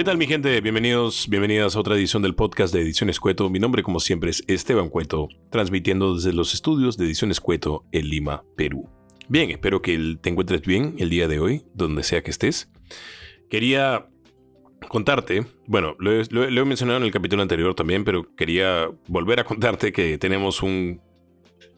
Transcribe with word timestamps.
¿Qué 0.00 0.04
tal 0.04 0.16
mi 0.16 0.26
gente? 0.26 0.58
Bienvenidos, 0.62 1.28
bienvenidas 1.28 1.76
a 1.76 1.78
otra 1.78 1.94
edición 1.94 2.22
del 2.22 2.34
podcast 2.34 2.72
de 2.72 2.80
Ediciones 2.80 3.20
Cueto. 3.20 3.50
Mi 3.50 3.58
nombre 3.58 3.82
como 3.82 4.00
siempre 4.00 4.30
es 4.30 4.42
Esteban 4.46 4.88
Cueto, 4.88 5.28
transmitiendo 5.50 6.14
desde 6.14 6.32
los 6.32 6.54
estudios 6.54 6.96
de 6.96 7.04
Ediciones 7.04 7.38
Cueto 7.38 7.84
en 7.92 8.08
Lima, 8.08 8.42
Perú. 8.56 8.88
Bien, 9.28 9.50
espero 9.50 9.82
que 9.82 10.16
te 10.18 10.30
encuentres 10.30 10.62
bien 10.62 10.94
el 10.96 11.10
día 11.10 11.28
de 11.28 11.38
hoy, 11.38 11.66
donde 11.74 12.02
sea 12.02 12.22
que 12.22 12.30
estés. 12.30 12.70
Quería 13.50 14.08
contarte, 14.88 15.44
bueno, 15.66 15.96
lo 15.98 16.12
he, 16.14 16.64
mencionado 16.64 16.96
en 16.96 17.04
el 17.04 17.12
capítulo 17.12 17.42
anterior 17.42 17.74
también, 17.74 18.02
pero 18.02 18.34
quería 18.36 18.88
volver 19.06 19.40
a 19.40 19.44
contarte 19.44 19.92
que 19.92 20.16
tenemos 20.16 20.62
un 20.62 21.02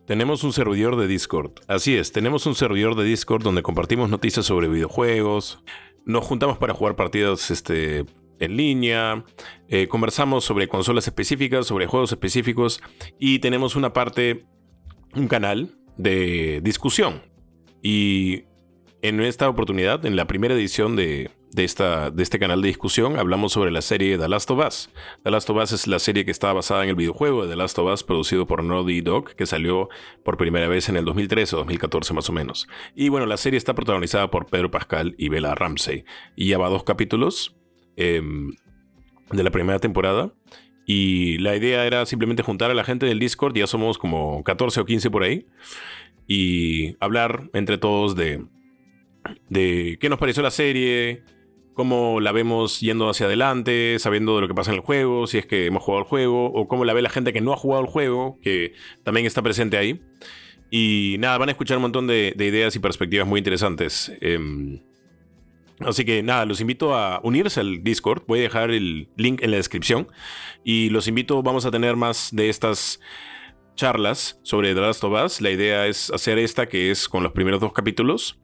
tenemos 0.07 0.45
un 0.45 0.53
servidor 0.53 0.95
de 0.97 1.09
Discord. 1.09 1.55
Así 1.67 1.97
es, 1.97 2.13
tenemos 2.13 2.47
un 2.47 2.55
servidor 2.55 2.95
de 2.95 3.03
Discord 3.03 3.43
donde 3.43 3.63
compartimos 3.63 4.11
noticias 4.11 4.47
sobre 4.47 4.69
videojuegos, 4.69 5.65
nos 6.05 6.25
juntamos 6.25 6.59
para 6.59 6.75
jugar 6.75 6.97
partidas 6.97 7.51
este, 7.51 8.05
en 8.39 8.57
línea, 8.57 9.25
eh, 9.69 9.89
conversamos 9.89 10.45
sobre 10.45 10.69
consolas 10.69 11.07
específicas, 11.07 11.67
sobre 11.67 11.87
juegos 11.87 12.13
específicos 12.13 12.81
y 13.19 13.39
tenemos 13.39 13.77
una 13.77 13.93
parte, 13.93 14.45
un 15.15 15.29
canal 15.29 15.79
de 15.97 16.61
discusión. 16.63 17.23
Y 17.83 18.45
en 19.03 19.21
esta 19.21 19.49
oportunidad, 19.49 20.05
en 20.07 20.17
la 20.17 20.27
primera 20.27 20.55
edición 20.55 20.97
de, 20.97 21.31
de, 21.53 21.65
esta, 21.65 22.11
de 22.11 22.23
este 22.23 22.39
canal 22.39 22.63
de 22.63 22.69
discusión 22.69 23.19
hablamos 23.19 23.53
sobre 23.53 23.71
la 23.71 23.83
serie 23.83 24.17
The 24.19 24.29
Last 24.29 24.51
of 24.51 24.67
Us. 24.67 24.91
The 25.23 25.31
Last 25.31 25.51
of 25.51 25.63
Us 25.63 25.73
es 25.73 25.87
la 25.87 25.99
serie 25.99 26.25
que 26.25 26.31
está 26.31 26.53
basada 26.53 26.83
en 26.83 26.89
el 26.89 26.97
videojuego 26.97 27.43
de 27.43 27.51
The 27.51 27.57
Last 27.57 27.79
of 27.79 27.93
Us 27.93 28.03
producido 28.03 28.47
por 28.47 28.65
Naughty 28.65 29.03
Dog, 29.03 29.35
que 29.35 29.47
salió 29.47 29.89
por 30.25 30.37
primera 30.37 30.67
vez 30.69 30.89
en 30.89 30.97
el 30.97 31.05
2013 31.05 31.57
o 31.57 31.59
2014 31.61 32.15
más 32.15 32.29
o 32.29 32.33
menos. 32.33 32.69
Y 32.95 33.11
bueno, 33.11 33.27
la 33.27 33.37
serie 33.37 33.59
está 33.59 33.75
protagonizada 33.75 34.31
por 34.31 34.47
Pedro 34.47 34.71
Pascal 34.71 35.15
y 35.19 35.29
Bella 35.29 35.55
Ramsey. 35.55 36.05
Y 36.37 36.49
ya 36.49 36.59
va 36.59 36.69
dos 36.69 36.85
capítulos 36.85 37.55
em, 37.97 38.53
de 39.31 39.43
la 39.43 39.51
primera 39.51 39.79
temporada. 39.79 40.33
Y 40.87 41.39
la 41.39 41.55
idea 41.55 41.87
era 41.87 42.07
simplemente 42.07 42.43
juntar 42.43 42.71
a 42.71 42.75
la 42.75 42.85
gente 42.85 43.07
del 43.07 43.19
Discord, 43.19 43.55
ya 43.55 43.67
somos 43.67 43.99
como 43.99 44.43
14 44.43 44.81
o 44.81 44.85
15 44.85 45.11
por 45.11 45.23
ahí, 45.23 45.47
y 46.27 46.97
hablar 46.99 47.51
entre 47.53 47.79
todos 47.79 48.17
de, 48.17 48.45
de 49.49 49.97
qué 50.01 50.09
nos 50.09 50.19
pareció 50.19 50.43
la 50.43 50.51
serie, 50.51 51.23
cómo 51.75 52.21
la 52.21 52.33
vemos 52.33 52.81
yendo 52.81 53.09
hacia 53.09 53.27
adelante, 53.27 53.99
sabiendo 53.99 54.37
de 54.37 54.43
lo 54.43 54.49
que 54.49 54.55
pasa 54.55 54.71
en 54.71 54.77
el 54.77 54.83
juego, 54.83 55.27
si 55.27 55.39
es 55.39 55.47
que 55.47 55.67
hemos 55.67 55.83
jugado 55.83 56.03
el 56.03 56.09
juego, 56.09 56.47
o 56.47 56.69
cómo 56.69 56.85
la 56.85 56.93
ve 56.93 57.03
la 57.03 57.11
gente 57.11 57.33
que 57.33 57.41
no 57.41 57.53
ha 57.53 57.57
jugado 57.57 57.83
el 57.83 57.89
juego, 57.89 58.39
que 58.43 58.75
también 59.03 59.27
está 59.27 59.43
presente 59.43 59.77
ahí. 59.77 60.01
Y 60.71 61.17
nada, 61.19 61.37
van 61.39 61.51
a 61.51 61.53
escuchar 61.53 61.77
un 61.77 61.83
montón 61.83 62.07
de, 62.07 62.35
ideas 62.39 62.75
y 62.77 62.79
perspectivas 62.79 63.27
muy 63.27 63.39
interesantes. 63.39 64.11
Em, 64.21 64.81
así 65.81 66.05
que 66.05 66.23
nada, 66.23 66.47
los 66.47 66.63
invito 66.63 66.95
a 66.95 67.21
unirse 67.23 67.61
al 67.61 67.83
Discord. 67.85 68.23
Voy 68.27 68.39
a 68.41 68.43
dejar 68.43 68.71
el 68.71 69.09
link 69.17 69.43
en 69.43 69.51
la 69.51 69.59
descripción. 69.59 70.09
Y 70.65 70.89
los 70.89 71.09
invito, 71.09 71.43
vamos 71.43 71.67
a 71.67 71.71
tener 71.71 71.97
más 71.97 72.31
de 72.33 72.49
estas 72.49 73.01
charlas 73.75 74.41
sobre 74.45 74.75
The 74.75 74.81
Last. 74.81 75.41
La 75.43 75.51
idea 75.51 75.87
es 75.87 76.11
hacer 76.11 76.39
esta 76.39 76.67
que 76.67 76.91
es 76.91 77.07
con 77.07 77.23
los 77.23 77.33
primeros 77.33 77.61
dos 77.61 77.75
capítulos. 77.75 78.41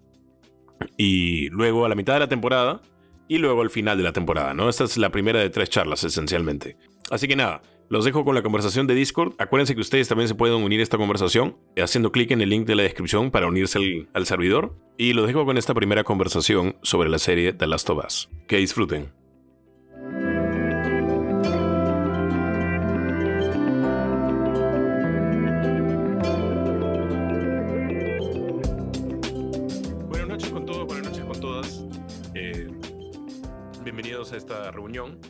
Y 0.98 1.48
luego 1.48 1.86
a 1.86 1.88
la 1.88 1.94
mitad 1.94 2.12
de 2.12 2.20
la 2.20 2.28
temporada 2.28 2.82
y 3.28 3.38
luego 3.38 3.62
al 3.62 3.70
final 3.70 3.96
de 3.98 4.04
la 4.04 4.12
temporada, 4.12 4.54
¿no? 4.54 4.68
Esta 4.68 4.84
es 4.84 4.96
la 4.96 5.10
primera 5.10 5.40
de 5.40 5.50
tres 5.50 5.70
charlas 5.70 6.02
esencialmente. 6.04 6.76
Así 7.10 7.28
que 7.28 7.36
nada, 7.36 7.62
los 7.88 8.04
dejo 8.04 8.24
con 8.24 8.34
la 8.34 8.42
conversación 8.42 8.86
de 8.86 8.94
Discord. 8.94 9.34
Acuérdense 9.38 9.74
que 9.74 9.80
ustedes 9.80 10.08
también 10.08 10.28
se 10.28 10.34
pueden 10.34 10.62
unir 10.62 10.80
a 10.80 10.82
esta 10.82 10.98
conversación 10.98 11.56
haciendo 11.76 12.12
clic 12.12 12.30
en 12.30 12.40
el 12.40 12.50
link 12.50 12.66
de 12.66 12.74
la 12.74 12.82
descripción 12.82 13.30
para 13.30 13.46
unirse 13.46 13.78
al, 13.78 14.08
al 14.12 14.26
servidor. 14.26 14.76
Y 14.96 15.12
los 15.12 15.26
dejo 15.26 15.44
con 15.44 15.56
esta 15.56 15.74
primera 15.74 16.04
conversación 16.04 16.76
sobre 16.82 17.08
la 17.08 17.18
serie 17.18 17.52
The 17.52 17.66
Last 17.66 17.88
of 17.90 18.04
Us. 18.04 18.28
Que 18.46 18.56
disfruten. 18.56 19.12
Esta 34.38 34.70
reunión. 34.70 35.20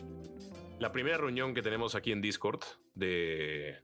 La 0.79 0.91
primera 0.91 1.17
reunión 1.17 1.55
que 1.55 1.63
tenemos 1.63 1.95
aquí 1.95 2.11
en 2.11 2.21
Discord 2.21 2.61
de 2.93 3.81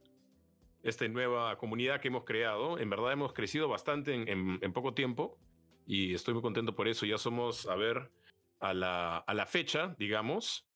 esta 0.82 1.06
nueva 1.08 1.58
comunidad 1.58 2.00
que 2.00 2.08
hemos 2.08 2.24
creado. 2.24 2.78
En 2.78 2.88
verdad 2.88 3.12
hemos 3.12 3.32
crecido 3.32 3.68
bastante 3.68 4.14
en, 4.14 4.72
poco 4.72 4.94
tiempo 4.94 5.36
y 5.84 6.14
estoy 6.14 6.32
muy 6.32 6.42
contento 6.42 6.76
por 6.76 6.86
eso. 6.86 7.04
Ya 7.06 7.18
somos, 7.18 7.66
a 7.66 7.74
ver, 7.74 8.12
a 8.60 8.72
la, 8.72 9.18
a 9.18 9.34
la 9.34 9.46
fecha, 9.46 9.96
digamos, 9.98 10.68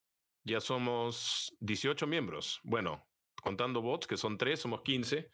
ya 0.43 0.61
somos 0.61 1.57
18 1.61 2.09
miembros. 2.09 2.61
Bueno, 2.65 3.07
contando 3.41 3.81
bots, 3.81 4.09
que 4.09 4.17
son 4.17 4.37
3, 4.37 4.59
somos 4.59 4.83
15. 4.83 5.31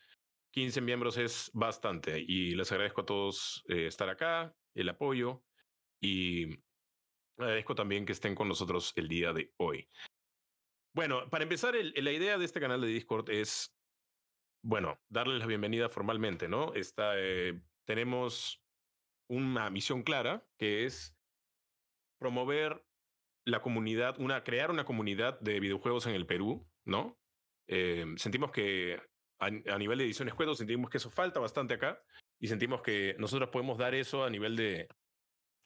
15 0.51 0.81
miembros 0.83 1.17
es 1.17 1.51
bastante 1.55 2.19
y 2.21 2.55
les 2.55 2.71
agradezco 2.71 3.01
a 3.01 3.07
todos 3.07 3.65
eh, 3.69 3.87
estar 3.87 4.09
acá, 4.11 4.55
el 4.75 4.89
apoyo 4.91 5.43
y 6.01 6.66
Agradezco 7.39 7.75
también 7.75 8.07
que 8.07 8.13
estén 8.13 8.35
con 8.35 8.49
nosotros 8.49 8.93
el 8.97 9.09
día 9.09 9.33
de 9.33 9.53
hoy. 9.59 9.89
Bueno, 10.95 11.29
para 11.29 11.43
empezar, 11.43 11.75
la 11.75 12.13
idea 12.13 12.39
de 12.39 12.45
este 12.45 12.61
canal 12.61 12.81
de 12.81 12.87
Discord 12.87 13.29
es, 13.29 13.77
bueno, 14.65 14.99
darles 15.11 15.41
la 15.41 15.47
bienvenida 15.47 15.91
formalmente, 15.91 16.49
¿no? 16.49 16.73
Está, 16.75 17.13
eh, 17.17 17.61
tenemos 17.85 18.63
una 19.29 19.69
misión 19.69 20.03
clara 20.03 20.47
que 20.59 20.87
es 20.87 21.15
promover 22.19 22.87
la 23.45 23.61
comunidad, 23.61 24.19
una, 24.19 24.43
crear 24.43 24.71
una 24.71 24.87
comunidad 24.87 25.39
de 25.41 25.61
videojuegos 25.61 26.07
en 26.07 26.15
el 26.15 26.27
Perú, 26.27 26.67
¿no? 26.87 27.19
Eh, 27.69 28.07
sentimos 28.17 28.51
que 28.51 29.01
a, 29.39 29.51
nivel 29.51 29.99
de 29.99 30.05
ediciones 30.05 30.35
cuento, 30.35 30.55
sentimos 30.55 30.91
que 30.91 30.97
eso 30.97 31.11
falta 31.11 31.41
bastante 31.41 31.75
acá 31.75 32.03
y 32.41 32.49
sentimos 32.49 32.81
que 32.81 33.15
nosotros 33.19 33.51
podemos 33.51 33.77
dar 33.77 33.95
eso 33.95 34.25
a 34.25 34.31
nivel 34.31 34.57
de, 34.57 34.89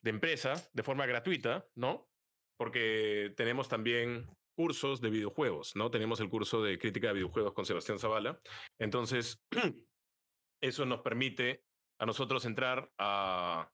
de 0.03 0.11
empresa 0.11 0.55
de 0.72 0.83
forma 0.83 1.06
gratuita, 1.06 1.66
¿no? 1.75 2.09
Porque 2.56 3.33
tenemos 3.37 3.69
también 3.69 4.28
cursos 4.55 5.00
de 5.00 5.11
videojuegos, 5.11 5.75
¿no? 5.77 5.91
Tenemos 5.91 6.21
el 6.21 6.28
curso 6.28 6.62
de 6.62 6.78
crítica 6.78 7.09
de 7.09 7.15
videojuegos 7.15 7.55
con 7.55 7.65
Sebastián 7.65 7.99
Zavala. 7.99 8.41
Entonces, 8.78 9.43
eso 10.61 10.84
nos 10.87 11.00
permite 11.00 11.65
a 11.99 12.06
nosotros 12.06 12.44
entrar 12.44 12.91
a, 12.99 13.71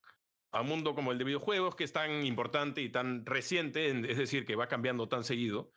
a 0.53 0.61
un 0.61 0.69
mundo 0.69 0.95
como 0.95 1.13
el 1.13 1.19
de 1.19 1.25
videojuegos, 1.25 1.75
que 1.77 1.85
es 1.85 1.93
tan 1.93 2.25
importante 2.25 2.81
y 2.83 2.89
tan 2.89 3.27
reciente, 3.27 3.89
es 3.89 4.17
decir, 4.17 4.45
que 4.45 4.57
va 4.57 4.69
cambiando 4.69 5.09
tan 5.09 5.25
seguido. 5.25 5.73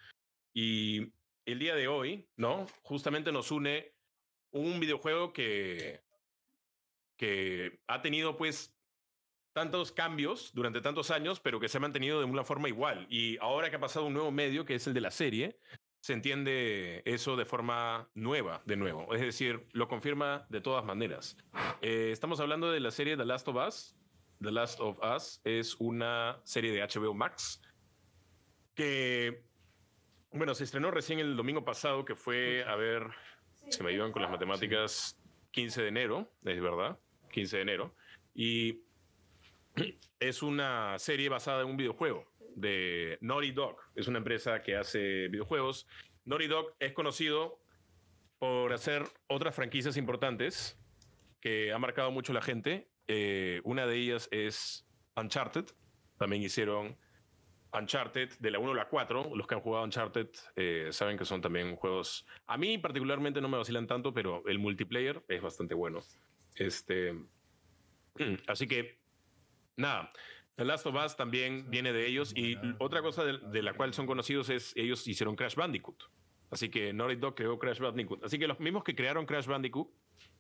Y 0.54 1.14
el 1.46 1.60
día 1.60 1.76
de 1.76 1.88
hoy, 1.88 2.28
¿no? 2.36 2.66
Justamente 2.84 3.32
nos 3.32 3.52
une 3.52 3.94
un 4.52 4.80
videojuego 4.80 5.34
que, 5.34 6.02
que 7.18 7.80
ha 7.88 8.02
tenido, 8.02 8.38
pues, 8.38 8.79
tantos 9.60 9.92
cambios 9.92 10.52
durante 10.54 10.80
tantos 10.80 11.12
años, 11.12 11.42
pero 11.42 11.60
que 11.60 11.68
se 11.68 11.80
ha 11.80 11.82
mantenido 11.82 12.20
de 12.20 12.26
una 12.26 12.46
forma 12.46 12.70
igual. 12.70 13.06
Y 13.10 13.38
ahora 13.40 13.70
que 13.70 13.76
ha 13.76 13.80
pasado 13.80 14.06
un 14.06 14.14
nuevo 14.14 14.32
medio, 14.32 14.64
que 14.64 14.76
es 14.76 14.88
el 14.88 14.94
de 14.94 15.02
la 15.02 15.12
serie, 15.12 15.60
se 16.00 16.14
entiende 16.14 17.02
eso 17.04 17.36
de 17.36 17.44
forma 17.44 18.10
nueva, 18.14 18.62
de 18.66 18.78
nuevo. 18.78 19.14
Es 19.14 19.20
decir, 19.20 19.68
lo 19.74 19.90
confirma 19.90 20.48
de 20.48 20.62
todas 20.62 20.86
maneras. 20.86 21.36
Eh, 21.82 22.12
estamos 22.14 22.40
hablando 22.40 22.72
de 22.72 22.80
la 22.80 22.90
serie 22.90 23.18
The 23.18 23.26
Last 23.26 23.50
of 23.50 23.58
Us. 23.68 23.98
The 24.42 24.50
Last 24.54 24.80
of 24.80 24.98
Us 25.04 25.42
es 25.44 25.76
una 25.80 26.40
serie 26.46 26.72
de 26.72 26.82
HBO 26.82 27.14
Max 27.14 27.62
que, 28.76 29.44
bueno, 30.32 30.56
se 30.56 30.64
estrenó 30.64 30.90
recién 30.90 31.20
el 31.20 31.36
domingo 31.36 31.66
pasado, 31.66 32.06
que 32.06 32.16
fue, 32.16 32.64
a 32.64 32.78
ver, 32.78 33.10
se 33.68 33.84
me 33.84 33.92
iban 33.92 34.14
con 34.14 34.22
las 34.22 34.32
matemáticas, 34.32 35.20
15 35.52 35.82
de 35.82 35.88
enero, 35.90 36.32
es 36.46 36.62
verdad, 36.62 36.98
15 37.34 37.58
de 37.58 37.62
enero. 37.62 37.94
Y 38.34 38.89
es 40.20 40.44
una 40.44 41.00
serie 41.00 41.30
basada 41.30 41.62
en 41.62 41.70
un 41.70 41.78
videojuego 41.78 42.26
de 42.56 43.18
Naughty 43.22 43.52
Dog. 43.52 43.78
Es 43.96 44.08
una 44.08 44.18
empresa 44.18 44.62
que 44.62 44.76
hace 44.76 45.28
videojuegos. 45.30 45.88
Naughty 46.26 46.48
Dog 46.48 46.76
es 46.80 46.94
conocido 46.94 47.60
por 48.38 48.74
hacer 48.74 49.04
otras 49.28 49.56
franquicias 49.56 49.98
importantes 49.98 50.80
que 51.42 51.72
ha 51.74 51.80
marcado 51.80 52.12
mucho 52.12 52.34
la 52.34 52.42
gente. 52.42 52.90
Eh, 53.08 53.62
una 53.64 53.86
de 53.86 53.98
ellas 53.98 54.28
es 54.32 54.88
Uncharted. 55.16 55.66
También 56.18 56.44
hicieron 56.44 56.98
Uncharted 57.74 58.30
de 58.40 58.52
la 58.52 58.60
1 58.60 58.72
a 58.72 58.76
la 58.76 58.90
4. 58.90 59.32
Los 59.36 59.48
que 59.48 59.56
han 59.56 59.62
jugado 59.62 59.84
Uncharted 59.86 60.30
eh, 60.56 60.90
saben 60.92 61.18
que 61.18 61.26
son 61.26 61.42
también 61.42 61.76
juegos. 61.76 62.26
A 62.48 62.58
mí 62.58 62.78
particularmente 62.78 63.42
no 63.42 63.50
me 63.50 63.58
vacilan 63.58 63.88
tanto, 63.88 64.14
pero 64.14 64.44
el 64.48 64.60
multiplayer 64.60 65.24
es 65.28 65.42
bastante 65.42 65.76
bueno. 65.76 66.02
Este, 66.56 67.14
así 68.48 68.68
que 68.68 68.99
nada. 69.80 70.12
The 70.56 70.66
Last 70.66 70.86
of 70.86 70.96
Us 70.96 71.16
también 71.16 71.70
viene 71.70 71.94
de 71.94 72.06
ellos 72.06 72.34
y 72.36 72.58
otra 72.80 73.02
cosa 73.02 73.24
de, 73.24 73.64
la 73.64 73.74
cual 73.74 73.94
son 73.94 74.06
conocidos 74.06 74.50
es 74.50 74.74
ellos 74.76 75.08
hicieron 75.08 75.38
Crash 75.38 75.56
Bandicoot. 75.56 76.04
Así 76.52 76.70
que 76.70 76.92
Naughty 76.92 77.16
Dog 77.16 77.36
creó 77.36 77.58
Crash 77.58 77.80
Bandicoot. 77.80 78.26
Así 78.26 78.38
que 78.38 78.46
los 78.46 78.60
mismos 78.60 78.84
que 78.84 78.94
crearon 78.94 79.26
Crash 79.26 79.46
Bandicoot 79.46 79.90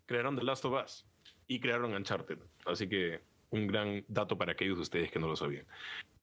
crearon 0.06 0.36
The 0.36 0.44
Last 0.44 0.66
of 0.66 0.84
Us 0.84 1.06
y 1.48 1.62
crearon 1.62 1.94
Uncharted. 1.94 2.40
Así 2.66 2.90
que 2.90 3.22
un 3.52 3.68
gran 3.68 4.04
dato 4.10 4.38
para 4.38 4.52
aquellos 4.52 4.76
de 4.76 4.82
ustedes 4.82 5.10
que 5.10 5.20
no 5.20 5.28
lo 5.28 5.38
sabían. 5.38 5.66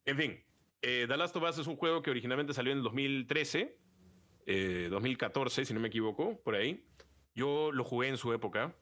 En 0.05 0.17
fin, 0.17 0.45
Eh, 0.83 1.07
The 1.09 1.17
Last 1.17 1.35
of 1.35 1.43
Us 1.43 1.59
es 1.59 1.67
un 1.67 1.77
juego 1.77 2.03
que 2.03 2.11
originalmente 2.11 2.53
salió 2.53 2.73
en 2.73 2.79
el 2.79 2.85
2013, 2.85 3.79
2014, 4.91 5.65
si 5.65 5.75
no 5.75 5.81
me 5.81 5.89
equivoco, 5.89 6.39
por 6.43 6.55
ahí. 6.55 6.85
Yo 7.35 7.73
lo 7.73 7.83
jugué 7.83 8.09
en 8.09 8.19
su 8.19 8.33
época, 8.33 8.77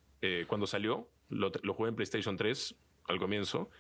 cuando 0.48 0.66
salió. 0.66 1.08
Lo, 1.28 1.52
lo, 1.62 1.72
jugué 1.72 1.90
en 1.90 1.94
PlayStation 1.94 2.36
3 2.36 2.74
al 3.08 3.18
comienzo. 3.18 3.70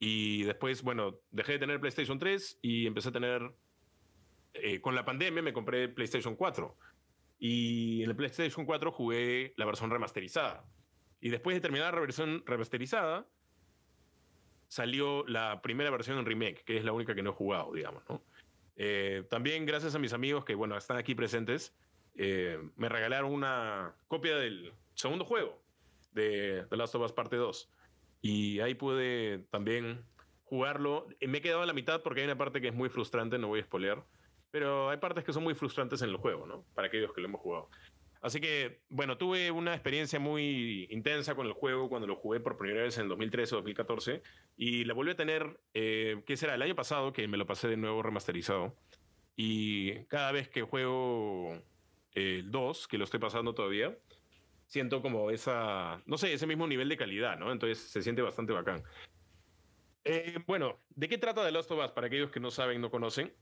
Y 0.00 0.42
después, 0.42 0.82
bueno, 0.82 1.20
dejé 1.30 1.52
de 1.52 1.58
tener 1.60 1.78
PlayStation 1.78 2.18
3 2.18 2.58
y 2.62 2.86
empecé 2.86 3.10
a 3.10 3.12
tener... 3.12 3.52
con 4.80 4.96
la 4.96 5.04
pandemia 5.04 5.42
me 5.42 5.52
compré 5.52 5.88
PlayStation 5.88 6.34
4. 6.34 6.76
Y 7.38 8.02
en 8.02 8.10
el 8.10 8.16
PlayStation 8.16 8.66
4 8.66 8.90
jugué 8.90 9.54
la 9.56 9.66
versión 9.66 9.90
remasterizada. 9.90 10.64
Y 11.20 11.28
después 11.28 11.54
de 11.54 11.60
terminar 11.60 11.94
la 11.94 12.00
versión 12.00 12.42
remasterizada, 12.46 13.26
salió 14.68 15.26
la 15.26 15.60
primera 15.60 15.90
versión 15.90 16.18
en 16.18 16.24
remake, 16.24 16.64
que 16.64 16.78
es 16.78 16.84
la 16.84 16.92
única 16.92 17.14
que 17.14 17.22
no 17.22 17.30
he 17.30 17.34
jugado, 17.34 17.72
digamos, 17.72 18.02
¿no? 18.08 18.22
Eh, 18.76 19.24
también 19.28 19.66
gracias 19.66 19.94
a 19.94 19.98
mis 19.98 20.14
amigos 20.14 20.44
que, 20.44 20.54
bueno, 20.54 20.76
están 20.76 20.96
aquí 20.96 21.14
presentes, 21.14 21.74
eh, 22.16 22.58
me 22.76 22.88
regalaron 22.88 23.32
una 23.32 23.94
copia 24.08 24.36
del 24.36 24.72
segundo 24.94 25.24
juego 25.24 25.62
de 26.12 26.64
The 26.70 26.76
Last 26.76 26.94
of 26.94 27.02
Us 27.02 27.12
Parte 27.12 27.36
2. 27.36 27.70
Y 28.20 28.60
ahí 28.60 28.74
pude 28.74 29.46
también 29.50 30.04
jugarlo. 30.44 31.08
Me 31.20 31.38
he 31.38 31.42
quedado 31.42 31.62
a 31.62 31.66
la 31.66 31.72
mitad 31.72 32.02
porque 32.02 32.20
hay 32.20 32.26
una 32.26 32.38
parte 32.38 32.60
que 32.60 32.68
es 32.68 32.74
muy 32.74 32.88
frustrante, 32.88 33.38
no 33.38 33.48
voy 33.48 33.60
a 33.60 33.64
spoilear 33.64 34.04
pero 34.50 34.90
hay 34.90 34.98
partes 34.98 35.24
que 35.24 35.32
son 35.32 35.44
muy 35.44 35.54
frustrantes 35.54 36.02
en 36.02 36.10
el 36.10 36.16
juego, 36.16 36.46
¿no? 36.46 36.64
Para 36.74 36.88
aquellos 36.88 37.12
que 37.12 37.20
lo 37.20 37.28
hemos 37.28 37.40
jugado. 37.40 37.68
Así 38.20 38.40
que, 38.40 38.82
bueno, 38.90 39.16
tuve 39.16 39.50
una 39.50 39.72
experiencia 39.72 40.18
muy 40.18 40.86
intensa 40.90 41.34
con 41.34 41.46
el 41.46 41.54
juego 41.54 41.88
cuando 41.88 42.06
lo 42.06 42.16
jugué 42.16 42.38
por 42.40 42.58
primera 42.58 42.82
vez 42.82 42.98
en 42.98 43.08
2013 43.08 43.54
o 43.54 43.58
2014 43.58 44.22
y 44.58 44.84
la 44.84 44.92
volví 44.92 45.12
a 45.12 45.16
tener, 45.16 45.58
eh, 45.72 46.22
¿qué 46.26 46.36
será? 46.36 46.54
El 46.54 46.62
año 46.62 46.74
pasado 46.74 47.14
que 47.14 47.28
me 47.28 47.38
lo 47.38 47.46
pasé 47.46 47.68
de 47.68 47.78
nuevo 47.78 48.02
remasterizado. 48.02 48.76
Y 49.36 50.04
cada 50.06 50.32
vez 50.32 50.50
que 50.50 50.62
juego 50.62 51.62
el 52.12 52.50
2, 52.50 52.88
que 52.88 52.98
lo 52.98 53.04
estoy 53.04 53.20
pasando 53.20 53.54
todavía, 53.54 53.96
siento 54.70 55.02
como 55.02 55.30
esa, 55.30 56.00
no 56.06 56.16
sé, 56.16 56.32
ese 56.32 56.46
mismo 56.46 56.66
nivel 56.66 56.88
de 56.88 56.96
calidad, 56.96 57.36
¿no? 57.36 57.50
Entonces 57.50 57.78
se 57.78 58.02
siente 58.02 58.22
bastante 58.22 58.52
bacán. 58.52 58.82
Eh, 60.04 60.38
bueno, 60.46 60.78
¿de 60.94 61.08
qué 61.08 61.18
trata 61.18 61.44
The 61.44 61.50
Lost 61.50 61.70
of 61.72 61.84
Us? 61.84 61.90
Para 61.90 62.06
aquellos 62.06 62.30
que 62.30 62.40
no 62.40 62.52
saben, 62.52 62.80
no 62.80 62.90
conocen. 62.90 63.34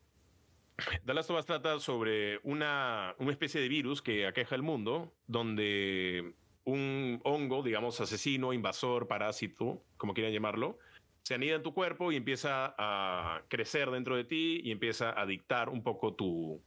The 1.05 1.13
Last 1.13 1.31
of 1.31 1.39
Us 1.39 1.45
trata 1.45 1.79
sobre 1.81 2.39
una, 2.45 3.15
una 3.19 3.33
especie 3.33 3.61
de 3.61 3.69
virus 3.69 4.01
que 4.01 4.27
aqueja 4.27 4.55
el 4.55 4.63
mundo, 4.63 5.13
donde 5.27 6.35
un 6.65 7.21
hongo, 7.25 7.63
digamos, 7.63 8.01
asesino, 8.01 8.53
invasor, 8.53 9.07
parásito, 9.07 9.83
como 9.99 10.15
quieran 10.15 10.33
llamarlo, 10.33 10.79
se 11.25 11.35
anida 11.35 11.57
en 11.57 11.63
tu 11.63 11.75
cuerpo 11.75 12.11
y 12.11 12.17
empieza 12.17 12.75
a 12.79 13.43
crecer 13.49 13.91
dentro 13.91 14.17
de 14.17 14.25
ti 14.25 14.61
y 14.65 14.71
empieza 14.71 15.21
a 15.21 15.27
dictar 15.27 15.69
un 15.69 15.83
poco 15.83 16.15
tu, 16.15 16.63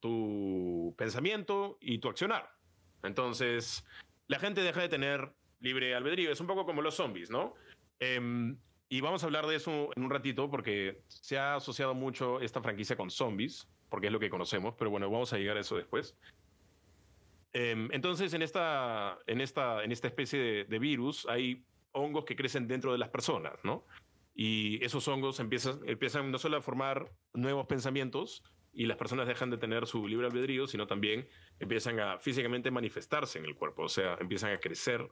tu 0.00 0.94
pensamiento 0.98 1.78
y 1.80 1.98
tu 1.98 2.08
accionar. 2.08 2.59
Entonces, 3.02 3.84
la 4.26 4.38
gente 4.38 4.62
deja 4.62 4.80
de 4.82 4.88
tener 4.88 5.32
libre 5.60 5.94
albedrío. 5.94 6.32
Es 6.32 6.40
un 6.40 6.46
poco 6.46 6.66
como 6.66 6.82
los 6.82 6.94
zombies, 6.94 7.30
¿no? 7.30 7.54
Eh, 7.98 8.54
y 8.92 9.00
vamos 9.00 9.22
a 9.22 9.26
hablar 9.26 9.46
de 9.46 9.54
eso 9.54 9.90
en 9.94 10.02
un 10.02 10.10
ratito 10.10 10.50
porque 10.50 11.02
se 11.06 11.38
ha 11.38 11.54
asociado 11.54 11.94
mucho 11.94 12.40
esta 12.40 12.60
franquicia 12.60 12.96
con 12.96 13.08
zombies, 13.08 13.68
porque 13.88 14.08
es 14.08 14.12
lo 14.12 14.18
que 14.18 14.28
conocemos, 14.28 14.74
pero 14.76 14.90
bueno, 14.90 15.08
vamos 15.08 15.32
a 15.32 15.38
llegar 15.38 15.56
a 15.56 15.60
eso 15.60 15.76
después. 15.76 16.16
Em, 17.52 17.88
entonces, 17.92 18.34
en 18.34 18.42
esta, 18.42 19.16
en, 19.28 19.40
esta, 19.40 19.84
en 19.84 19.92
esta 19.92 20.08
especie 20.08 20.64
de, 20.64 20.78
virus 20.80 21.24
hay 21.28 21.64
hongos 21.92 22.24
que 22.24 22.34
crecen 22.34 22.66
dentro 22.66 22.90
de 22.90 22.98
las 22.98 23.10
personas, 23.10 23.60
¿no? 23.62 23.86
Y 24.34 24.84
esos 24.84 25.06
hongos 25.06 25.38
empiezan, 25.38 25.78
empiezan 25.86 26.32
no 26.32 26.38
solo 26.38 26.56
a 26.56 26.60
formar 26.60 27.12
nuevos 27.32 27.66
pensamientos 27.66 28.42
y 28.72 28.86
las 28.86 28.96
personas 28.96 29.26
dejan 29.26 29.50
de 29.50 29.58
tener 29.58 29.86
su 29.86 30.06
libre 30.06 30.26
albedrío, 30.26 30.66
sino 30.66 30.86
también 30.86 31.28
empiezan 31.58 31.98
a 32.00 32.18
físicamente 32.18 32.70
manifestarse 32.70 33.38
en 33.38 33.44
el 33.44 33.56
cuerpo, 33.56 33.82
o 33.82 33.88
sea, 33.88 34.16
empiezan 34.20 34.52
a 34.52 34.58
crecer 34.58 35.08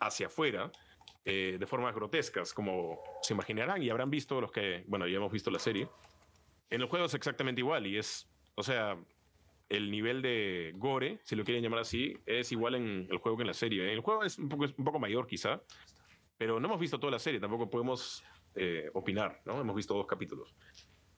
hacia 0.00 0.26
afuera 0.26 0.70
eh, 1.24 1.56
de 1.58 1.66
formas 1.66 1.94
grotescas, 1.94 2.52
como 2.52 2.98
se 3.22 3.34
imaginarán 3.34 3.82
y 3.82 3.90
habrán 3.90 4.10
visto 4.10 4.40
los 4.40 4.50
que, 4.50 4.84
bueno, 4.88 5.06
ya 5.06 5.16
hemos 5.16 5.32
visto 5.32 5.50
la 5.50 5.58
serie. 5.58 5.88
En 6.68 6.80
el 6.80 6.88
juego 6.88 7.06
es 7.06 7.14
exactamente 7.14 7.60
igual 7.60 7.86
y 7.86 7.96
es, 7.96 8.28
o 8.56 8.62
sea, 8.62 8.98
el 9.68 9.90
nivel 9.90 10.20
de 10.20 10.72
gore, 10.76 11.20
si 11.24 11.36
lo 11.36 11.44
quieren 11.44 11.62
llamar 11.62 11.80
así, 11.80 12.18
es 12.26 12.52
igual 12.52 12.74
en 12.74 13.06
el 13.10 13.18
juego 13.18 13.38
que 13.38 13.42
en 13.42 13.46
la 13.46 13.54
serie. 13.54 13.84
En 13.84 13.90
el 13.90 14.00
juego 14.00 14.24
es 14.24 14.38
un 14.38 14.48
poco, 14.48 14.98
mayor 14.98 15.26
quizá, 15.26 15.62
pero 16.36 16.60
no 16.60 16.66
hemos 16.66 16.80
visto 16.80 16.98
toda 16.98 17.12
la 17.12 17.18
serie, 17.18 17.40
tampoco 17.40 17.70
podemos 17.70 18.22
eh, 18.54 18.90
opinar, 18.92 19.40
¿no? 19.46 19.60
Hemos 19.60 19.76
visto 19.76 19.94
dos 19.94 20.06
capítulos. 20.06 20.54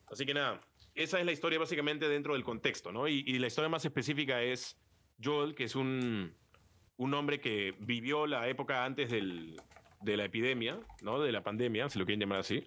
Así 0.07 0.25
que 0.25 0.33
nada, 0.33 0.61
esa 0.95 1.19
es 1.19 1.25
la 1.25 1.31
historia 1.33 1.59
básicamente 1.59 2.07
dentro 2.07 2.33
del 2.33 2.43
contexto, 2.43 2.91
¿no? 2.91 3.07
Y, 3.07 3.37
la 3.37 3.47
historia 3.47 3.69
más 3.69 3.83
específica 3.85 4.41
es 4.41 4.79
Joel, 5.21 5.53
que 5.53 5.65
es 5.65 5.75
un, 5.75 6.33
un 6.97 7.13
hombre 7.13 7.39
que 7.39 7.75
vivió 7.79 8.25
la 8.25 8.47
época 8.47 8.85
antes 8.85 9.11
del, 9.11 9.61
de 10.01 10.17
la 10.17 10.25
epidemia, 10.25 10.79
¿no? 11.01 11.21
De 11.21 11.31
la 11.31 11.43
pandemia, 11.43 11.89
si 11.89 11.99
lo 11.99 12.05
quieren 12.05 12.21
llamar 12.21 12.39
así. 12.39 12.63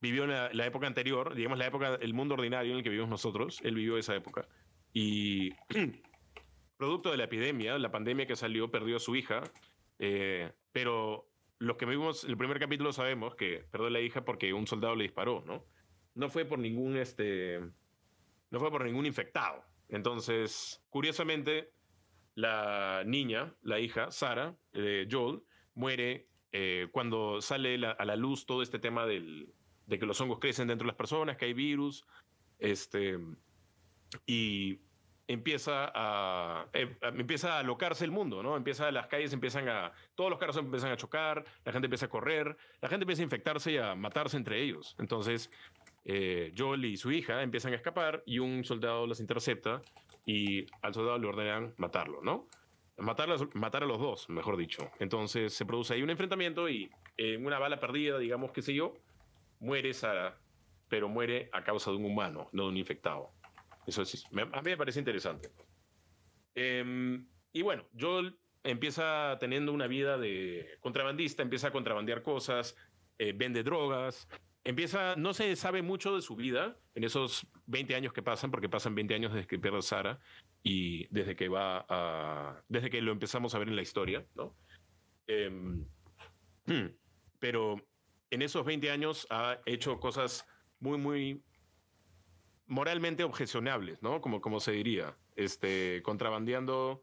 Vivió 0.00 0.24
en 0.24 0.56
la, 0.56 0.66
época 0.66 0.86
anterior, 0.86 1.34
digamos 1.34 1.58
la 1.58 1.66
época, 1.66 1.98
el 2.00 2.14
mundo 2.14 2.34
ordinario 2.34 2.72
en 2.72 2.78
el 2.78 2.84
que 2.84 2.90
vivimos 2.90 3.10
nosotros, 3.10 3.60
él 3.64 3.74
vivió 3.74 3.98
esa 3.98 4.14
época. 4.14 4.48
Y 4.92 5.50
producto 6.76 7.10
de 7.10 7.16
la 7.16 7.24
epidemia, 7.24 7.78
la 7.78 7.90
pandemia 7.90 8.26
que 8.26 8.36
salió, 8.36 8.70
perdió 8.70 8.96
a 8.96 9.00
su 9.00 9.16
hija, 9.16 9.42
eh, 9.98 10.52
pero 10.72 11.28
los 11.58 11.76
que 11.76 11.84
vimos 11.84 12.24
el 12.24 12.38
primer 12.38 12.58
capítulo 12.58 12.92
sabemos 12.92 13.34
que 13.34 13.64
perdió 13.70 13.88
a 13.88 13.90
la 13.90 14.00
hija 14.00 14.24
porque 14.24 14.54
un 14.54 14.66
soldado 14.66 14.94
le 14.94 15.04
disparó, 15.04 15.42
¿no? 15.46 15.64
No 16.14 16.28
fue 16.28 16.44
por 16.44 16.58
ningún, 16.58 16.96
este, 16.96 17.60
no 18.50 18.60
fue 18.60 18.70
por 18.70 18.84
ningún 18.84 19.06
infectado. 19.06 19.64
Entonces, 19.88 20.82
curiosamente, 20.88 21.72
la 22.34 23.02
niña, 23.04 23.54
la 23.62 23.80
hija, 23.80 24.10
Sara, 24.10 24.56
de 24.72 25.08
Joel, 25.10 25.42
muere 25.74 26.28
eh, 26.52 26.88
cuando 26.92 27.40
sale 27.40 27.74
a 27.86 28.04
la 28.04 28.16
luz 28.16 28.46
todo 28.46 28.62
este 28.62 28.78
tema 28.78 29.06
del, 29.06 29.52
de 29.86 29.98
que 29.98 30.06
los 30.06 30.20
hongos 30.20 30.38
crecen 30.38 30.68
dentro 30.68 30.84
de 30.84 30.88
las 30.88 30.96
personas, 30.96 31.36
que 31.36 31.46
hay 31.46 31.52
virus, 31.52 32.06
este, 32.58 33.18
y 34.26 34.80
empieza 35.26 35.92
a, 35.94 36.66
eh, 36.72 36.96
empieza 37.02 37.54
a 37.54 37.58
alocarse 37.60 38.04
el 38.04 38.10
mundo, 38.10 38.42
¿no? 38.42 38.56
Empieza, 38.56 38.90
las 38.90 39.06
calles 39.06 39.32
empiezan 39.32 39.68
a, 39.68 39.92
todos 40.16 40.28
los 40.28 40.40
carros 40.40 40.56
empiezan 40.56 40.90
a 40.90 40.96
chocar, 40.96 41.44
la 41.64 41.72
gente 41.72 41.86
empieza 41.86 42.06
a 42.06 42.08
correr, 42.08 42.56
la 42.80 42.88
gente 42.88 43.04
empieza 43.04 43.22
a 43.22 43.24
infectarse 43.24 43.72
y 43.72 43.76
a 43.76 43.94
matarse 43.94 44.36
entre 44.36 44.60
ellos. 44.60 44.96
Entonces, 44.98 45.50
eh, 46.12 46.52
Joel 46.58 46.84
y 46.86 46.96
su 46.96 47.12
hija 47.12 47.40
empiezan 47.40 47.72
a 47.72 47.76
escapar 47.76 48.24
y 48.26 48.40
un 48.40 48.64
soldado 48.64 49.06
los 49.06 49.20
intercepta 49.20 49.80
y 50.26 50.66
al 50.82 50.92
soldado 50.92 51.18
le 51.18 51.28
ordenan 51.28 51.72
matarlo, 51.76 52.20
¿no? 52.20 52.48
matar, 52.96 53.28
matar 53.54 53.84
a 53.84 53.86
los 53.86 54.00
dos, 54.00 54.28
mejor 54.28 54.56
dicho. 54.56 54.90
Entonces 54.98 55.54
se 55.54 55.64
produce 55.64 55.94
ahí 55.94 56.02
un 56.02 56.10
enfrentamiento 56.10 56.68
y 56.68 56.90
en 57.16 57.46
una 57.46 57.60
bala 57.60 57.78
perdida, 57.78 58.18
digamos, 58.18 58.50
qué 58.50 58.60
sé 58.60 58.74
yo, 58.74 58.94
muere 59.60 59.94
Sara, 59.94 60.36
pero 60.88 61.08
muere 61.08 61.48
a 61.52 61.62
causa 61.62 61.92
de 61.92 61.98
un 61.98 62.06
humano, 62.06 62.48
no 62.50 62.64
de 62.64 62.68
un 62.70 62.76
infectado. 62.76 63.30
Eso 63.86 64.02
es, 64.02 64.24
a 64.26 64.62
mí 64.62 64.70
me 64.70 64.76
parece 64.76 64.98
interesante. 64.98 65.52
Em, 66.56 67.24
y 67.52 67.62
bueno, 67.62 67.84
Joel 67.96 68.36
empieza 68.64 69.36
teniendo 69.38 69.72
una 69.72 69.86
vida 69.86 70.18
de 70.18 70.76
contrabandista, 70.80 71.44
empieza 71.44 71.68
a 71.68 71.70
contrabandear 71.70 72.24
cosas, 72.24 72.76
eh, 73.16 73.32
vende 73.32 73.62
drogas, 73.62 74.26
empieza, 74.64 75.16
no 75.16 75.34
se 75.34 75.54
sabe 75.56 75.82
mucho 75.82 76.14
de 76.14 76.22
su 76.22 76.36
vida 76.36 76.76
en 76.94 77.04
esos 77.04 77.46
20 77.66 77.94
años 77.94 78.12
que 78.12 78.22
pasan, 78.22 78.50
porque 78.50 78.68
pasan 78.68 78.94
20 78.94 79.14
años 79.14 79.32
desde 79.32 79.46
que 79.46 79.58
pierde 79.58 79.78
a 79.78 79.82
Sara 79.82 80.20
y 80.62 81.06
desde 81.08 81.36
que 81.36 81.48
va 81.48 81.86
a, 81.88 82.62
desde 82.68 82.90
que 82.90 83.00
lo 83.00 83.12
empezamos 83.12 83.54
a 83.54 83.58
ver 83.58 83.68
en 83.68 83.76
la 83.76 83.82
historia, 83.82 84.26
¿no? 84.34 84.56
Em, 85.26 85.86
pero 87.38 87.76
en 88.30 88.42
esos 88.42 88.64
20 88.64 88.90
años 88.90 89.26
ha 89.30 89.60
hecho 89.66 89.98
cosas 89.98 90.46
muy, 90.78 90.98
muy 90.98 91.42
moralmente 92.66 93.24
objecionables, 93.24 94.02
¿no? 94.02 94.20
Como, 94.20 94.40
como 94.40 94.60
se 94.60 94.72
diría, 94.72 95.16
este, 95.36 96.02
contrabandeando 96.02 97.02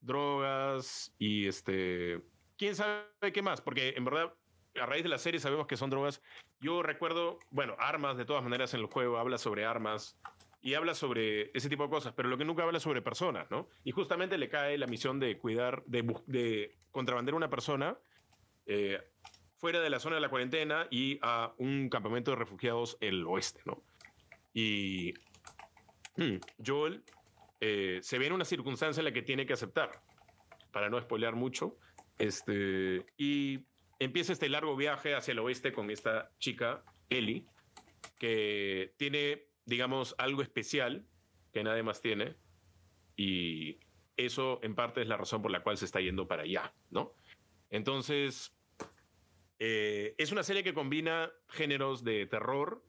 drogas 0.00 1.14
y 1.18 1.46
este, 1.46 2.22
quién 2.56 2.74
sabe 2.74 3.32
qué 3.32 3.42
más, 3.42 3.60
porque 3.60 3.94
en 3.96 4.04
verdad 4.04 4.34
a 4.80 4.86
raíz 4.86 5.02
de 5.02 5.08
la 5.08 5.18
serie 5.18 5.40
sabemos 5.40 5.66
que 5.66 5.76
son 5.76 5.90
drogas. 5.90 6.22
Yo 6.60 6.82
recuerdo, 6.82 7.38
bueno, 7.50 7.74
armas 7.78 8.16
de 8.16 8.24
todas 8.24 8.42
maneras 8.42 8.72
en 8.74 8.80
el 8.80 8.86
juego, 8.86 9.18
habla 9.18 9.38
sobre 9.38 9.64
armas 9.64 10.18
y 10.60 10.74
habla 10.74 10.94
sobre 10.94 11.50
ese 11.56 11.68
tipo 11.68 11.82
de 11.84 11.90
cosas, 11.90 12.14
pero 12.14 12.28
lo 12.28 12.38
que 12.38 12.44
nunca 12.44 12.62
habla 12.62 12.78
sobre 12.78 13.02
personas, 13.02 13.50
¿no? 13.50 13.68
Y 13.84 13.90
justamente 13.90 14.38
le 14.38 14.48
cae 14.48 14.78
la 14.78 14.86
misión 14.86 15.18
de 15.18 15.36
cuidar, 15.38 15.82
de, 15.86 16.02
de 16.26 16.76
contrabandear 16.92 17.34
una 17.34 17.50
persona 17.50 17.98
eh, 18.66 19.00
fuera 19.56 19.80
de 19.80 19.90
la 19.90 19.98
zona 19.98 20.16
de 20.16 20.22
la 20.22 20.28
cuarentena 20.28 20.86
y 20.90 21.18
a 21.22 21.52
un 21.58 21.88
campamento 21.88 22.30
de 22.30 22.36
refugiados 22.36 22.96
en 23.00 23.14
el 23.14 23.26
oeste, 23.26 23.60
¿no? 23.64 23.82
Y 24.52 25.14
hmm, 26.16 26.36
Joel 26.64 27.02
eh, 27.60 27.98
se 28.02 28.18
ve 28.18 28.26
en 28.26 28.32
una 28.32 28.44
circunstancia 28.44 29.00
en 29.00 29.04
la 29.04 29.12
que 29.12 29.22
tiene 29.22 29.46
que 29.46 29.52
aceptar, 29.52 30.02
para 30.72 30.88
no 30.90 31.00
spoilear 31.00 31.34
mucho, 31.34 31.76
este, 32.18 33.04
y 33.16 33.66
empieza 34.04 34.32
este 34.32 34.48
largo 34.48 34.76
viaje 34.76 35.14
hacia 35.14 35.32
el 35.32 35.38
oeste 35.38 35.72
con 35.72 35.90
esta 35.90 36.30
chica, 36.38 36.82
Ellie, 37.08 37.46
que 38.18 38.94
tiene, 38.96 39.44
digamos, 39.64 40.14
algo 40.18 40.42
especial 40.42 41.06
que 41.52 41.62
nadie 41.62 41.82
más 41.82 42.00
tiene 42.00 42.34
y 43.16 43.78
eso 44.16 44.58
en 44.62 44.74
parte 44.74 45.02
es 45.02 45.08
la 45.08 45.16
razón 45.16 45.42
por 45.42 45.50
la 45.50 45.62
cual 45.62 45.76
se 45.76 45.84
está 45.84 46.00
yendo 46.00 46.26
para 46.26 46.42
allá, 46.42 46.74
¿no? 46.90 47.14
Entonces, 47.70 48.54
eh, 49.58 50.14
es 50.18 50.32
una 50.32 50.42
serie 50.42 50.64
que 50.64 50.74
combina 50.74 51.30
géneros 51.48 52.04
de 52.04 52.26
terror 52.26 52.82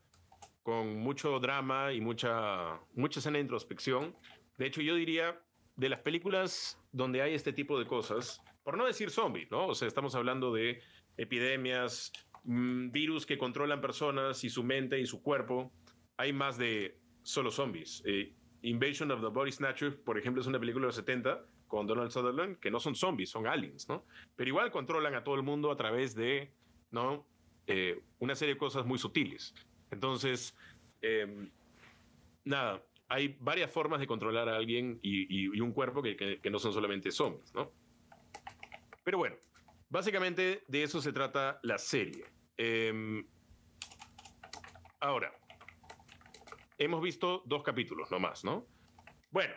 con 0.64 0.98
mucho 0.98 1.40
drama 1.40 1.94
y 1.94 2.02
mucha, 2.02 2.80
mucha 2.94 3.20
escena 3.20 3.38
de 3.38 3.44
introspección. 3.44 4.16
De 4.58 4.66
hecho, 4.66 4.82
yo 4.82 4.96
diría, 4.96 5.40
de 5.76 5.90
las 5.90 6.00
películas 6.00 6.80
donde 6.92 7.22
hay 7.22 7.34
este 7.34 7.54
tipo 7.54 7.78
de 7.78 7.86
cosas, 7.86 8.42
por 8.64 8.78
no 8.78 8.86
decir 8.86 9.10
zombie, 9.10 9.48
¿no? 9.52 9.68
O 9.68 9.76
sea, 9.76 9.88
estamos 9.88 10.16
hablando 10.16 10.54
de 10.54 10.82
epidemias, 11.18 12.12
mm, 12.44 12.92
virus 12.92 13.26
que 13.26 13.38
controlan 13.38 13.82
personas 13.82 14.44
y 14.44 14.50
su 14.50 14.64
mente 14.64 15.00
y 15.00 15.06
su 15.06 15.22
cuerpo. 15.22 15.72
Hay 16.18 16.34
más 16.34 16.58
de 16.58 16.98
solo 17.22 17.52
zombies. 17.52 18.02
Eh, 18.06 18.34
Invasion 18.62 19.12
of 19.12 19.22
the 19.22 19.28
Body 19.28 19.52
Snatchers, 19.52 19.96
por 19.96 20.18
ejemplo, 20.18 20.42
es 20.42 20.48
una 20.48 20.60
película 20.60 20.84
de 20.84 20.88
los 20.88 20.96
70 20.96 21.46
con 21.68 21.88
Donald 21.88 22.12
Sutherland, 22.12 22.60
que 22.60 22.72
no 22.72 22.80
son 22.80 22.96
zombies, 22.96 23.30
son 23.30 23.48
aliens, 23.48 23.90
¿no? 23.90 24.06
Pero 24.36 24.48
igual 24.48 24.72
controlan 24.72 25.16
a 25.16 25.24
todo 25.24 25.36
el 25.36 25.44
mundo 25.44 25.72
a 25.72 25.76
través 25.76 26.16
de, 26.16 26.54
¿no? 26.92 27.26
Eh, 27.68 28.02
una 28.20 28.36
serie 28.36 28.54
de 28.54 28.60
cosas 28.60 28.86
muy 28.86 29.00
sutiles. 29.00 29.54
Entonces, 29.90 30.56
em, 31.02 31.50
nada, 32.46 32.86
hay 33.08 33.36
varias 33.40 33.72
formas 33.72 34.00
de 34.00 34.08
controlar 34.08 34.50
a 34.50 34.56
alguien 34.56 35.00
y, 35.02 35.48
un 35.60 35.72
cuerpo 35.74 36.02
que, 36.02 36.16
que, 36.16 36.50
no 36.50 36.60
son 36.60 36.74
solamente 36.74 37.12
zombies, 37.12 37.54
¿no? 37.54 37.72
Pero 39.04 39.18
bueno, 39.18 39.36
básicamente 39.94 40.64
de 40.68 40.84
eso 40.84 41.00
se 41.02 41.14
trata 41.14 41.60
la 41.62 41.78
serie. 41.78 42.26
Em, 42.58 43.24
ahora, 45.00 45.32
hemos 46.80 47.00
visto 47.00 47.44
dos 47.46 47.62
capítulos 47.62 48.10
nomás, 48.10 48.44
¿no? 48.44 48.66
Bueno, 49.30 49.54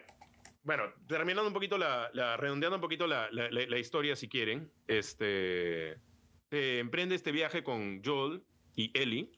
bueno, 0.63 0.93
terminando 1.09 1.49
un 1.49 1.55
poquito 1.55 1.79
la, 1.79 2.37
redondeando 2.37 2.77
un 2.77 2.83
poquito 2.83 3.07
la, 3.07 3.79
historia, 3.79 4.15
si 4.15 4.29
quieren, 4.29 4.71
este, 4.87 6.03
emprende 6.51 7.15
este 7.15 7.33
viaje 7.33 7.65
con 7.65 8.03
Joel 8.05 8.45
y 8.75 8.91
Ellie 8.93 9.33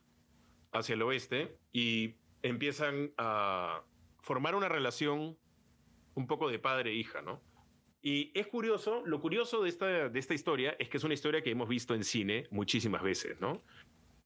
hacia 0.73 0.95
el 0.95 1.02
oeste 1.02 1.59
y 1.73 2.17
empiezan 2.43 3.12
a 3.17 3.85
formar 4.19 4.57
una 4.57 4.69
relación 4.69 5.38
un 6.14 6.26
poco 6.26 6.50
de 6.50 6.59
padre 6.59 6.90
e 6.90 7.07
¿no? 7.23 7.40
Y 8.00 8.31
es 8.38 8.47
curioso, 8.47 9.02
lo 9.05 9.21
curioso 9.21 9.62
de 9.62 9.69
esta, 9.69 10.09
de 10.09 10.19
esta 10.19 10.35
historia 10.35 10.76
es 10.78 10.88
que 10.88 10.99
es 10.99 11.05
una 11.05 11.14
historia 11.14 11.43
que 11.43 11.50
hemos 11.50 11.69
visto 11.69 11.95
en 11.95 12.05
cine 12.05 12.47
muchísimas 12.50 13.02
veces, 13.02 13.40
¿no? 13.40 13.62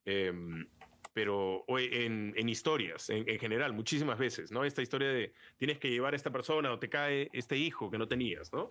Em, 0.05 0.67
pero 1.15 1.65
en, 1.69 2.33
en 2.37 2.49
historias, 2.49 3.11
en, 3.11 3.39
general, 3.39 3.73
muchísimas 3.73 4.19
veces, 4.19 4.51
¿no? 4.51 4.65
Esta 4.65 4.83
historia 4.83 5.09
de 5.09 5.35
tienes 5.59 5.79
que 5.79 5.91
llevar 5.91 6.15
a 6.15 6.17
esta 6.17 6.31
persona 6.31 6.73
o 6.73 6.79
te 6.79 6.89
cae 6.89 7.29
este 7.33 7.57
hijo 7.57 7.91
que 7.91 7.99
no 7.99 8.09
tenías, 8.09 8.53
¿no? 8.53 8.71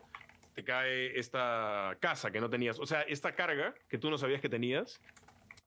Te 0.54 0.64
cae 0.64 1.18
esta 1.20 1.98
casa 2.00 2.32
que 2.32 2.42
no 2.42 2.50
tenías, 2.50 2.80
o 2.80 2.86
sea, 2.86 3.02
esta 3.04 3.36
carga 3.36 3.76
que 3.88 3.98
tú 3.98 4.10
no 4.10 4.18
sabías 4.18 4.42
que 4.42 4.50
tenías, 4.50 5.00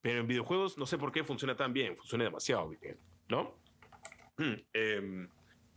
pero 0.02 0.20
en 0.20 0.26
videojuegos 0.26 0.76
no 0.76 0.86
sé 0.86 0.98
por 0.98 1.12
qué 1.12 1.22
funciona 1.22 1.56
tan 1.56 1.72
bien, 1.72 1.96
funciona 1.96 2.24
demasiado 2.24 2.68
bien, 2.68 2.98
¿no? 3.28 3.56
Em, 4.72 5.28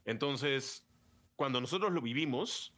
entonces, 0.06 0.88
cuando 1.36 1.62
nosotros 1.62 1.92
lo 1.92 2.02
vivimos, 2.02 2.74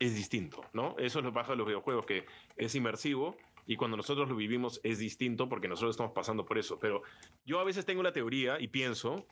es 0.00 0.14
distinto, 0.14 0.62
¿no? 0.72 0.96
Eso 0.98 1.18
es 1.18 1.24
lo 1.24 1.30
que 1.30 1.34
pasa 1.34 1.52
de 1.52 1.58
los 1.58 1.66
videojuegos, 1.66 2.06
que 2.06 2.26
es 2.56 2.74
inmersivo 2.74 3.36
y 3.66 3.76
cuando 3.76 3.96
nosotros 3.96 4.28
lo 4.28 4.34
vivimos 4.34 4.80
es 4.82 4.98
distinto 4.98 5.48
porque 5.48 5.68
nosotros 5.68 5.92
estamos 5.92 6.12
pasando 6.12 6.44
por 6.44 6.58
eso. 6.58 6.80
Pero 6.80 7.02
yo 7.44 7.60
a 7.60 7.64
veces 7.64 7.84
tengo 7.84 8.02
la 8.02 8.12
teoría 8.12 8.58
y 8.58 8.68
pienso 8.68 9.26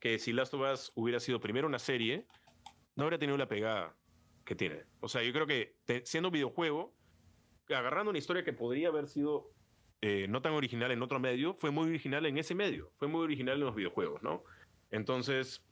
que 0.00 0.18
si 0.18 0.32
Last 0.32 0.52
of 0.54 0.60
Us 0.72 0.92
hubiera 0.94 1.20
sido 1.20 1.40
primero 1.40 1.66
una 1.66 1.78
serie, 1.78 2.26
no 2.96 3.04
habría 3.04 3.18
tenido 3.18 3.38
la 3.38 3.48
pegada 3.48 3.96
que 4.44 4.56
tiene. 4.56 4.84
O 5.00 5.08
sea, 5.08 5.22
yo 5.22 5.32
creo 5.32 5.46
que 5.46 5.76
siendo 6.04 6.28
un 6.28 6.32
videojuego, 6.32 6.92
agarrando 7.68 8.10
una 8.10 8.18
historia 8.18 8.44
que 8.44 8.52
podría 8.52 8.88
haber 8.88 9.06
sido 9.06 9.52
eh, 10.00 10.26
no 10.28 10.42
tan 10.42 10.52
original 10.52 10.90
en 10.90 11.02
otro 11.02 11.20
medio, 11.20 11.54
fue 11.54 11.70
muy 11.70 11.88
original 11.88 12.26
en 12.26 12.38
ese 12.38 12.54
medio, 12.54 12.90
fue 12.96 13.08
muy 13.08 13.22
original 13.22 13.54
en 13.54 13.66
los 13.66 13.74
videojuegos, 13.74 14.22
¿no? 14.22 14.42
Entonces, 14.90 15.64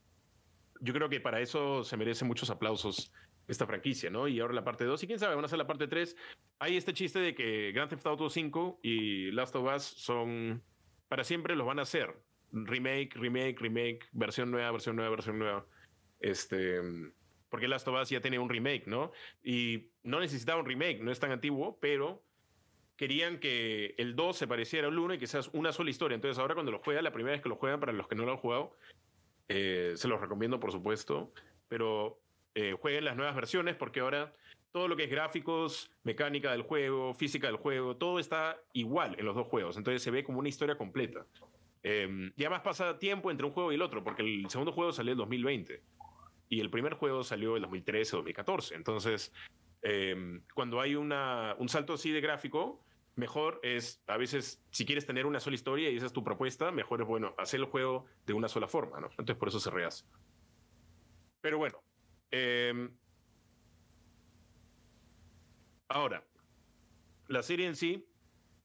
yo 0.80 0.92
creo 0.92 1.08
que 1.08 1.20
para 1.20 1.40
eso 1.40 1.84
se 1.84 1.96
merece 1.96 2.24
muchos 2.24 2.50
aplausos 2.50 3.12
esta 3.48 3.66
franquicia, 3.66 4.10
¿no? 4.10 4.28
Y 4.28 4.40
ahora 4.40 4.54
la 4.54 4.64
parte 4.64 4.84
2, 4.84 5.02
y 5.02 5.06
quién 5.06 5.18
sabe, 5.18 5.34
van 5.34 5.44
a 5.44 5.46
hacer 5.46 5.58
la 5.58 5.66
parte 5.66 5.86
3. 5.86 6.16
Hay 6.58 6.76
este 6.76 6.92
chiste 6.92 7.18
de 7.18 7.34
que 7.34 7.72
Grand 7.72 7.88
Theft 7.88 8.06
Auto 8.06 8.28
5 8.28 8.80
y 8.82 9.30
Last 9.32 9.54
of 9.56 9.72
Us 9.74 9.82
son, 9.82 10.62
para 11.08 11.24
siempre 11.24 11.54
los 11.54 11.66
van 11.66 11.78
a 11.78 11.82
hacer. 11.82 12.14
Remake, 12.52 13.14
remake, 13.14 13.60
remake, 13.60 14.08
versión 14.12 14.50
nueva, 14.50 14.70
versión 14.72 14.96
nueva, 14.96 15.10
versión 15.10 15.38
nueva. 15.38 15.66
Este, 16.20 16.80
porque 17.48 17.68
Last 17.68 17.86
of 17.88 18.00
Us 18.00 18.10
ya 18.10 18.20
tiene 18.20 18.38
un 18.38 18.48
remake, 18.48 18.86
¿no? 18.86 19.12
Y 19.42 19.90
no 20.02 20.20
necesitaba 20.20 20.60
un 20.60 20.66
remake, 20.66 21.00
no 21.00 21.12
es 21.12 21.20
tan 21.20 21.30
antiguo, 21.30 21.78
pero 21.80 22.22
querían 22.96 23.38
que 23.38 23.94
el 23.98 24.16
2 24.16 24.36
se 24.36 24.48
pareciera 24.48 24.88
al 24.88 24.98
1 24.98 25.14
y 25.14 25.18
que 25.18 25.26
sea 25.26 25.40
una 25.52 25.72
sola 25.72 25.90
historia. 25.90 26.14
Entonces 26.14 26.38
ahora 26.38 26.54
cuando 26.54 26.72
lo 26.72 26.78
juegan, 26.78 27.04
la 27.04 27.12
primera 27.12 27.32
vez 27.32 27.42
que 27.42 27.48
lo 27.48 27.56
juegan, 27.56 27.78
para 27.78 27.92
los 27.92 28.08
que 28.08 28.14
no 28.14 28.24
lo 28.24 28.32
han 28.32 28.38
jugado, 28.38 28.76
eh, 29.48 29.92
se 29.96 30.08
los 30.08 30.20
recomiendo, 30.20 30.58
por 30.58 30.72
supuesto. 30.72 31.32
Pero 31.68 32.20
eh, 32.56 32.74
jueguen 32.80 33.04
las 33.04 33.16
nuevas 33.16 33.34
versiones 33.34 33.76
porque 33.76 34.00
ahora 34.00 34.32
todo 34.72 34.88
lo 34.88 34.96
que 34.96 35.04
es 35.04 35.10
gráficos, 35.10 35.90
mecánica 36.04 36.52
del 36.52 36.62
juego, 36.62 37.12
física 37.12 37.48
del 37.48 37.56
juego, 37.56 37.96
todo 37.96 38.18
está 38.18 38.58
igual 38.72 39.14
en 39.18 39.26
los 39.26 39.34
dos 39.34 39.46
juegos. 39.46 39.76
Entonces 39.76 40.02
se 40.02 40.10
ve 40.10 40.24
como 40.24 40.38
una 40.38 40.48
historia 40.48 40.78
completa. 40.78 41.26
Eh, 41.82 42.32
y 42.34 42.42
además 42.44 42.62
pasa 42.62 42.98
tiempo 42.98 43.30
entre 43.30 43.46
un 43.46 43.52
juego 43.52 43.72
y 43.72 43.74
el 43.74 43.82
otro, 43.82 44.02
porque 44.02 44.22
el 44.22 44.48
segundo 44.48 44.72
juego 44.72 44.90
salió 44.90 45.12
en 45.12 45.18
2020 45.18 45.82
y 46.48 46.60
el 46.60 46.70
primer 46.70 46.94
juego 46.94 47.22
salió 47.22 47.56
en 47.56 47.62
2013 47.62 48.16
o 48.16 48.18
2014. 48.20 48.74
Entonces, 48.74 49.34
em, 49.82 50.42
cuando 50.54 50.80
hay 50.80 50.94
una, 50.94 51.56
un 51.58 51.68
salto 51.68 51.92
así 51.92 52.10
de 52.10 52.22
gráfico, 52.22 52.82
mejor 53.16 53.60
es, 53.62 54.02
a 54.06 54.16
veces, 54.16 54.64
si 54.70 54.86
quieres 54.86 55.04
tener 55.04 55.26
una 55.26 55.40
sola 55.40 55.56
historia 55.56 55.90
y 55.90 55.96
esa 55.96 56.06
es 56.06 56.12
tu 56.14 56.24
propuesta, 56.24 56.72
mejor 56.72 57.02
es, 57.02 57.06
bueno, 57.06 57.34
hacer 57.36 57.60
el 57.60 57.66
juego 57.66 58.06
de 58.24 58.32
una 58.32 58.48
sola 58.48 58.66
forma, 58.66 58.98
¿no? 58.98 59.08
Entonces, 59.10 59.36
por 59.36 59.48
eso 59.48 59.60
se 59.60 59.70
rehace. 59.70 60.06
Pero 61.42 61.58
bueno, 61.58 61.82
Em, 62.30 62.96
ahora, 65.88 66.26
la 67.28 67.42
serie 67.42 67.66
en 67.66 67.76
sí 67.76 68.08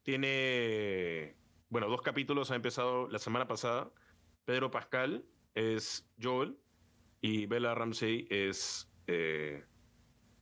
tiene, 0.04 1.36
bueno, 1.70 1.88
dos 1.88 2.02
capítulos, 2.02 2.52
ha 2.52 2.56
empezado 2.56 3.08
la 3.08 3.20
semana 3.20 3.48
pasada. 3.48 3.92
Pedro 4.46 4.72
Pascal 4.72 5.26
es 5.54 6.10
Joel 6.22 6.58
y 7.22 7.46
Bella 7.46 7.76
Ramsey 7.76 8.28
es 8.30 8.92
eh, 9.08 9.64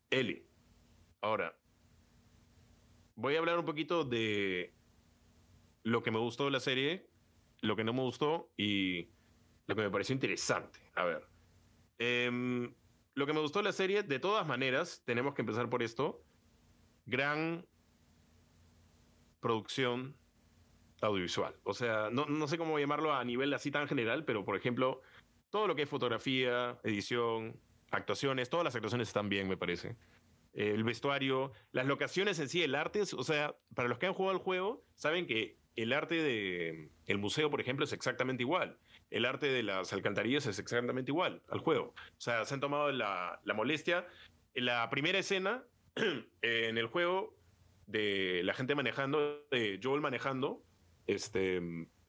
Ellie. 0.09 0.47
Ahora, 1.21 1.57
voy 3.15 3.35
a 3.35 3.39
hablar 3.39 3.59
un 3.59 3.65
poquito 3.65 4.05
de 4.05 4.73
lo 5.83 6.01
que 6.03 6.11
me 6.11 6.19
gustó 6.19 6.45
de 6.45 6.51
la 6.51 6.59
serie, 6.59 7.09
lo 7.61 7.75
que 7.75 7.83
no 7.83 7.93
me 7.93 8.01
gustó 8.01 8.51
y 8.55 9.09
lo 9.67 9.75
que 9.75 9.81
me 9.81 9.91
pareció 9.91 10.13
interesante. 10.13 10.79
A 10.95 11.03
ver. 11.03 11.27
Eh, 11.99 12.71
lo 13.19 13.27
que 13.27 13.33
me 13.33 13.41
gustó 13.41 13.59
de 13.59 13.65
la 13.65 13.73
serie, 13.73 14.01
de 14.01 14.17
todas 14.17 14.47
maneras, 14.47 15.03
tenemos 15.05 15.35
que 15.35 15.41
empezar 15.41 15.69
por 15.69 15.83
esto. 15.83 16.23
Gran 17.05 17.65
producción 19.41 20.15
audiovisual. 21.01 21.53
O 21.63 21.73
sea, 21.73 22.09
no, 22.11 22.25
no 22.25 22.47
sé 22.47 22.57
cómo 22.57 22.79
llamarlo 22.79 23.13
a 23.13 23.23
nivel 23.25 23.53
así 23.53 23.71
tan 23.71 23.87
general, 23.87 24.23
pero 24.23 24.45
por 24.45 24.55
ejemplo, 24.55 25.01
todo 25.49 25.67
lo 25.67 25.75
que 25.75 25.83
es 25.83 25.89
fotografía, 25.89 26.79
edición, 26.83 27.59
actuaciones, 27.91 28.49
todas 28.49 28.63
las 28.63 28.75
actuaciones 28.75 29.09
están 29.09 29.27
bien, 29.27 29.49
me 29.49 29.57
parece. 29.57 29.97
El 30.53 30.83
vestuario, 30.85 31.51
las 31.73 31.85
locaciones 31.85 32.39
en 32.39 32.47
sí, 32.47 32.63
el 32.63 32.73
arte, 32.73 33.01
o 33.01 33.23
sea, 33.23 33.55
para 33.75 33.89
los 33.89 33.97
que 33.97 34.07
han 34.07 34.13
jugado 34.13 34.37
el 34.37 34.43
juego, 34.43 34.85
saben 34.95 35.27
que 35.27 35.57
el 35.75 35.91
arte 35.91 36.15
del 36.15 36.91
el 37.05 37.17
museo, 37.17 37.49
por 37.49 37.59
ejemplo, 37.59 37.83
es 37.83 37.91
exactamente 37.91 38.43
igual 38.43 38.79
el 39.11 39.25
arte 39.25 39.47
de 39.47 39.63
las 39.63 39.91
alcantarillas 39.93 40.45
es 40.45 40.59
exactamente 40.59 41.11
igual 41.11 41.41
al 41.49 41.59
juego. 41.59 41.93
O 41.95 42.21
sea, 42.21 42.45
se 42.45 42.53
han 42.53 42.59
tomado 42.59 42.91
la, 42.91 43.39
molestia. 43.55 44.07
En 44.53 44.65
la 44.65 44.89
primera 44.89 45.19
escena 45.19 45.63
en 46.41 46.77
el 46.77 46.87
juego 46.87 47.35
de 47.87 48.41
la 48.43 48.53
gente 48.53 48.75
manejando, 48.75 49.45
de 49.49 49.79
Joel 49.81 50.01
manejando, 50.01 50.63
este, 51.07 51.61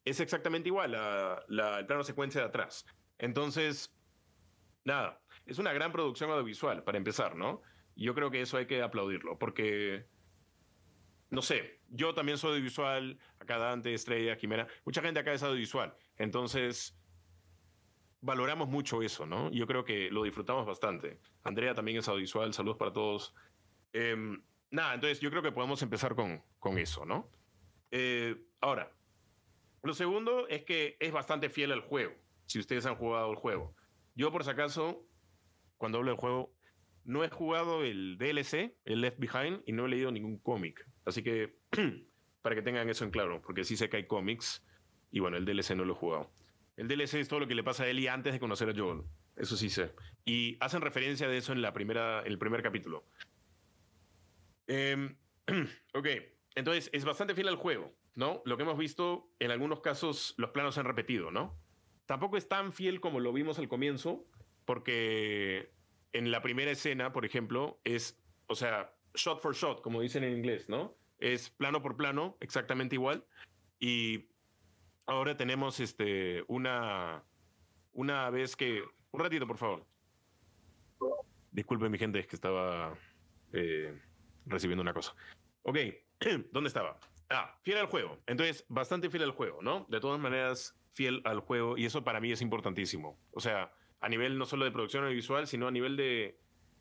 es 0.04 0.21
exactamente 0.21 0.69
igual 0.69 0.92
la, 0.92 1.42
la, 1.49 1.78
el 1.78 1.87
plano 1.87 2.04
secuencia 2.04 2.42
de 2.42 2.49
atrás. 2.49 2.87
Entonces, 3.19 3.95
nada, 4.85 5.21
es 5.47 5.59
una 5.59 5.73
gran 5.73 5.92
producción 5.92 6.30
audiovisual 6.30 6.85
para 6.85 6.99
empezar, 6.99 7.37
¿no? 7.37 7.62
Y 7.95 8.04
yo 8.04 8.14
creo 8.14 8.30
que 8.30 8.40
eso 8.42 8.57
hay 8.57 8.66
que 8.66 8.83
aplaudirlo, 8.83 9.38
porque, 9.38 10.07
no 11.30 11.42
sé, 11.42 11.80
yo 11.88 12.14
también 12.14 12.38
soy 12.38 12.52
audiovisual, 12.52 13.19
acá 13.38 13.59
Dante, 13.59 13.92
Estrella, 13.95 14.37
Jimena, 14.37 14.66
mucha 14.85 15.02
gente 15.02 15.21
acá 15.21 15.33
es 15.33 15.42
audiovisual. 15.42 15.95
Entonces, 16.20 16.94
valoramos 18.20 18.68
mucho 18.68 19.00
eso, 19.00 19.24
¿no? 19.24 19.50
Yo 19.52 19.66
creo 19.66 19.86
que 19.86 20.10
lo 20.10 20.22
disfrutamos 20.22 20.66
bastante. 20.66 21.18
Andrea 21.42 21.74
también 21.74 21.96
es 21.96 22.08
audiovisual, 22.08 22.52
saludos 22.52 22.76
para 22.76 22.92
todos. 22.92 23.34
Em, 23.94 24.42
nada, 24.70 24.92
entonces 24.92 25.18
yo 25.20 25.30
creo 25.30 25.42
que 25.42 25.50
podemos 25.50 25.80
empezar 25.80 26.14
con, 26.14 26.42
con 26.58 26.76
eso, 26.76 27.06
¿no? 27.06 27.30
Eh, 27.90 28.36
ahora, 28.60 28.92
Lo 29.82 29.94
segundo 29.94 30.46
es 30.48 30.62
que 30.64 30.98
es 31.00 31.10
bastante 31.10 31.48
fiel 31.48 31.72
al 31.72 31.80
juego, 31.80 32.12
si 32.44 32.58
ustedes 32.58 32.84
han 32.84 32.96
jugado 32.96 33.30
el 33.30 33.36
juego. 33.36 33.74
Yo, 34.14 34.30
por 34.30 34.44
si 34.44 34.50
acaso, 34.50 35.06
cuando 35.78 35.96
hablo 35.96 36.10
del 36.10 36.20
juego, 36.20 36.54
no 37.04 37.24
he 37.24 37.30
jugado 37.30 37.82
el 37.82 38.18
DLC, 38.18 38.76
el 38.84 39.00
Left 39.00 39.18
Behind, 39.18 39.62
y 39.64 39.72
no 39.72 39.86
he 39.86 39.88
leído 39.88 40.12
ningún 40.12 40.36
cómic. 40.36 40.86
Así 41.06 41.22
que, 41.22 41.56
para 42.42 42.54
que 42.54 42.60
tengan 42.60 42.90
eso 42.90 43.04
en 43.06 43.10
claro, 43.10 43.40
porque 43.40 43.64
sí 43.64 43.74
sé 43.74 43.88
que 43.88 43.96
hay 43.96 44.06
cómics, 44.06 44.62
y 45.11 45.21
bueno, 45.21 45.37
el 45.37 45.45
DLC 45.45 45.75
no 45.76 45.85
lo 45.85 45.93
he 45.95 45.97
jugado. 45.97 46.31
El 46.76 46.88
DLC 46.88 47.14
es 47.14 47.29
todo 47.29 47.40
lo 47.40 47.49
que 47.49 47.55
le 47.55 47.62
pasa 47.62 47.85
a 47.85 47.88
Ellie 47.88 48.09
antes 48.09 48.33
de 48.33 48.40
conocer 48.40 48.71
a 48.71 48.75
Joel. 48.75 49.02
Eso 49.37 49.57
sí 49.57 49.69
sé. 49.69 49.93
Y 50.25 50.57
hacen 50.61 50.81
referencia 50.81 51.29
de 51.29 51.37
eso 51.37 51.52
en, 51.52 51.62
la 51.62 51.73
primera, 51.73 52.23
el 52.23 52.38
primer 52.38 52.62
capítulo. 52.62 53.05
Em, 54.67 55.17
ok, 55.95 56.07
entonces 56.55 56.90
es 56.93 57.05
bastante 57.05 57.35
fiel 57.35 57.49
al 57.49 57.57
juego, 57.57 57.95
¿no? 58.14 58.43
Lo 58.45 58.57
que 58.57 58.62
hemos 58.62 58.79
visto, 58.79 59.31
en 59.38 59.50
algunos 59.50 59.81
casos 59.81 60.35
los 60.37 60.50
planos 60.50 60.75
se 60.75 60.81
han 60.81 60.87
repetido, 60.87 61.31
¿no? 61.31 61.59
Tampoco 62.07 62.37
es 62.37 62.49
tan 62.49 62.73
fiel 62.73 63.00
como 63.00 63.21
lo 63.21 63.33
vimos 63.33 63.59
al 63.59 63.69
comienzo, 63.69 64.26
porque 64.64 65.73
en 66.12 66.31
la 66.31 66.43
primera 66.43 66.71
escena, 66.71 67.12
por 67.12 67.25
ejemplo, 67.25 67.81
es, 67.85 68.23
o 68.47 68.55
sea, 68.55 68.95
shot 69.14 69.40
for 69.40 69.55
shot, 69.55 69.81
como 69.83 70.00
dicen 70.00 70.25
en 70.25 70.37
inglés, 70.37 70.69
¿no? 70.69 70.97
Es 71.19 71.50
plano 71.50 71.83
por 71.83 71.97
plano, 71.97 72.37
exactamente 72.40 72.97
igual. 72.97 73.25
Y 73.79 74.29
ahora 75.07 75.37
tenemos 75.37 75.80
este, 75.80 76.45
una, 76.49 77.25
una 77.92 78.30
vez 78.30 78.57
que... 78.57 78.83
Un 79.12 79.21
ratito, 79.21 79.47
por 79.47 79.59
favor. 79.59 79.87
Disculpen 81.50 81.90
mi 81.90 81.99
gente, 81.99 82.21
es 82.21 82.26
que 82.26 82.37
estaba 82.37 82.97
eh, 83.52 84.00
recibiendo 84.47 84.83
una 84.83 84.95
cosa. 84.95 85.14
Ok, 85.62 85.78
¿dónde 86.52 86.69
estaba? 86.69 86.99
Ah, 87.28 87.57
fiel 87.62 87.78
al 87.78 87.87
juego. 87.87 88.19
Entonces, 88.26 88.64
bastante 88.69 89.11
fiel 89.11 89.25
al 89.25 89.33
juego, 89.33 89.62
¿no? 89.62 89.87
De 89.88 90.00
todas 90.00 90.21
maneras, 90.21 90.76
fiel 90.90 91.23
al 91.25 91.40
juego. 91.40 91.76
Y 91.76 91.85
eso 91.85 92.04
para 92.04 92.21
mí 92.21 92.33
es 92.33 92.42
importantísimo. 92.42 93.19
O 93.33 93.40
sea, 93.40 93.73
a 94.00 94.09
nivel 94.09 94.38
no 94.38 94.47
solo 94.47 94.64
de 94.64 94.71
producción 94.71 95.04
audiovisual, 95.04 95.47
sino 95.47 95.69
a 95.69 95.71
nivel 95.71 95.97
de 95.97 96.38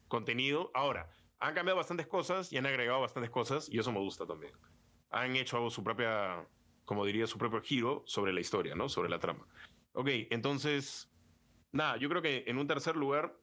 contenido. 0.07 0.71
Ahora, 0.73 1.09
han 1.39 1.53
cambiado 1.53 1.77
bastantes 1.77 2.07
cosas 2.07 2.51
y 2.51 2.57
han 2.57 2.65
agregado 2.65 2.99
bastantes 3.01 3.29
cosas 3.29 3.69
y 3.69 3.79
eso 3.79 3.91
me 3.91 3.99
gusta 3.99 4.25
también. 4.25 4.53
Han 5.11 5.35
hecho 5.35 5.69
su 5.69 5.83
propia, 5.83 6.45
como 6.89 7.05
diría, 7.05 7.27
su 7.27 7.37
propio 7.37 7.61
giro 7.61 8.01
sobre 8.07 8.33
la 8.33 8.39
historia, 8.39 8.73
¿no? 8.73 8.89
Sobre 8.89 9.09
la 9.09 9.19
trama. 9.19 9.45
Ok, 9.91 10.07
entonces, 10.31 11.07
nada, 11.71 11.97
yo 11.97 12.09
creo 12.09 12.23
que 12.23 12.45
en 12.47 12.57
un 12.57 12.65
tercer 12.65 12.95
lugar 12.95 13.39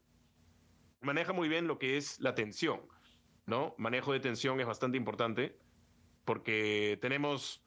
maneja 1.00 1.32
muy 1.32 1.48
bien 1.48 1.68
lo 1.68 1.78
que 1.78 1.96
es 1.96 2.18
la 2.18 2.34
tensión, 2.34 2.80
¿no? 3.46 3.76
Manejo 3.78 4.12
de 4.12 4.18
tensión 4.18 4.58
es 4.58 4.66
bastante 4.66 4.96
importante 4.96 5.60
porque 6.24 6.98
tenemos, 7.00 7.62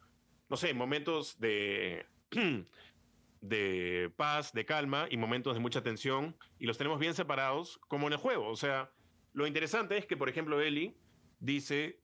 no 0.50 0.58
sé, 0.58 0.74
momentos 0.74 1.40
de 1.40 2.04
de 3.40 4.12
paz, 4.18 4.52
de 4.52 4.66
calma 4.66 5.06
y 5.10 5.16
momentos 5.16 5.54
de 5.54 5.60
mucha 5.60 5.82
tensión 5.82 6.36
y 6.58 6.66
los 6.66 6.76
tenemos 6.76 7.00
bien 7.00 7.14
separados 7.14 7.78
como 7.88 8.06
en 8.08 8.12
el 8.12 8.18
juego. 8.18 8.48
O 8.48 8.56
sea, 8.56 8.92
lo 9.32 9.46
interesante 9.46 9.96
es 9.96 10.04
que, 10.04 10.18
por 10.18 10.28
ejemplo, 10.28 10.60
Ellie 10.60 10.94
dice, 11.38 12.02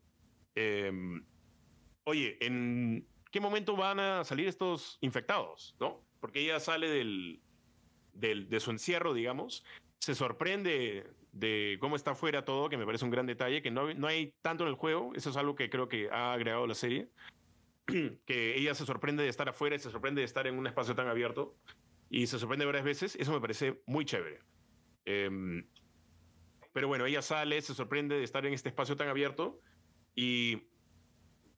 em, 0.55 1.27
oye, 2.05 2.39
¿en 2.41 3.07
qué 3.37 3.41
momento 3.41 3.77
van 3.77 4.01
a 4.01 4.25
salir 4.25 4.49
estos 4.49 4.97
infectados? 5.03 5.77
¿No? 5.79 6.03
Porque 6.21 6.41
ella 6.41 6.59
sale 6.59 6.89
del, 6.89 7.43
de 8.15 8.61
su 8.61 8.71
encierro, 8.71 9.13
digamos, 9.13 9.63
se 9.99 10.15
sorprende 10.15 11.07
de 11.33 11.77
cómo 11.79 11.97
está 11.97 12.13
afuera 12.13 12.47
todo, 12.47 12.71
que 12.71 12.79
me 12.79 12.87
parece 12.87 13.05
un 13.05 13.11
gran 13.11 13.27
detalle, 13.27 13.61
que 13.61 13.71
no, 13.71 13.93
no 13.93 14.07
hay 14.07 14.33
tanto 14.41 14.65
en 14.65 14.71
el 14.71 14.75
juego, 14.75 15.13
eso 15.15 15.29
es 15.29 15.37
algo 15.37 15.55
que 15.55 15.69
creo 15.69 15.87
que 15.87 16.09
ha 16.11 16.33
agregado 16.33 16.67
la 16.67 16.75
serie, 16.75 17.11
que 18.25 18.57
ella 18.57 18.75
se 18.75 18.87
sorprende 18.87 19.23
de 19.23 19.29
estar 19.29 19.51
afuera 19.51 19.77
y 19.77 19.81
se 19.81 19.91
sorprende 19.91 20.23
de 20.23 20.25
estar 20.25 20.47
en 20.47 20.59
un 20.59 20.67
espacio 20.67 20.95
tan 20.95 21.07
abierto 21.07 21.55
y 22.09 22.29
se 22.29 22.39
sorprende 22.39 22.65
varias 22.65 22.85
veces, 22.85 23.17
eso 23.17 23.33
me 23.33 23.41
parece 23.43 23.83
muy 23.85 24.07
chévere. 24.07 24.41
Em, 25.05 25.69
pero 26.73 26.89
bueno, 26.89 27.05
ella 27.05 27.21
sale, 27.21 27.61
se 27.61 27.75
sorprende 27.75 28.17
de 28.17 28.25
estar 28.25 28.47
en 28.47 28.55
este 28.55 28.71
espacio 28.71 28.97
tan 28.97 29.09
abierto 29.09 29.61
y 30.15 30.63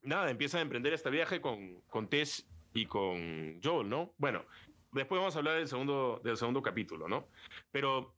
nada, 0.02 0.30
empieza 0.30 0.58
a 0.58 0.62
emprender 0.62 0.92
este 0.92 1.10
viaje 1.10 1.40
con, 1.40 1.80
con 1.82 2.08
Tess 2.08 2.48
y 2.74 2.86
con 2.86 3.60
Joel, 3.62 3.88
¿no? 3.88 4.14
Bueno, 4.18 4.44
después 4.92 5.18
vamos 5.18 5.34
a 5.34 5.38
hablar 5.38 5.56
del 5.56 5.68
segundo, 5.68 6.20
del 6.24 6.36
segundo 6.36 6.62
capítulo, 6.62 7.08
¿no? 7.08 7.28
Pero, 7.70 8.14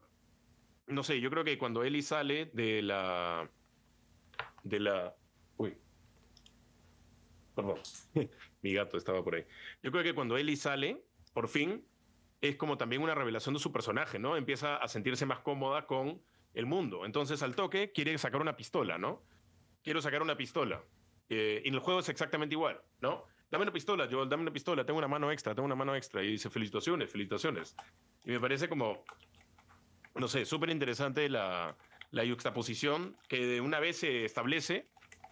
no 0.87 1.03
sé, 1.03 1.21
yo 1.21 1.31
creo 1.31 1.45
que 1.45 1.59
cuando 1.59 1.83
Ellie 1.83 2.03
sale 2.03 2.47
de 2.53 2.83
la... 2.83 3.51
de 4.63 4.81
la... 4.81 5.15
Uy, 5.57 5.77
Perdón, 7.55 7.79
mi 8.63 8.73
gato 8.75 8.97
estaba 8.97 9.23
por 9.23 9.35
ahí. 9.35 9.45
Yo 9.83 9.91
creo 9.91 10.03
que 10.03 10.15
cuando 10.15 10.37
Ellie 10.37 10.57
sale, 10.57 11.05
por 11.33 11.49
fin, 11.49 11.85
es 12.41 12.57
como 12.57 12.79
también 12.79 13.03
una 13.03 13.15
revelación 13.15 13.55
de 13.55 13.61
su 13.61 13.73
personaje, 13.73 14.19
¿no? 14.19 14.37
Empieza 14.37 14.77
a 14.77 14.89
sentirse 14.89 15.27
más 15.27 15.41
cómoda 15.41 15.87
con 15.87 16.23
el 16.55 16.67
mundo. 16.67 17.05
Entonces, 17.05 17.43
al 17.43 17.55
toque, 17.55 17.93
quiere 17.93 18.17
sacar 18.19 18.41
una 18.41 18.57
pistola, 18.57 18.99
¿no? 18.99 19.23
Quiero 19.83 20.01
sacar 20.01 20.23
una 20.23 20.37
pistola. 20.37 20.83
Eh, 21.31 21.63
y 21.65 21.69
en 21.69 21.75
el 21.75 21.81
juego 21.81 22.01
es 22.01 22.09
exactamente 22.09 22.55
igual, 22.55 22.81
¿no? 23.01 23.25
Dame 23.51 23.63
una 23.63 23.73
pistola, 23.73 24.09
Joel, 24.11 24.29
dame 24.29 24.43
una 24.43 24.53
pistola, 24.53 24.85
tengo 24.85 24.99
una 24.99 25.09
mano 25.09 25.31
extra, 25.31 25.55
tengo 25.55 25.67
una 25.67 25.77
mano 25.77 25.95
extra. 25.95 26.23
Y 26.23 26.33
dice, 26.33 26.51
felicitaciones, 26.51 27.11
felicitaciones. 27.11 27.77
Y 28.25 28.33
me 28.33 28.41
parece 28.41 28.69
como, 28.69 29.05
no 30.15 30.29
sé, 30.29 30.45
súper 30.45 30.71
interesante 30.71 31.29
la, 31.29 31.77
la 32.11 32.25
yuxtaposición 32.25 33.17
que 33.29 33.47
de 33.47 33.61
una 33.61 33.81
vez 33.81 33.99
se 33.99 34.25
establece 34.25 34.89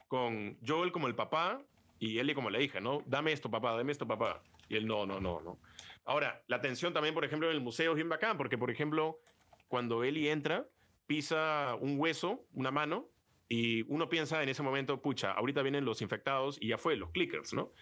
con 0.07 0.57
Joel 0.67 0.93
como 0.93 1.09
el 1.09 1.15
papá 1.15 1.61
y 1.99 2.19
Ellie 2.19 2.35
como 2.35 2.51
la 2.51 2.61
hija, 2.61 2.81
¿no? 2.81 3.03
Dame 3.07 3.33
esto, 3.33 3.51
papá, 3.51 3.77
dame 3.77 3.93
esto, 3.93 4.07
papá. 4.07 4.43
Y 4.69 4.77
él, 4.77 4.87
no, 4.87 5.05
no, 5.05 5.21
no, 5.21 5.41
no. 5.41 5.59
Ahora, 6.05 6.43
la 6.47 6.57
atención 6.57 6.93
también, 6.93 7.15
por 7.15 7.25
ejemplo, 7.25 7.49
en 7.49 7.55
el 7.55 7.61
museo 7.61 7.93
es 7.93 7.97
bien 7.97 8.09
bacán, 8.09 8.37
porque, 8.37 8.57
por 8.57 8.71
ejemplo, 8.71 9.19
cuando 9.67 10.05
Ellie 10.05 10.31
entra, 10.31 10.67
pisa 11.07 11.77
un 11.81 11.99
hueso, 11.99 12.45
una 12.53 12.71
mano, 12.71 13.09
y 13.49 13.83
uno 13.91 14.09
piensa 14.09 14.43
en 14.43 14.49
ese 14.49 14.63
momento, 14.63 15.01
pucha, 15.01 15.33
ahorita 15.33 15.63
vienen 15.63 15.85
los 15.85 16.03
infectados 16.03 16.59
y 16.61 16.69
ya 16.69 16.79
fue, 16.79 16.97
los 16.97 17.11
clickers, 17.11 17.55
¿no? 17.55 17.73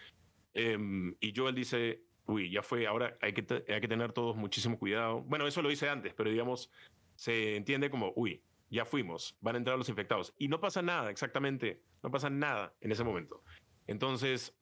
Em, 0.53 1.15
y 1.19 1.33
Joel 1.35 1.55
dice, 1.55 2.03
uy, 2.25 2.49
ya 2.49 2.63
fue, 2.63 2.87
ahora 2.87 3.17
hay 3.21 3.33
que, 3.33 3.45
hay 3.67 3.81
que 3.81 3.87
tener 3.87 4.13
todos 4.13 4.35
muchísimo 4.35 4.79
cuidado. 4.79 5.21
Bueno, 5.23 5.45
eso 5.45 5.61
lo 5.61 5.69
hice 5.69 5.89
antes, 5.89 6.13
pero 6.13 6.29
digamos, 6.29 6.71
se 7.15 7.57
entiende 7.57 7.89
como, 7.89 8.13
uy, 8.15 8.41
ya 8.69 8.85
fuimos, 8.85 9.37
van 9.41 9.55
a 9.55 9.57
entrar 9.57 9.77
los 9.77 9.89
infectados. 9.89 10.33
Y 10.37 10.47
no 10.47 10.59
pasa 10.59 10.81
nada, 10.81 11.09
exactamente, 11.11 11.83
no 12.01 12.11
pasa 12.11 12.29
nada 12.29 12.73
en 12.79 12.91
ese 12.91 13.03
momento. 13.03 13.43
Entonces, 13.87 14.57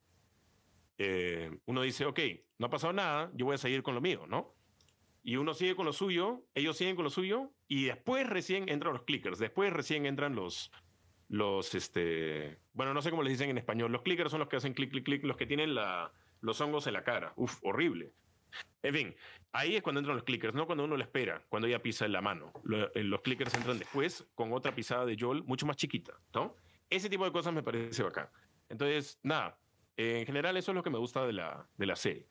eh, 0.97 1.59
uno 1.65 1.81
dice, 1.81 2.05
ok, 2.05 2.19
no 2.57 2.67
ha 2.67 2.69
pasado 2.69 2.93
nada, 2.93 3.31
yo 3.35 3.45
voy 3.45 3.55
a 3.55 3.59
seguir 3.59 3.83
con 3.83 3.95
lo 3.95 4.01
mío, 4.01 4.25
¿no? 4.27 4.55
Y 5.23 5.37
uno 5.37 5.53
sigue 5.53 5.75
con 5.75 5.85
lo 5.85 5.93
suyo, 5.93 6.45
ellos 6.53 6.77
siguen 6.77 6.95
con 6.95 7.03
lo 7.03 7.09
suyo, 7.09 7.51
y 7.67 7.85
después 7.85 8.27
recién 8.27 8.69
entran 8.69 8.93
los 8.93 9.03
clickers, 9.03 9.39
después 9.39 9.73
recién 9.73 10.05
entran 10.05 10.35
los, 10.35 10.71
los, 11.27 11.73
este, 11.75 12.59
bueno, 12.73 12.93
no 12.93 13.01
sé 13.01 13.09
cómo 13.09 13.23
les 13.23 13.33
dicen 13.33 13.49
en 13.49 13.57
español, 13.57 13.91
los 13.91 14.01
clickers 14.01 14.31
son 14.31 14.39
los 14.39 14.49
que 14.49 14.57
hacen 14.57 14.73
clic, 14.73 14.91
clic, 14.91 15.03
clic, 15.03 15.23
los 15.23 15.38
que 15.38 15.45
tienen 15.45 15.75
la, 15.75 16.11
los 16.41 16.59
hongos 16.61 16.88
en 16.88 16.93
la 16.93 17.03
cara. 17.03 17.33
Uf, 17.35 17.59
horrible. 17.63 18.13
En 18.83 18.93
fin, 18.93 19.15
ahí 19.51 19.75
es 19.75 19.81
cuando 19.81 19.99
entran 19.99 20.15
los 20.15 20.23
clickers, 20.23 20.53
no 20.53 20.65
cuando 20.65 20.85
uno 20.85 20.95
le 20.95 21.03
espera, 21.03 21.43
cuando 21.49 21.67
ella 21.67 21.81
pisa 21.81 22.05
en 22.05 22.13
la 22.13 22.21
mano. 22.21 22.53
Eh, 22.93 23.03
los 23.03 23.21
clickers 23.21 23.53
entran 23.55 23.79
después 23.79 24.25
con 24.35 24.53
otra 24.53 24.73
pisada 24.73 25.05
de 25.05 25.17
Joel 25.19 25.43
mucho 25.43 25.65
más 25.65 25.75
chiquita, 25.75 26.13
¿no? 26.33 26.55
Ese 26.89 27.09
tipo 27.09 27.25
de 27.25 27.31
cosas 27.31 27.53
me 27.53 27.63
parece 27.63 28.03
bacán. 28.03 28.29
Entonces, 28.69 29.19
nada, 29.23 29.59
en 29.97 30.25
general 30.25 30.55
eso 30.57 30.71
es 30.71 30.75
lo 30.75 30.83
que 30.83 30.89
me 30.89 30.99
gusta 30.99 31.25
de 31.25 31.33
la, 31.33 31.67
de 31.75 31.85
la 31.85 31.95
serie. 31.95 32.27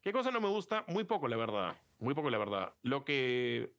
¿Qué 0.00 0.12
cosa 0.12 0.30
no 0.30 0.40
me 0.40 0.48
gusta? 0.48 0.84
Muy 0.88 1.04
poco, 1.04 1.26
la 1.26 1.36
verdad. 1.36 1.76
Muy 1.98 2.14
poco, 2.14 2.30
la 2.30 2.38
verdad. 2.38 2.72
Lo 2.82 3.04
que 3.04 3.72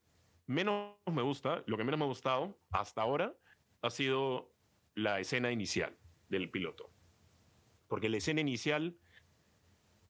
menos 0.46 0.98
me 1.06 1.22
gusta, 1.22 1.64
lo 1.66 1.78
que 1.78 1.84
menos 1.86 1.98
me 1.98 2.06
ha 2.06 2.10
gustado 2.10 2.60
hasta 2.72 3.02
ahora, 3.02 3.34
ha 3.82 3.90
sido 3.90 4.52
la 4.98 5.20
escena 5.20 5.52
inicial 5.52 5.96
del 6.28 6.50
piloto. 6.50 6.92
Porque 7.88 8.10
la 8.10 8.18
escena 8.18 8.42
inicial 8.42 8.98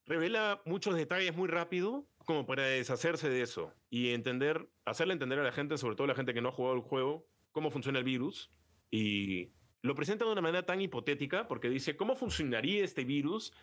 revela 0.06 0.62
muchos 0.66 0.96
detalles 0.96 1.36
muy 1.36 1.50
rápido 1.50 2.08
como 2.26 2.46
para 2.46 2.64
deshacerse 2.64 3.30
de 3.30 3.42
eso 3.42 3.74
y 3.90 4.12
entender, 4.12 4.70
hacerle 4.86 5.14
entender 5.14 5.40
a 5.40 5.44
la 5.44 5.52
gente, 5.52 5.78
sobre 5.78 5.96
todo 5.96 6.06
a 6.06 6.08
la 6.08 6.16
gente 6.16 6.34
que 6.34 6.42
no 6.42 6.50
ha 6.50 6.54
jugado 6.54 6.76
el 6.76 6.82
juego, 6.82 7.28
cómo 7.52 7.70
funciona 7.70 8.00
el 8.00 8.06
virus 8.06 8.50
y 8.90 9.52
lo 9.82 9.94
presenta 9.94 10.24
de 10.24 10.32
una 10.32 10.42
manera 10.42 10.66
tan 10.66 10.80
hipotética 10.80 11.50
porque 11.50 11.70
dice, 11.70 11.98
¿cómo 11.98 12.16
funcionaría 12.16 12.84
este 12.84 13.04
virus 13.04 13.54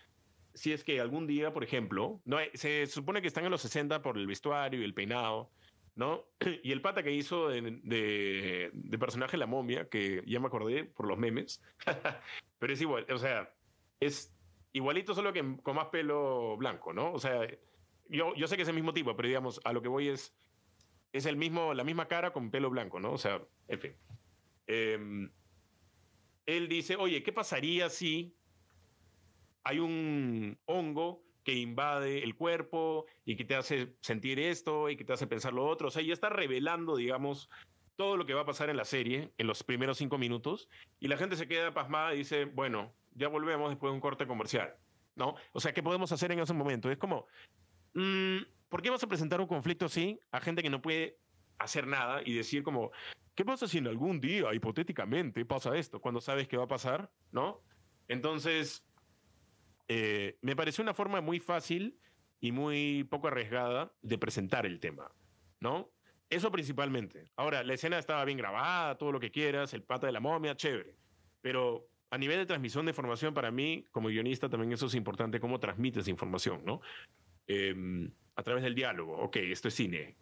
si 0.52 0.72
es 0.72 0.84
que 0.84 1.00
algún 1.00 1.26
día, 1.26 1.54
por 1.54 1.64
ejemplo, 1.64 2.20
no 2.26 2.36
se 2.52 2.86
supone 2.86 3.22
que 3.22 3.28
están 3.28 3.46
en 3.46 3.50
los 3.50 3.62
60 3.62 4.02
por 4.02 4.18
el 4.18 4.26
vestuario 4.26 4.80
y 4.80 4.84
el 4.84 4.94
peinado, 4.94 5.50
¿no? 5.96 6.24
Y 6.62 6.72
el 6.72 6.80
pata 6.80 7.02
que 7.02 7.12
hizo 7.12 7.48
de, 7.48 8.70
de, 8.72 8.98
personaje 8.98 9.36
La 9.36 9.46
Momia, 9.46 9.88
que 9.88 10.22
ya 10.26 10.40
me 10.40 10.46
acordé 10.46 10.84
por 10.84 11.06
los 11.06 11.18
memes, 11.18 11.62
pero 12.58 12.72
es 12.72 12.80
igual, 12.80 13.06
o 13.10 13.18
sea, 13.18 13.52
es 14.00 14.34
igualito 14.72 15.14
solo 15.14 15.32
que 15.32 15.56
con 15.62 15.76
más 15.76 15.86
pelo 15.86 16.56
blanco, 16.56 16.92
¿no? 16.92 17.12
O 17.12 17.18
sea, 17.18 17.46
yo, 18.08 18.34
yo 18.34 18.46
sé 18.46 18.56
que 18.56 18.62
es 18.62 18.68
el 18.68 18.74
mismo 18.74 18.92
tipo, 18.92 19.14
pero 19.16 19.28
digamos, 19.28 19.60
a 19.64 19.72
lo 19.72 19.82
que 19.82 19.88
voy 19.88 20.08
es, 20.08 20.34
es 21.12 21.26
el 21.26 21.36
mismo, 21.36 21.74
la 21.74 21.84
misma 21.84 22.08
cara 22.08 22.32
con 22.32 22.50
pelo 22.50 22.70
blanco, 22.70 23.00
¿no? 23.00 23.12
O 23.12 23.18
sea, 23.18 23.42
en 23.68 23.78
fin. 23.78 23.96
Eh, 24.66 25.28
él 26.46 26.68
dice, 26.68 26.96
oye, 26.96 27.22
¿qué 27.22 27.32
pasaría 27.32 27.88
si 27.88 28.36
hay 29.62 29.78
un 29.78 30.58
hongo 30.66 31.22
que 31.44 31.54
invade 31.54 32.24
el 32.24 32.34
cuerpo 32.34 33.06
y 33.24 33.36
que 33.36 33.44
te 33.44 33.54
hace 33.54 33.94
sentir 34.00 34.40
esto 34.40 34.88
y 34.90 34.96
que 34.96 35.04
te 35.04 35.12
hace 35.12 35.26
pensar 35.26 35.52
lo 35.52 35.66
otro. 35.66 35.88
O 35.88 35.90
sea, 35.90 36.02
ya 36.02 36.12
está 36.12 36.30
revelando, 36.30 36.96
digamos, 36.96 37.50
todo 37.96 38.16
lo 38.16 38.26
que 38.26 38.34
va 38.34 38.40
a 38.40 38.46
pasar 38.46 38.70
en 38.70 38.76
la 38.76 38.84
serie 38.84 39.32
en 39.38 39.46
los 39.46 39.62
primeros 39.62 39.98
cinco 39.98 40.18
minutos 40.18 40.68
y 40.98 41.08
la 41.08 41.16
gente 41.16 41.36
se 41.36 41.46
queda 41.46 41.72
pasmada 41.72 42.14
y 42.14 42.18
dice, 42.18 42.46
bueno, 42.46 42.92
ya 43.12 43.28
volvemos 43.28 43.70
después 43.70 43.90
de 43.90 43.94
un 43.94 44.00
corte 44.00 44.26
comercial, 44.26 44.74
¿no? 45.14 45.36
O 45.52 45.60
sea, 45.60 45.72
¿qué 45.72 45.82
podemos 45.82 46.10
hacer 46.10 46.32
en 46.32 46.40
ese 46.40 46.54
momento? 46.54 46.90
Es 46.90 46.98
como, 46.98 47.26
mm, 47.92 48.38
¿por 48.68 48.82
qué 48.82 48.90
vas 48.90 49.04
a 49.04 49.06
presentar 49.08 49.40
un 49.40 49.46
conflicto 49.46 49.86
así 49.86 50.18
a 50.32 50.40
gente 50.40 50.62
que 50.62 50.70
no 50.70 50.82
puede 50.82 51.18
hacer 51.58 51.86
nada 51.86 52.22
y 52.24 52.34
decir 52.34 52.62
como, 52.62 52.90
¿qué 53.34 53.44
pasa 53.44 53.68
si 53.68 53.78
en 53.78 53.86
algún 53.86 54.20
día, 54.20 54.52
hipotéticamente, 54.54 55.44
pasa 55.44 55.76
esto? 55.76 56.00
Cuando 56.00 56.20
sabes 56.20 56.48
que 56.48 56.56
va 56.56 56.64
a 56.64 56.68
pasar, 56.68 57.10
¿no? 57.30 57.62
Entonces, 58.08 58.84
eh, 59.88 60.38
me 60.40 60.56
pareció 60.56 60.82
una 60.82 60.94
forma 60.94 61.20
muy 61.20 61.40
fácil 61.40 61.98
y 62.40 62.52
muy 62.52 63.04
poco 63.04 63.28
arriesgada 63.28 63.92
de 64.02 64.18
presentar 64.18 64.66
el 64.66 64.80
tema, 64.80 65.10
¿no? 65.60 65.90
Eso 66.30 66.50
principalmente. 66.50 67.30
Ahora, 67.36 67.62
la 67.62 67.74
escena 67.74 67.98
estaba 67.98 68.24
bien 68.24 68.38
grabada, 68.38 68.96
todo 68.96 69.12
lo 69.12 69.20
que 69.20 69.30
quieras, 69.30 69.74
el 69.74 69.82
pata 69.82 70.06
de 70.06 70.12
la 70.12 70.20
momia, 70.20 70.56
chévere. 70.56 70.96
Pero 71.40 71.88
a 72.10 72.18
nivel 72.18 72.38
de 72.38 72.46
transmisión 72.46 72.86
de 72.86 72.90
información, 72.90 73.34
para 73.34 73.50
mí, 73.50 73.84
como 73.90 74.08
guionista, 74.08 74.48
también 74.48 74.72
eso 74.72 74.86
es 74.86 74.94
importante, 74.94 75.40
cómo 75.40 75.60
transmites 75.60 76.08
información, 76.08 76.64
¿no? 76.64 76.80
Em, 77.46 78.10
a 78.36 78.42
través 78.42 78.62
del 78.62 78.74
diálogo. 78.74 79.16
Ok, 79.18 79.36
esto 79.36 79.68
es 79.68 79.74
cine. 79.74 80.16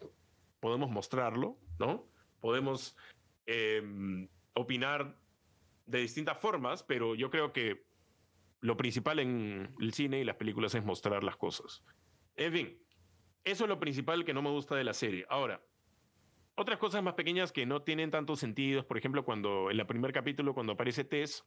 Podemos 0.59 0.89
mostrarlo, 0.89 1.57
¿no? 1.79 2.07
Podemos 2.41 2.95
em, 3.45 4.27
opinar 4.53 5.17
de 5.85 5.99
distintas 5.99 6.37
formas, 6.37 6.83
pero 6.83 7.15
yo 7.15 7.29
creo 7.29 7.53
que 7.53 7.85
lo 8.63 8.77
principal 8.77 9.19
en 9.19 9.75
el 9.81 9.93
cine 9.93 10.21
y 10.21 10.23
las 10.23 10.37
películas 10.37 10.73
es 10.73 10.85
mostrar 10.85 11.21
las 11.21 11.35
cosas. 11.35 11.83
En 12.37 12.53
fin, 12.53 12.79
eso 13.43 13.65
es 13.65 13.69
lo 13.69 13.77
principal 13.77 14.23
que 14.23 14.33
no 14.33 14.41
me 14.41 14.49
gusta 14.51 14.73
de 14.75 14.85
la 14.85 14.93
serie. 14.93 15.25
Ahora, 15.29 15.61
otras 16.55 16.79
cosas 16.79 17.03
más 17.03 17.15
pequeñas 17.15 17.51
que 17.51 17.65
no 17.65 17.81
tienen 17.81 18.09
tanto 18.09 18.37
sentido, 18.37 18.87
por 18.87 18.97
ejemplo, 18.97 19.25
cuando 19.25 19.69
en 19.69 19.77
el 19.77 19.85
primer 19.85 20.13
capítulo, 20.13 20.53
cuando 20.53 20.73
aparece 20.73 21.03
Tess, 21.03 21.45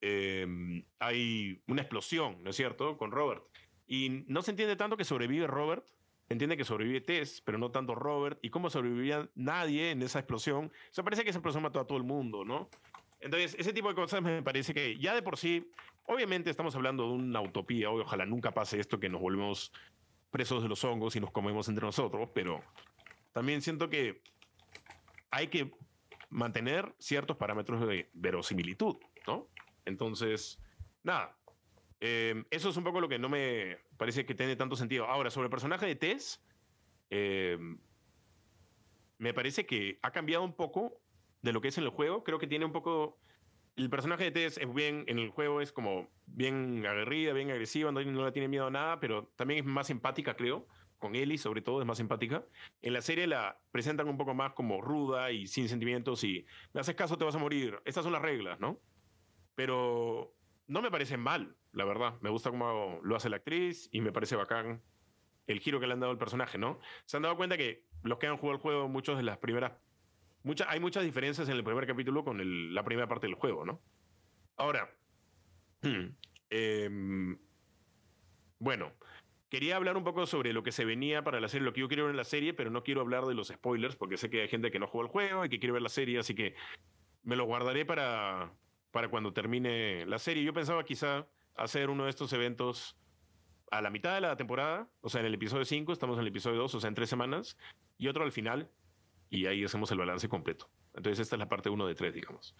em, 0.00 0.86
hay 0.98 1.62
una 1.66 1.82
explosión, 1.82 2.42
¿no 2.42 2.48
es 2.48 2.56
cierto?, 2.56 2.96
con 2.96 3.10
Robert. 3.10 3.44
Y 3.86 4.24
no 4.26 4.40
se 4.40 4.52
entiende 4.52 4.74
tanto 4.74 4.96
que 4.96 5.04
sobrevive 5.04 5.46
Robert, 5.46 5.86
entiende 6.30 6.56
que 6.56 6.64
sobrevive 6.64 7.02
Tess, 7.02 7.42
pero 7.42 7.58
no 7.58 7.70
tanto 7.70 7.94
Robert. 7.94 8.38
¿Y 8.40 8.48
cómo 8.48 8.70
sobrevivía 8.70 9.28
nadie 9.34 9.90
en 9.90 10.00
esa 10.00 10.20
explosión? 10.20 10.72
O 10.96 11.04
parece 11.04 11.24
que 11.24 11.30
esa 11.30 11.40
explosión 11.40 11.62
mató 11.62 11.78
a 11.78 11.86
todo 11.86 11.98
el 11.98 12.04
mundo, 12.04 12.42
¿no? 12.46 12.70
Entonces, 13.20 13.56
ese 13.58 13.72
tipo 13.72 13.88
de 13.88 13.94
cosas 13.94 14.22
me 14.22 14.42
parece 14.42 14.72
que 14.72 14.96
ya 14.98 15.14
de 15.14 15.22
por 15.22 15.36
sí, 15.36 15.70
obviamente 16.06 16.50
estamos 16.50 16.74
hablando 16.76 17.04
de 17.04 17.14
una 17.14 17.40
utopía, 17.40 17.90
ojalá 17.90 18.26
nunca 18.26 18.52
pase 18.52 18.78
esto 18.78 19.00
que 19.00 19.08
nos 19.08 19.20
volvemos 19.20 19.72
presos 20.30 20.62
de 20.62 20.68
los 20.68 20.84
hongos 20.84 21.16
y 21.16 21.20
nos 21.20 21.30
comemos 21.30 21.68
entre 21.68 21.84
nosotros, 21.84 22.28
pero 22.34 22.62
también 23.32 23.62
siento 23.62 23.88
que 23.88 24.22
hay 25.30 25.48
que 25.48 25.72
mantener 26.30 26.94
ciertos 26.98 27.36
parámetros 27.36 27.86
de 27.86 28.10
verosimilitud, 28.12 28.96
¿no? 29.26 29.48
Entonces, 29.84 30.60
nada, 31.02 31.36
eh, 32.00 32.44
eso 32.50 32.68
es 32.68 32.76
un 32.76 32.84
poco 32.84 33.00
lo 33.00 33.08
que 33.08 33.18
no 33.18 33.28
me 33.28 33.78
parece 33.96 34.24
que 34.26 34.34
tiene 34.34 34.56
tanto 34.56 34.76
sentido. 34.76 35.06
Ahora, 35.06 35.30
sobre 35.30 35.46
el 35.46 35.50
personaje 35.50 35.86
de 35.86 35.96
Tess, 35.96 36.40
eh, 37.10 37.58
me 39.18 39.34
parece 39.34 39.66
que 39.66 39.98
ha 40.02 40.12
cambiado 40.12 40.44
un 40.44 40.54
poco 40.54 41.00
de 41.42 41.52
lo 41.52 41.60
que 41.60 41.68
es 41.68 41.78
en 41.78 41.84
el 41.84 41.90
juego. 41.90 42.24
Creo 42.24 42.38
que 42.38 42.46
tiene 42.46 42.64
un 42.64 42.72
poco. 42.72 43.18
El 43.76 43.90
personaje 43.90 44.24
de 44.24 44.30
Tess 44.32 44.58
es 44.58 44.74
bien, 44.74 45.04
en 45.06 45.20
el 45.20 45.30
juego 45.30 45.60
es 45.60 45.70
como 45.70 46.08
bien 46.26 46.84
aguerrida, 46.84 47.32
bien 47.32 47.50
agresiva, 47.50 47.92
no, 47.92 48.02
no 48.02 48.24
le 48.24 48.32
tiene 48.32 48.48
miedo 48.48 48.66
a 48.66 48.70
nada, 48.70 48.98
pero 48.98 49.28
también 49.36 49.60
es 49.60 49.66
más 49.66 49.88
empática, 49.90 50.34
creo. 50.34 50.66
Con 50.98 51.14
Ellie, 51.14 51.38
sobre 51.38 51.62
todo, 51.62 51.80
es 51.80 51.86
más 51.86 52.00
empática. 52.00 52.44
En 52.82 52.92
la 52.92 53.00
serie 53.00 53.28
la 53.28 53.60
presentan 53.70 54.08
un 54.08 54.18
poco 54.18 54.34
más 54.34 54.52
como 54.54 54.80
ruda 54.80 55.30
y 55.30 55.46
sin 55.46 55.68
sentimientos 55.68 56.24
y 56.24 56.44
me 56.72 56.80
haces 56.80 56.96
caso, 56.96 57.16
te 57.16 57.24
vas 57.24 57.36
a 57.36 57.38
morir. 57.38 57.80
Estas 57.84 58.02
son 58.02 58.12
las 58.12 58.22
reglas, 58.22 58.58
¿no? 58.58 58.80
Pero 59.54 60.34
no 60.66 60.82
me 60.82 60.90
parece 60.90 61.16
mal, 61.16 61.56
la 61.70 61.84
verdad. 61.84 62.14
Me 62.20 62.30
gusta 62.30 62.50
cómo 62.50 62.98
lo 63.04 63.14
hace 63.14 63.28
la 63.28 63.36
actriz 63.36 63.88
y 63.92 64.00
me 64.00 64.10
parece 64.10 64.34
bacán 64.34 64.82
el 65.46 65.60
giro 65.60 65.80
que 65.80 65.86
le 65.86 65.94
han 65.94 66.00
dado 66.00 66.12
al 66.12 66.18
personaje, 66.18 66.58
¿no? 66.58 66.78
Se 67.06 67.16
han 67.16 67.22
dado 67.22 67.36
cuenta 67.36 67.56
que 67.56 67.84
los 68.02 68.18
que 68.18 68.26
han 68.26 68.36
jugado 68.36 68.56
el 68.56 68.62
juego, 68.62 68.88
muchos 68.88 69.16
de 69.16 69.22
las 69.22 69.38
primeras 69.38 69.72
hay 70.66 70.80
muchas 70.80 71.04
diferencias 71.04 71.48
en 71.48 71.56
el 71.56 71.64
primer 71.64 71.86
capítulo 71.86 72.24
con 72.24 72.74
la 72.74 72.84
primera 72.84 73.08
parte 73.08 73.26
del 73.26 73.34
juego, 73.34 73.64
¿no? 73.64 73.80
Ahora, 74.56 74.90
em, 76.50 77.38
bueno, 78.58 78.92
quería 79.48 79.76
hablar 79.76 79.96
un 79.96 80.04
poco 80.04 80.26
sobre 80.26 80.52
lo 80.52 80.62
que 80.62 80.72
se 80.72 80.84
venía 80.84 81.22
para 81.22 81.40
la 81.40 81.48
serie, 81.48 81.64
lo 81.64 81.72
que 81.72 81.80
yo 81.80 81.88
quiero 81.88 82.04
ver 82.04 82.10
en 82.10 82.16
la 82.16 82.24
serie, 82.24 82.54
pero 82.54 82.70
no 82.70 82.82
quiero 82.82 83.00
hablar 83.00 83.26
de 83.26 83.34
los 83.34 83.48
spoilers 83.48 83.96
porque 83.96 84.16
sé 84.16 84.30
que 84.30 84.42
hay 84.42 84.48
gente 84.48 84.70
que 84.70 84.78
no 84.78 84.86
juega 84.86 85.06
el 85.06 85.12
juego 85.12 85.44
y 85.44 85.48
que 85.48 85.58
quiere 85.58 85.72
ver 85.72 85.82
la 85.82 85.88
serie, 85.88 86.18
así 86.18 86.34
que 86.34 86.54
me 87.22 87.36
lo 87.36 87.44
guardaré 87.44 87.84
para, 87.84 88.52
para 88.90 89.08
cuando 89.08 89.32
termine 89.32 90.06
la 90.06 90.18
serie. 90.18 90.44
Yo 90.44 90.52
pensaba 90.52 90.84
quizá 90.84 91.26
hacer 91.54 91.90
uno 91.90 92.04
de 92.04 92.10
estos 92.10 92.32
eventos 92.32 92.96
a 93.70 93.82
la 93.82 93.90
mitad 93.90 94.14
de 94.14 94.22
la 94.22 94.36
temporada, 94.36 94.88
o 95.00 95.08
sea, 95.08 95.20
en 95.20 95.26
el 95.26 95.34
episodio 95.34 95.64
5, 95.64 95.92
estamos 95.92 96.16
en 96.16 96.22
el 96.22 96.28
episodio 96.28 96.58
2, 96.58 96.74
o 96.74 96.80
sea, 96.80 96.88
en 96.88 96.94
tres 96.94 97.10
semanas, 97.10 97.56
y 97.98 98.08
otro 98.08 98.24
al 98.24 98.32
final, 98.32 98.70
y 99.30 99.46
ahí 99.46 99.64
hacemos 99.64 99.90
el 99.90 99.98
balance 99.98 100.28
completo. 100.28 100.70
Entonces 100.94 101.20
esta 101.20 101.36
es 101.36 101.40
la 101.40 101.48
parte 101.48 101.70
1 101.70 101.86
de 101.86 101.94
3, 101.94 102.14
digamos. 102.14 102.54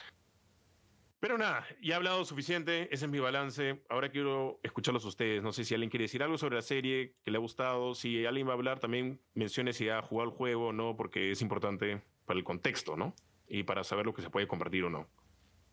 Pero 1.21 1.37
nada, 1.37 1.67
ya 1.83 1.95
he 1.95 1.97
hablado 1.97 2.25
suficiente, 2.25 2.89
ese 2.93 3.07
es 3.07 3.11
mi 3.11 3.19
balance. 3.19 3.83
Ahora 3.89 4.09
quiero 4.11 4.61
escucharlos 4.63 5.05
a 5.05 5.09
ustedes. 5.09 5.43
No 5.43 5.53
sé 5.53 5.65
si 5.65 5.75
alguien 5.75 5.91
quiere 5.91 6.05
decir 6.05 6.23
algo 6.23 6.39
sobre 6.39 6.55
la 6.55 6.63
serie 6.63 7.15
que 7.25 7.33
le 7.33 7.39
ha 7.39 7.41
gustado. 7.41 7.95
Si 7.95 8.25
alguien 8.25 8.47
va 8.47 8.53
a 8.53 8.55
hablar, 8.55 8.79
también 8.79 9.21
mencione 9.35 9.73
si 9.73 9.89
ha 9.89 10.01
jugado 10.01 10.31
el 10.31 10.37
juego 10.37 10.69
o 10.69 10.73
no, 10.73 10.97
porque 10.97 11.33
es 11.33 11.43
importante 11.43 12.03
para 12.25 12.39
el 12.39 12.45
contexto, 12.45 12.97
¿no? 12.97 13.17
Y 13.49 13.65
para 13.65 13.83
saber 13.83 14.07
lo 14.07 14.15
que 14.15 14.23
se 14.23 14.31
puede 14.31 14.47
compartir 14.47 14.85
o 14.85 14.91
no. 14.91 15.09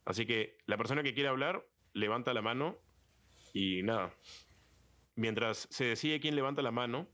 Así 0.03 0.25
que 0.25 0.57
la 0.65 0.77
persona 0.77 1.03
que 1.03 1.13
quiere 1.13 1.29
hablar, 1.29 1.67
levanta 1.93 2.33
la 2.33 2.41
mano 2.41 2.79
y 3.53 3.83
nada. 3.83 4.15
Mientras 5.15 5.67
se 5.69 5.85
decide 5.85 6.19
quién 6.19 6.35
levanta 6.35 6.63
la 6.63 6.71
mano, 6.71 7.07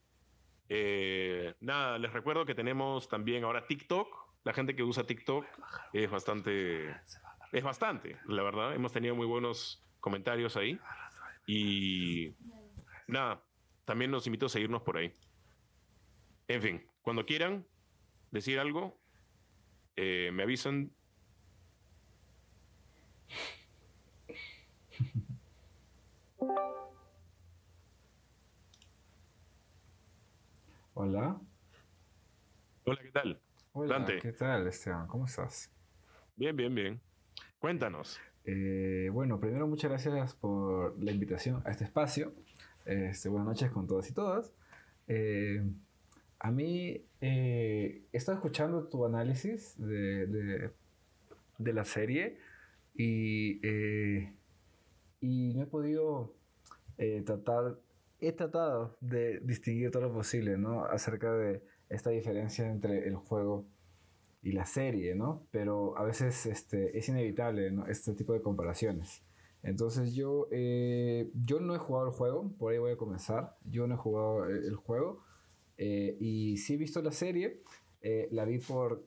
eh, 0.73 1.53
nada, 1.59 1.99
les 1.99 2.13
recuerdo 2.13 2.45
que 2.45 2.55
tenemos 2.55 3.09
también 3.09 3.43
ahora 3.43 3.67
TikTok. 3.67 4.07
La 4.45 4.53
gente 4.53 4.73
que 4.73 4.83
usa 4.83 5.05
TikTok 5.05 5.45
es 5.91 6.09
bastante, 6.09 6.95
es 7.51 7.61
bastante, 7.61 8.17
la 8.25 8.41
verdad. 8.41 8.73
Hemos 8.73 8.93
tenido 8.93 9.13
muy 9.13 9.25
buenos 9.27 9.83
comentarios 9.99 10.55
ahí. 10.55 10.79
Y 11.45 12.33
nada, 13.05 13.43
también 13.83 14.11
los 14.11 14.25
invito 14.27 14.45
a 14.45 14.49
seguirnos 14.49 14.81
por 14.83 14.95
ahí. 14.95 15.11
En 16.47 16.61
fin, 16.61 16.87
cuando 17.01 17.25
quieran 17.25 17.67
decir 18.31 18.57
algo, 18.57 18.97
eh, 19.97 20.29
me 20.31 20.43
avisan. 20.43 20.89
Hola. 31.03 31.41
Hola, 32.85 32.99
¿qué 33.01 33.09
tal? 33.09 33.41
Hola, 33.71 34.05
¿qué 34.21 34.33
tal, 34.33 34.67
Esteban? 34.67 35.07
¿Cómo 35.07 35.25
estás? 35.25 35.71
Bien, 36.35 36.55
bien, 36.55 36.75
bien. 36.75 37.01
Cuéntanos. 37.57 38.19
Eh, 38.45 39.09
bueno, 39.11 39.39
primero 39.39 39.65
muchas 39.65 39.89
gracias 39.89 40.35
por 40.35 41.03
la 41.03 41.11
invitación 41.11 41.63
a 41.65 41.71
este 41.71 41.85
espacio. 41.85 42.35
Este, 42.85 43.29
buenas 43.29 43.47
noches 43.47 43.71
con 43.71 43.87
todas 43.87 44.11
y 44.11 44.13
todas. 44.13 44.53
Eh, 45.07 45.63
a 46.37 46.51
mí 46.51 47.03
eh, 47.19 48.03
he 48.13 48.17
estado 48.17 48.37
escuchando 48.37 48.87
tu 48.87 49.03
análisis 49.03 49.73
de, 49.79 50.27
de, 51.57 51.73
la 51.73 51.83
serie 51.83 52.37
y, 52.93 53.59
y 55.19 55.53
no 55.55 55.63
he 55.63 55.65
podido 55.65 56.35
tratar 57.25 57.79
he 58.21 58.31
tratado 58.31 58.97
de 59.01 59.39
distinguir 59.41 59.91
todo 59.91 60.03
lo 60.03 60.13
posible, 60.13 60.57
¿no? 60.57 60.85
Acerca 60.85 61.33
de 61.33 61.63
esta 61.89 62.11
diferencia 62.11 62.69
entre 62.69 63.07
el 63.07 63.15
juego 63.15 63.65
y 64.43 64.53
la 64.53 64.65
serie, 64.65 65.15
¿no? 65.15 65.47
Pero 65.51 65.97
a 65.97 66.03
veces 66.03 66.45
este, 66.45 66.97
es 66.97 67.09
inevitable, 67.09 67.71
¿no? 67.71 67.87
Este 67.87 68.13
tipo 68.13 68.33
de 68.33 68.41
comparaciones. 68.41 69.23
Entonces 69.63 70.13
yo, 70.15 70.47
eh, 70.51 71.29
yo 71.33 71.59
no 71.59 71.75
he 71.75 71.77
jugado 71.77 72.07
el 72.07 72.13
juego, 72.13 72.51
por 72.57 72.71
ahí 72.71 72.79
voy 72.79 72.91
a 72.91 72.97
comenzar. 72.97 73.57
Yo 73.65 73.87
no 73.87 73.95
he 73.95 73.97
jugado 73.97 74.45
el, 74.45 74.75
juego 74.75 75.23
eh, 75.77 76.17
y 76.19 76.57
sí 76.57 76.75
he 76.75 76.77
visto 76.77 77.01
la 77.01 77.11
serie. 77.11 77.61
Eh, 78.01 78.27
la 78.31 78.45
vi 78.45 78.57
por, 78.57 79.05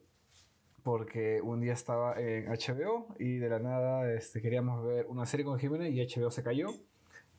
porque 0.82 1.40
un 1.40 1.60
día 1.60 1.72
estaba 1.72 2.20
en 2.20 2.46
HBO 2.46 3.14
y 3.18 3.38
de 3.38 3.48
la 3.48 3.58
nada 3.58 4.12
este, 4.12 4.40
queríamos 4.40 4.84
ver 4.84 5.06
una 5.08 5.26
serie 5.26 5.44
con 5.44 5.58
Jiménez 5.58 5.92
y 5.92 6.06
HBO 6.06 6.30
se 6.30 6.42
cayó. 6.42 6.68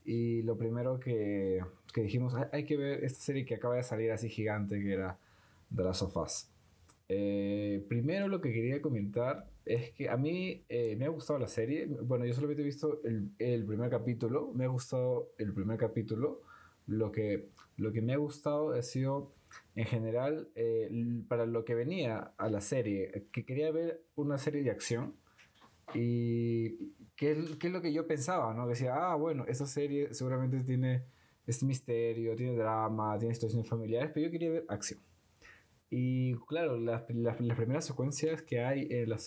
Y 0.06 0.44
lo 0.44 0.56
primero 0.56 1.00
que, 1.00 1.62
que 1.94 2.02
dijimos, 2.02 2.36
hay, 2.52 2.66
que 2.66 2.78
ver 2.78 3.04
esta 3.04 3.20
serie 3.20 3.44
que 3.44 3.56
acaba 3.56 3.76
de 3.76 3.84
salir 3.84 4.12
así 4.12 4.30
gigante, 4.30 4.80
que 4.80 4.94
era 4.94 5.18
de 5.70 5.84
las 5.84 5.98
sofás. 5.98 6.52
Eh, 7.08 7.86
primero 7.88 8.28
lo 8.28 8.42
que 8.42 8.52
quería 8.52 8.82
comentar 8.82 9.48
es 9.66 9.92
que 9.92 10.10
a 10.10 10.18
mí 10.18 10.64
eh, 10.70 10.96
me 10.96 11.06
ha 11.06 11.10
gustado 11.10 11.40
la 11.40 11.48
serie. 11.48 11.88
Bueno, 11.88 12.26
yo 12.26 12.34
solamente 12.34 12.62
he 12.62 12.66
visto 12.66 13.02
el, 13.04 13.32
el, 13.40 13.66
primer 13.66 13.90
capítulo. 13.90 14.52
Me 14.54 14.66
ha 14.66 14.68
gustado 14.68 15.32
el 15.38 15.54
primer 15.54 15.78
capítulo. 15.78 16.42
Lo 16.88 17.12
que, 17.12 17.50
lo 17.78 17.92
que 17.92 18.02
me 18.02 18.14
ha 18.14 18.18
gustado 18.18 18.74
ha 18.74 18.84
sido, 18.84 19.34
en 19.76 19.86
general, 19.86 20.50
eh, 20.56 20.90
para 21.28 21.48
lo 21.48 21.66
que 21.66 21.74
venía 21.74 22.34
a 22.38 22.50
la 22.50 22.62
serie, 22.62 23.28
que 23.32 23.44
quería 23.44 23.72
ver 23.72 24.04
una 24.16 24.38
serie 24.38 24.62
de 24.62 24.70
acción. 24.70 25.16
Y 25.94 26.94
qué, 27.16 27.58
qué 27.60 27.68
es 27.68 27.74
lo 27.74 27.82
que 27.82 27.94
yo 27.94 28.08
pensaba, 28.08 28.54
¿no? 28.54 28.68
Decía, 28.68 28.96
ah, 28.96 29.16
bueno, 29.16 29.46
esa 29.48 29.66
serie 29.66 30.14
seguramente 30.14 30.64
tiene 30.64 31.06
este 31.46 31.66
misterio, 31.66 32.36
tiene 32.36 32.58
drama, 32.58 33.18
tiene 33.18 33.34
situaciones 33.34 33.68
familiares, 33.68 34.12
pero 34.14 34.28
yo 34.28 34.32
quería 34.32 34.52
ver 34.52 34.66
acción. 34.68 35.00
Y 35.90 36.36
claro, 36.48 36.78
las, 36.78 37.04
las, 37.10 37.38
primeras 37.38 37.86
secuencias 37.86 38.42
que 38.42 38.62
hay 38.62 38.88
en 38.90 39.10
la, 39.10 39.18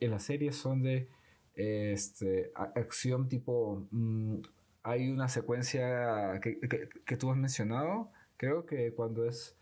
en 0.00 0.10
la 0.10 0.18
serie 0.18 0.52
son 0.52 0.82
de 0.82 1.08
este, 1.54 2.52
acción 2.54 3.28
tipo... 3.28 3.86
Mm, 3.90 4.40
hay 4.82 5.10
una 5.10 5.28
secuencia 5.28 6.40
que, 6.42 6.58
que, 6.60 6.88
que, 7.04 7.16
tú 7.18 7.30
has 7.30 7.36
mencionado, 7.36 8.10
creo 8.38 8.64
que 8.64 8.94
cuando 8.94 9.26
es 9.26 9.58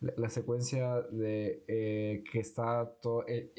la, 0.00 0.30
secuencia 0.30 1.02
de 1.10 1.62
eh, 1.68 2.24
que 2.30 2.40
está 2.40 2.90
todo 3.02 3.26
el, 3.26 3.52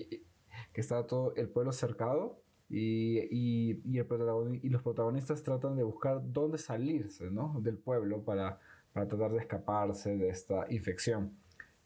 que 0.73 0.81
está 0.81 1.05
todo 1.05 1.35
el 1.35 1.49
pueblo 1.49 1.71
cercado 1.71 2.42
y, 2.75 3.19
y, 3.29 3.81
y, 3.85 4.69
los 4.69 4.81
protagonistas 4.81 5.43
tratan 5.43 5.75
de 5.75 5.83
buscar 5.83 6.19
dónde 6.23 6.57
salirse 6.57 7.29
¿no? 7.29 7.59
del 7.61 7.77
pueblo 7.77 8.23
para, 8.23 8.59
para 8.91 9.07
tratar 9.07 9.31
de 9.31 9.37
escaparse 9.37 10.17
de 10.17 10.29
esta 10.29 10.65
infección. 10.71 11.37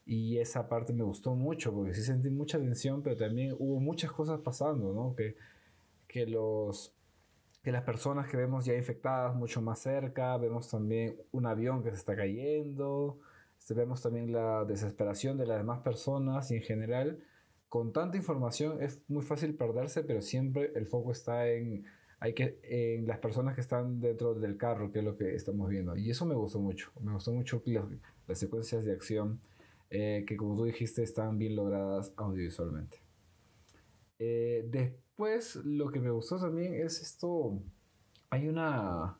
Y 0.05 0.37
esa 0.37 0.69
parte 0.69 0.93
me 0.93 1.03
gustó 1.03 1.35
mucho 1.35 1.73
porque 1.73 1.93
sí 1.93 2.03
sentí 2.03 2.29
mucha 2.29 2.57
tensión, 2.57 3.03
pero 3.03 3.17
también 3.17 3.53
hubo 3.59 3.81
muchas 3.81 4.13
cosas 4.13 4.39
pasando, 4.39 4.93
¿no? 4.93 5.13
Que, 5.13 5.35
que, 6.07 6.25
los, 6.25 6.93
que 7.61 7.73
las 7.73 7.83
personas 7.83 8.29
que 8.29 8.37
vemos 8.37 8.63
ya 8.63 8.73
infectadas 8.73 9.35
mucho 9.35 9.61
más 9.61 9.79
cerca, 9.79 10.37
vemos 10.37 10.69
también 10.69 11.17
un 11.33 11.47
avión 11.47 11.83
que 11.83 11.89
se 11.89 11.97
está 11.97 12.15
cayendo, 12.15 13.19
este, 13.59 13.73
vemos 13.73 14.01
también 14.01 14.31
la 14.31 14.63
desesperación 14.63 15.37
de 15.37 15.47
las 15.47 15.57
demás 15.57 15.79
personas 15.81 16.49
y 16.51 16.55
en 16.55 16.61
general, 16.61 17.19
con 17.69 17.93
tanta 17.93 18.17
información 18.17 18.81
es 18.81 19.01
muy 19.07 19.23
fácil 19.23 19.55
perderse, 19.55 20.03
pero 20.03 20.21
siempre 20.21 20.71
el 20.75 20.87
foco 20.87 21.11
está 21.11 21.49
en, 21.49 21.85
hay 22.19 22.33
que, 22.33 22.59
en 22.63 23.07
las 23.07 23.19
personas 23.19 23.55
que 23.55 23.61
están 23.61 23.99
dentro 23.99 24.33
del 24.33 24.57
carro, 24.57 24.91
que 24.91 24.99
es 24.99 25.05
lo 25.05 25.17
que 25.17 25.35
estamos 25.35 25.69
viendo. 25.69 25.95
Y 25.97 26.09
eso 26.09 26.25
me 26.25 26.35
gustó 26.35 26.59
mucho, 26.59 26.91
me 27.01 27.13
gustó 27.13 27.31
mucho 27.33 27.61
las, 27.65 27.85
las 28.27 28.39
secuencias 28.39 28.85
de 28.85 28.93
acción 28.93 29.39
eh, 29.89 30.25
que 30.27 30.35
como 30.35 30.55
tú 30.55 30.65
dijiste 30.65 31.01
están 31.01 31.37
bien 31.37 31.55
logradas 31.55 32.11
audiovisualmente. 32.17 32.97
Eh, 34.19 34.65
después 34.69 35.55
lo 35.63 35.91
que 35.91 35.99
me 35.99 36.09
gustó 36.09 36.37
también 36.37 36.73
es 36.73 37.01
esto, 37.01 37.61
hay 38.29 38.47
una, 38.47 39.17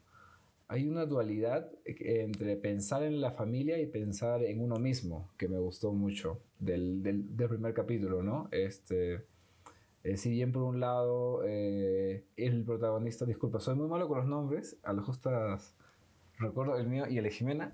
hay 0.67 0.88
una 0.88 1.06
dualidad 1.06 1.71
entre 1.86 2.58
pensar 2.58 3.03
en 3.03 3.21
la 3.21 3.32
familia 3.32 3.80
y 3.80 3.86
pensar 3.86 4.43
en 4.43 4.62
uno 4.62 4.77
mismo, 4.77 5.30
que 5.38 5.47
me 5.47 5.58
gustó 5.60 5.93
mucho 5.93 6.39
del, 6.60 7.01
del, 7.03 7.36
del 7.38 7.49
primer 7.49 7.73
capítulo, 7.73 8.23
¿no? 8.23 8.49
Este, 8.51 9.21
eh, 10.03 10.17
si 10.17 10.32
bien 10.32 10.51
por 10.51 10.63
un 10.63 10.80
lado 10.80 11.43
el 11.43 12.63
protagonista, 12.65 13.25
disculpa, 13.25 13.60
soy 13.60 13.75
muy 13.75 13.88
malo 13.88 14.08
con 14.08 14.17
los 14.17 14.27
nombres, 14.27 14.77
a 14.84 14.93
lo 14.93 15.03
justas 15.03 15.73
recuerdo 16.39 16.77
el 16.77 16.88
mío 16.88 17.06
y 17.08 17.17
el 17.17 17.23
de 17.23 17.32
Jimena, 17.32 17.73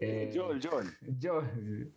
eh, 0.00 0.32
Joel, 0.34 0.60
Joel. 1.22 1.92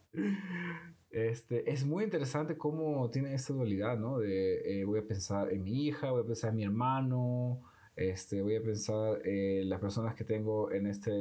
Este, 1.10 1.72
es 1.72 1.86
muy 1.86 2.04
interesante 2.04 2.58
cómo 2.58 3.10
tiene 3.10 3.34
esta 3.34 3.54
dualidad, 3.54 3.98
¿no? 3.98 4.20
De 4.20 4.82
eh, 4.82 4.84
voy 4.84 5.00
a 5.00 5.08
pensar 5.08 5.54
en 5.54 5.64
mi 5.64 5.86
hija, 5.86 6.12
voy 6.12 6.24
a 6.24 6.26
pensar 6.26 6.50
en 6.50 6.56
mi 6.58 6.64
hermano, 6.64 7.62
este, 7.96 8.42
voy 8.42 8.56
a 8.56 8.64
pensar 8.64 9.26
en 9.26 9.70
las 9.70 9.80
personas 9.80 10.16
que 10.16 10.24
tengo 10.24 10.72
en 10.72 10.88
este, 10.88 11.12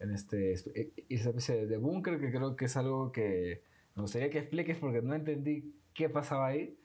en 0.00 0.10
este, 0.12 0.52
eh, 0.52 0.92
esa 1.08 1.30
especie 1.30 1.66
de 1.66 1.76
búnker 1.76 2.20
que 2.20 2.30
creo 2.30 2.56
que 2.56 2.66
es 2.66 2.76
algo 2.76 3.12
que 3.12 3.62
me 3.94 4.02
gustaría 4.02 4.30
que 4.30 4.38
expliques 4.38 4.78
porque 4.78 5.02
no 5.02 5.14
entendí 5.14 5.74
qué 5.92 6.08
pasaba 6.08 6.48
ahí. 6.48 6.78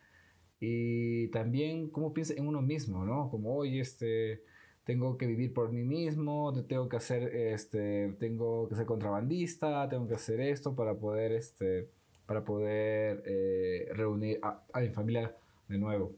Y 0.60 1.28
también 1.28 1.90
cómo 1.90 2.14
piensa 2.14 2.34
en 2.34 2.48
uno 2.48 2.62
mismo, 2.62 3.06
¿no? 3.06 3.30
Como, 3.30 3.56
oye, 3.56 3.82
este, 3.82 4.44
tengo 4.86 5.18
que 5.18 5.28
vivir 5.28 5.54
por 5.54 5.72
mí 5.72 5.84
mismo, 5.84 6.54
tengo 6.68 6.90
que 6.90 6.98
hacer, 6.98 7.36
este, 7.36 8.16
tengo 8.20 8.68
que 8.68 8.76
ser 8.76 8.86
contrabandista, 8.86 9.88
tengo 9.90 10.08
que 10.08 10.16
hacer 10.16 10.42
esto 10.42 10.76
para 10.76 10.96
poder, 10.96 11.34
este, 11.34 11.90
para 12.26 12.44
poder 12.44 13.24
eh, 13.26 13.90
reunir 13.94 14.40
a, 14.42 14.80
mi 14.80 14.90
familia 14.90 15.36
de 15.68 15.78
nuevo. 15.78 16.14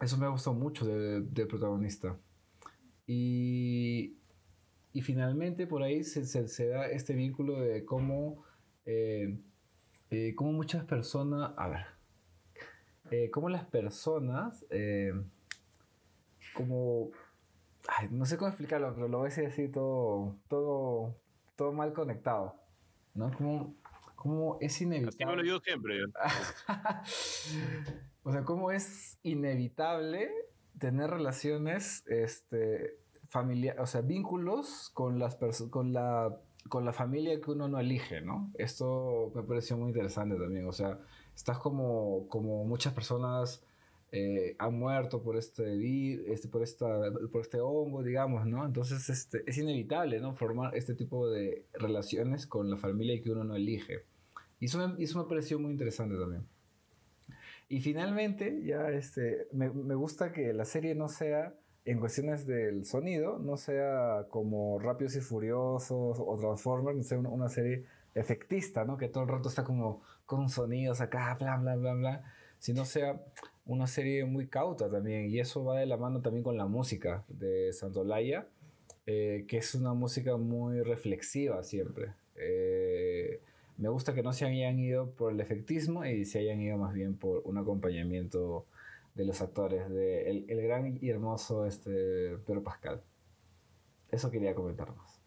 Eso 0.00 0.16
me 0.16 0.28
gustó 0.28 0.54
mucho 0.54 0.86
del, 0.86 1.28
protagonista. 1.46 2.16
Y, 3.06 4.16
y, 4.92 5.02
finalmente 5.02 5.66
por 5.66 5.82
ahí 5.82 6.04
se, 6.04 6.24
se, 6.24 6.68
da 6.68 6.86
este 6.86 7.14
vínculo 7.14 7.60
de 7.60 7.84
cómo, 7.84 8.44
eh, 8.86 9.38
eh, 10.10 10.34
cómo 10.34 10.52
muchas 10.52 10.84
personas, 10.84 11.52
a 11.56 11.68
ver, 11.68 13.30
cómo 13.30 13.48
las 13.48 13.64
personas, 13.64 14.64
como 16.54 17.10
no 18.10 18.26
sé 18.26 18.36
cómo 18.36 18.48
explicarlo, 18.48 18.94
pero 18.94 19.08
lo 19.08 19.18
voy 19.18 19.26
a 19.26 19.30
decir 19.30 19.46
así 19.46 19.68
todo, 19.68 20.36
todo, 20.48 21.16
todo 21.56 21.72
mal 21.72 21.92
conectado. 21.92 22.54
¿No? 23.14 23.30
Como, 23.32 23.74
como 24.14 24.58
es 24.60 24.80
inevitable. 24.80 25.46
yo 25.46 25.58
siempre. 25.60 25.98
o 28.22 28.32
sea, 28.32 28.44
cómo 28.44 28.70
es 28.70 29.18
inevitable 29.22 30.30
tener 30.78 31.10
relaciones 31.10 32.04
este, 32.06 32.96
familiares, 33.28 33.80
o 33.80 33.86
sea, 33.86 34.00
vínculos 34.00 34.90
con, 34.94 35.18
las 35.18 35.36
con, 35.70 35.92
la, 35.92 36.36
con 36.68 36.84
la 36.84 36.92
familia 36.92 37.40
que 37.40 37.50
uno 37.50 37.68
no 37.68 37.78
elige, 37.78 38.20
¿no? 38.20 38.50
Esto 38.54 39.32
me 39.34 39.42
pareció 39.42 39.76
muy 39.76 39.88
interesante 39.88 40.36
también. 40.36 40.66
O 40.66 40.72
sea, 40.72 40.98
estás 41.34 41.58
como, 41.58 42.26
como 42.28 42.64
muchas 42.64 42.92
personas 42.92 43.62
eh, 44.12 44.56
han 44.58 44.76
muerto 44.76 45.22
por 45.22 45.36
este, 45.36 46.32
este, 46.32 46.48
por, 46.48 46.62
esta, 46.62 46.86
por 47.30 47.40
este 47.42 47.60
hongo, 47.60 48.02
digamos, 48.02 48.44
¿no? 48.46 48.66
Entonces 48.66 49.08
este, 49.08 49.44
es 49.46 49.56
inevitable, 49.56 50.20
¿no? 50.20 50.34
Formar 50.34 50.76
este 50.76 50.94
tipo 50.94 51.30
de 51.30 51.64
relaciones 51.74 52.46
con 52.46 52.68
la 52.68 52.76
familia 52.76 53.20
que 53.22 53.30
uno 53.30 53.44
no 53.44 53.54
elige. 53.54 54.04
Y 54.58 54.66
eso 54.66 54.78
me, 54.78 55.02
eso 55.02 55.22
me 55.22 55.28
pareció 55.28 55.58
muy 55.60 55.70
interesante 55.70 56.16
también. 56.16 56.44
Y 57.70 57.80
finalmente, 57.82 58.64
ya 58.64 58.90
este, 58.90 59.46
me, 59.52 59.70
me 59.70 59.94
gusta 59.94 60.32
que 60.32 60.52
la 60.52 60.64
serie 60.64 60.96
no 60.96 61.08
sea, 61.08 61.54
en 61.84 62.00
cuestiones 62.00 62.44
del 62.44 62.84
sonido, 62.84 63.38
no 63.38 63.56
sea 63.56 64.26
como 64.28 64.80
Rápidos 64.80 65.14
y 65.14 65.20
Furiosos 65.20 66.18
o 66.18 66.36
Transformers, 66.36 66.96
no 66.96 67.04
sea 67.04 67.20
una, 67.20 67.28
una 67.28 67.48
serie 67.48 67.84
efectista, 68.16 68.84
¿no? 68.84 68.96
Que 68.96 69.08
todo 69.08 69.22
el 69.22 69.28
rato 69.28 69.48
está 69.48 69.62
como 69.62 70.02
con 70.26 70.48
sonidos 70.48 71.00
acá, 71.00 71.36
bla, 71.38 71.58
bla, 71.58 71.76
bla, 71.76 71.94
bla, 71.94 72.24
sino 72.58 72.84
sea 72.84 73.24
una 73.66 73.86
serie 73.86 74.24
muy 74.24 74.48
cauta 74.48 74.90
también, 74.90 75.30
y 75.30 75.38
eso 75.38 75.64
va 75.64 75.78
de 75.78 75.86
la 75.86 75.96
mano 75.96 76.22
también 76.22 76.42
con 76.42 76.56
la 76.56 76.66
música 76.66 77.24
de 77.28 77.72
Santolaya, 77.72 78.48
eh, 79.06 79.44
que 79.46 79.58
es 79.58 79.76
una 79.76 79.94
música 79.94 80.36
muy 80.36 80.82
reflexiva 80.82 81.62
siempre. 81.62 82.14
Eh, 82.34 83.40
me 83.80 83.88
gusta 83.88 84.14
que 84.14 84.22
no 84.22 84.32
se 84.34 84.44
hayan 84.44 84.78
ido 84.78 85.10
por 85.12 85.32
el 85.32 85.40
efectismo 85.40 86.04
y 86.04 86.26
se 86.26 86.40
hayan 86.40 86.60
ido 86.60 86.76
más 86.76 86.92
bien 86.92 87.16
por 87.16 87.40
un 87.44 87.56
acompañamiento 87.56 88.66
de 89.14 89.24
los 89.24 89.40
actores, 89.40 89.88
de 89.88 90.30
el, 90.30 90.62
gran 90.62 90.98
y 91.00 91.08
hermoso 91.08 91.64
este, 91.64 92.36
Pedro 92.46 92.62
Pascal. 92.62 93.02
Eso 94.10 94.30
quería 94.30 94.54
comentar 94.54 94.94
más. 94.94 95.22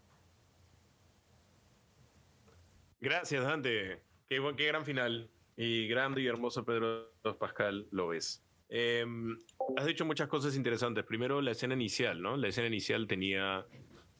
Gracias, 3.02 3.44
Dante. 3.44 4.04
Qué, 4.30 4.39
qué 4.56 4.68
gran 4.68 4.86
final. 4.86 5.32
Y 5.58 5.88
grande 5.88 6.22
y 6.22 6.28
hermoso 6.28 6.63
Pedro 6.63 7.12
Pascal 7.39 7.88
lo 7.92 8.10
ves. 8.10 8.46
Em, 8.70 9.36
has 9.78 9.86
dicho 9.86 10.06
muchas 10.06 10.28
cosas 10.28 10.56
interesantes. 10.56 11.04
Primero, 11.06 11.42
la 11.42 11.52
escena 11.52 11.74
inicial, 11.74 12.22
¿no? 12.22 12.38
La 12.38 12.50
escena 12.50 12.68
inicial 12.68 13.08
tenía 13.08 13.66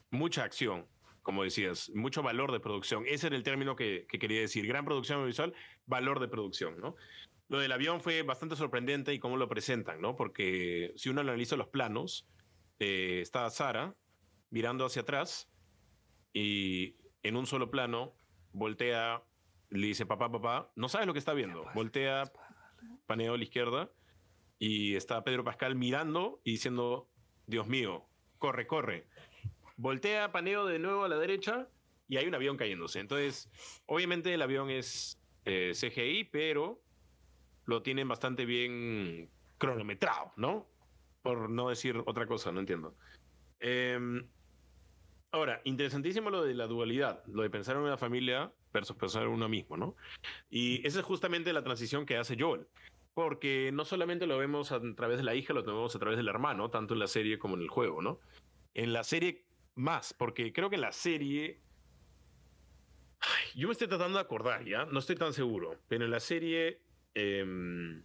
mucha 0.10 0.44
acción, 0.44 0.88
como 1.24 1.44
decías, 1.44 1.90
mucho 1.96 2.22
valor 2.22 2.52
de 2.52 2.60
producción. 2.60 3.06
Ese 3.08 3.28
era 3.28 3.36
el 3.36 3.44
término 3.44 3.76
que, 3.76 4.06
quería 4.08 4.42
decir. 4.42 4.68
Gran 4.68 4.86
producción 4.86 5.26
visual, 5.26 5.54
valor 5.86 6.20
de 6.20 6.28
producción, 6.28 6.80
¿no? 6.80 6.96
Lo 7.50 7.60
del 7.60 7.72
avión 7.72 8.02
fue 8.02 8.22
bastante 8.24 8.56
sorprendente 8.56 9.14
y 9.14 9.20
cómo 9.20 9.38
lo 9.38 9.48
presentan, 9.48 10.02
¿no? 10.02 10.16
Porque 10.16 10.94
si 10.96 11.10
uno 11.10 11.22
analiza 11.22 11.56
los 11.56 11.68
planos, 11.68 12.28
eh, 12.80 13.20
está 13.22 13.50
Sara 13.50 13.96
mirando 14.50 14.86
hacia 14.86 15.02
atrás 15.02 15.50
y 16.34 16.96
en 17.24 17.38
un 17.38 17.46
solo 17.46 17.72
plano 17.72 18.16
voltea 18.52 19.24
le 19.70 19.88
dice, 19.88 20.06
papá, 20.06 20.32
papá, 20.32 20.72
no 20.76 20.88
sabe 20.88 21.06
lo 21.06 21.14
que 21.14 21.20
está 21.20 21.34
viendo. 21.34 21.66
Voltea, 21.74 22.32
paneo 23.08 23.34
a 23.34 23.38
la 23.38 23.44
izquierda 23.44 23.92
y 24.60 24.96
está 24.96 25.24
Pedro 25.24 25.44
Pascal 25.44 25.76
mirando 25.76 26.42
y 26.44 26.52
diciendo, 26.52 27.10
Dios 27.48 27.68
mío, 27.68 28.06
corre, 28.38 28.68
corre. 28.68 29.08
Voltea, 29.76 30.32
paneo 30.32 30.66
de 30.66 30.80
nuevo 30.80 31.04
a 31.04 31.08
la 31.08 31.18
derecha 31.18 31.68
y 32.08 32.18
hay 32.18 32.28
un 32.28 32.36
avión 32.36 32.58
cayéndose. 32.58 33.00
Entonces, 33.00 33.50
obviamente 33.86 34.34
el 34.34 34.42
avión 34.42 34.70
es 34.70 35.20
eh, 35.46 35.72
CGI, 35.74 36.26
pero 36.26 36.82
lo 37.66 37.82
tienen 37.82 38.08
bastante 38.08 38.46
bien 38.46 39.30
cronometrado, 39.58 40.32
¿no? 40.36 40.68
Por 41.22 41.50
no 41.50 41.70
decir 41.70 42.02
otra 42.06 42.28
cosa, 42.28 42.52
no 42.52 42.60
entiendo. 42.60 42.96
Em, 43.60 44.28
ahora, 45.32 45.62
interesantísimo 45.64 46.30
lo 46.30 46.44
de 46.44 46.54
la 46.54 46.68
dualidad, 46.68 47.24
lo 47.28 47.44
de 47.44 47.50
pensar 47.50 47.78
en 47.78 47.84
una 47.84 47.98
familia 47.98 48.52
versus 48.74 48.98
pensar 48.98 49.24
en 49.24 49.30
uno 49.30 49.48
mismo, 49.48 49.78
¿no? 49.78 49.96
Y 50.50 50.86
esa 50.86 51.00
es 51.00 51.06
justamente 51.06 51.54
la 51.54 51.64
transición 51.64 52.06
que 52.06 52.18
hace 52.18 52.36
Joel, 52.38 52.68
porque 53.14 53.72
no 53.74 53.86
solamente 53.86 54.28
lo 54.28 54.38
vemos 54.38 54.72
a 54.72 54.82
través 54.96 55.18
de 55.18 55.24
la 55.24 55.36
hija, 55.36 55.54
lo 55.54 55.64
vemos 55.64 55.96
a 55.96 56.00
través 56.00 56.18
del 56.18 56.28
hermano, 56.28 56.70
tanto 56.70 56.94
en 56.94 57.00
la 57.00 57.08
serie 57.08 57.40
como 57.40 57.56
en 57.56 57.62
el 57.62 57.70
juego, 57.70 58.02
¿no? 58.02 58.20
En 58.74 58.92
la 58.92 59.04
serie 59.04 59.46
más, 59.76 60.14
porque 60.14 60.54
creo 60.54 60.70
que 60.70 60.76
en 60.76 60.82
la 60.82 60.92
serie... 60.92 61.62
yo 63.56 63.68
me 63.68 63.74
estoy 63.74 63.88
tratando 63.88 64.18
de 64.18 64.24
acordar, 64.24 64.66
¿ya? 64.66 64.86
No 64.86 65.00
estoy 65.00 65.16
tan 65.16 65.34
seguro, 65.34 65.80
pero 65.88 66.06
en 66.06 66.12
la 66.12 66.20
serie... 66.20 66.82
Em, 67.16 68.04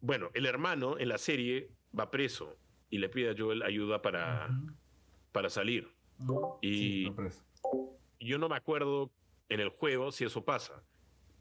bueno, 0.00 0.30
el 0.34 0.46
hermano 0.46 0.98
en 0.98 1.08
la 1.08 1.18
serie 1.18 1.70
va 1.98 2.10
preso 2.10 2.56
y 2.90 2.98
le 2.98 3.08
pide 3.08 3.30
a 3.30 3.34
Joel 3.36 3.62
ayuda 3.62 4.00
para, 4.02 4.48
para 5.32 5.50
salir. 5.50 5.88
Y 6.60 7.10
yo 8.20 8.38
no 8.38 8.48
me 8.48 8.56
acuerdo 8.56 9.10
en 9.48 9.60
el 9.60 9.68
juego 9.70 10.12
si 10.12 10.24
eso 10.24 10.44
pasa. 10.44 10.82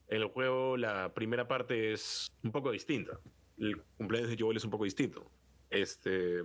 En 0.08 0.22
el 0.22 0.28
juego 0.28 0.78
la 0.78 1.14
primera 1.14 1.48
parte 1.48 1.94
es 1.94 2.28
un 2.44 2.52
poco 2.52 2.72
distinta. 2.72 3.20
El 3.58 3.82
cumpleaños 3.98 4.30
de 4.30 4.38
Joel 4.38 4.58
es 4.58 4.66
un 4.66 4.72
poco 4.72 4.84
distinto. 4.84 5.32
Este, 5.70 6.44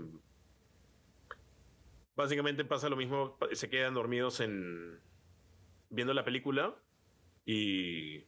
básicamente 2.20 2.64
pasa 2.64 2.88
lo 2.88 2.96
mismo, 2.96 3.38
se 3.52 3.68
quedan 3.68 3.94
dormidos 3.94 4.40
en 4.40 5.00
viendo 5.88 6.14
la 6.14 6.24
película 6.24 6.76
y 7.44 8.26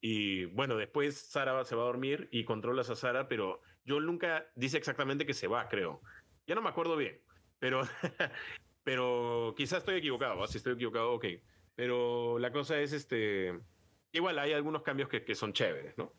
y 0.00 0.44
bueno, 0.46 0.76
después 0.76 1.18
Sara 1.18 1.64
se 1.64 1.74
va 1.74 1.82
a 1.82 1.86
dormir 1.86 2.28
y 2.30 2.44
controlas 2.44 2.90
a 2.90 2.94
Sara, 2.94 3.26
pero 3.26 3.62
Joel 3.86 4.04
nunca 4.04 4.46
dice 4.54 4.76
exactamente 4.76 5.24
que 5.24 5.32
se 5.32 5.46
va, 5.46 5.66
creo. 5.70 6.02
Ya 6.46 6.54
no 6.54 6.60
me 6.60 6.68
acuerdo 6.68 6.94
bien, 6.94 7.22
pero 7.58 7.80
pero 8.84 9.54
quizás 9.56 9.78
estoy 9.78 9.96
equivocado, 9.96 10.46
si 10.46 10.58
estoy 10.58 10.74
equivocado, 10.74 11.12
ok. 11.12 11.24
Pero 11.74 12.38
la 12.38 12.52
cosa 12.52 12.78
es, 12.80 12.92
este, 12.92 13.58
igual 14.12 14.38
hay 14.38 14.52
algunos 14.52 14.82
cambios 14.82 15.08
que, 15.08 15.24
que 15.24 15.34
son 15.34 15.54
chéveres, 15.54 15.96
¿no? 15.96 16.12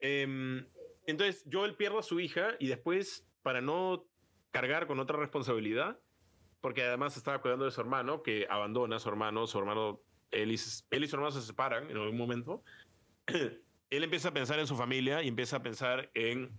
Eh, 0.00 0.66
entonces, 1.06 1.44
Joel 1.50 1.76
pierde 1.76 1.98
a 1.98 2.02
su 2.02 2.18
hija 2.18 2.56
y 2.58 2.66
después, 2.66 3.28
para 3.42 3.60
no 3.60 4.08
cargar 4.54 4.86
con 4.86 5.00
otra 5.00 5.18
responsabilidad, 5.18 5.98
porque 6.60 6.84
además 6.84 7.16
estaba 7.16 7.40
cuidando 7.40 7.64
de 7.64 7.72
su 7.72 7.80
hermano, 7.80 8.22
que 8.22 8.46
abandona 8.48 8.96
a 8.96 9.00
su 9.00 9.08
hermano, 9.08 9.48
su 9.48 9.58
hermano, 9.58 10.00
él 10.30 10.52
y, 10.52 10.60
él 10.90 11.02
y 11.02 11.08
su 11.08 11.16
hermano 11.16 11.32
se 11.32 11.42
separan 11.42 11.90
en 11.90 11.96
algún 11.96 12.16
momento, 12.16 12.62
él 13.26 14.04
empieza 14.04 14.28
a 14.28 14.32
pensar 14.32 14.60
en 14.60 14.68
su 14.68 14.76
familia 14.76 15.24
y 15.24 15.28
empieza 15.28 15.56
a 15.56 15.62
pensar 15.64 16.08
en, 16.14 16.56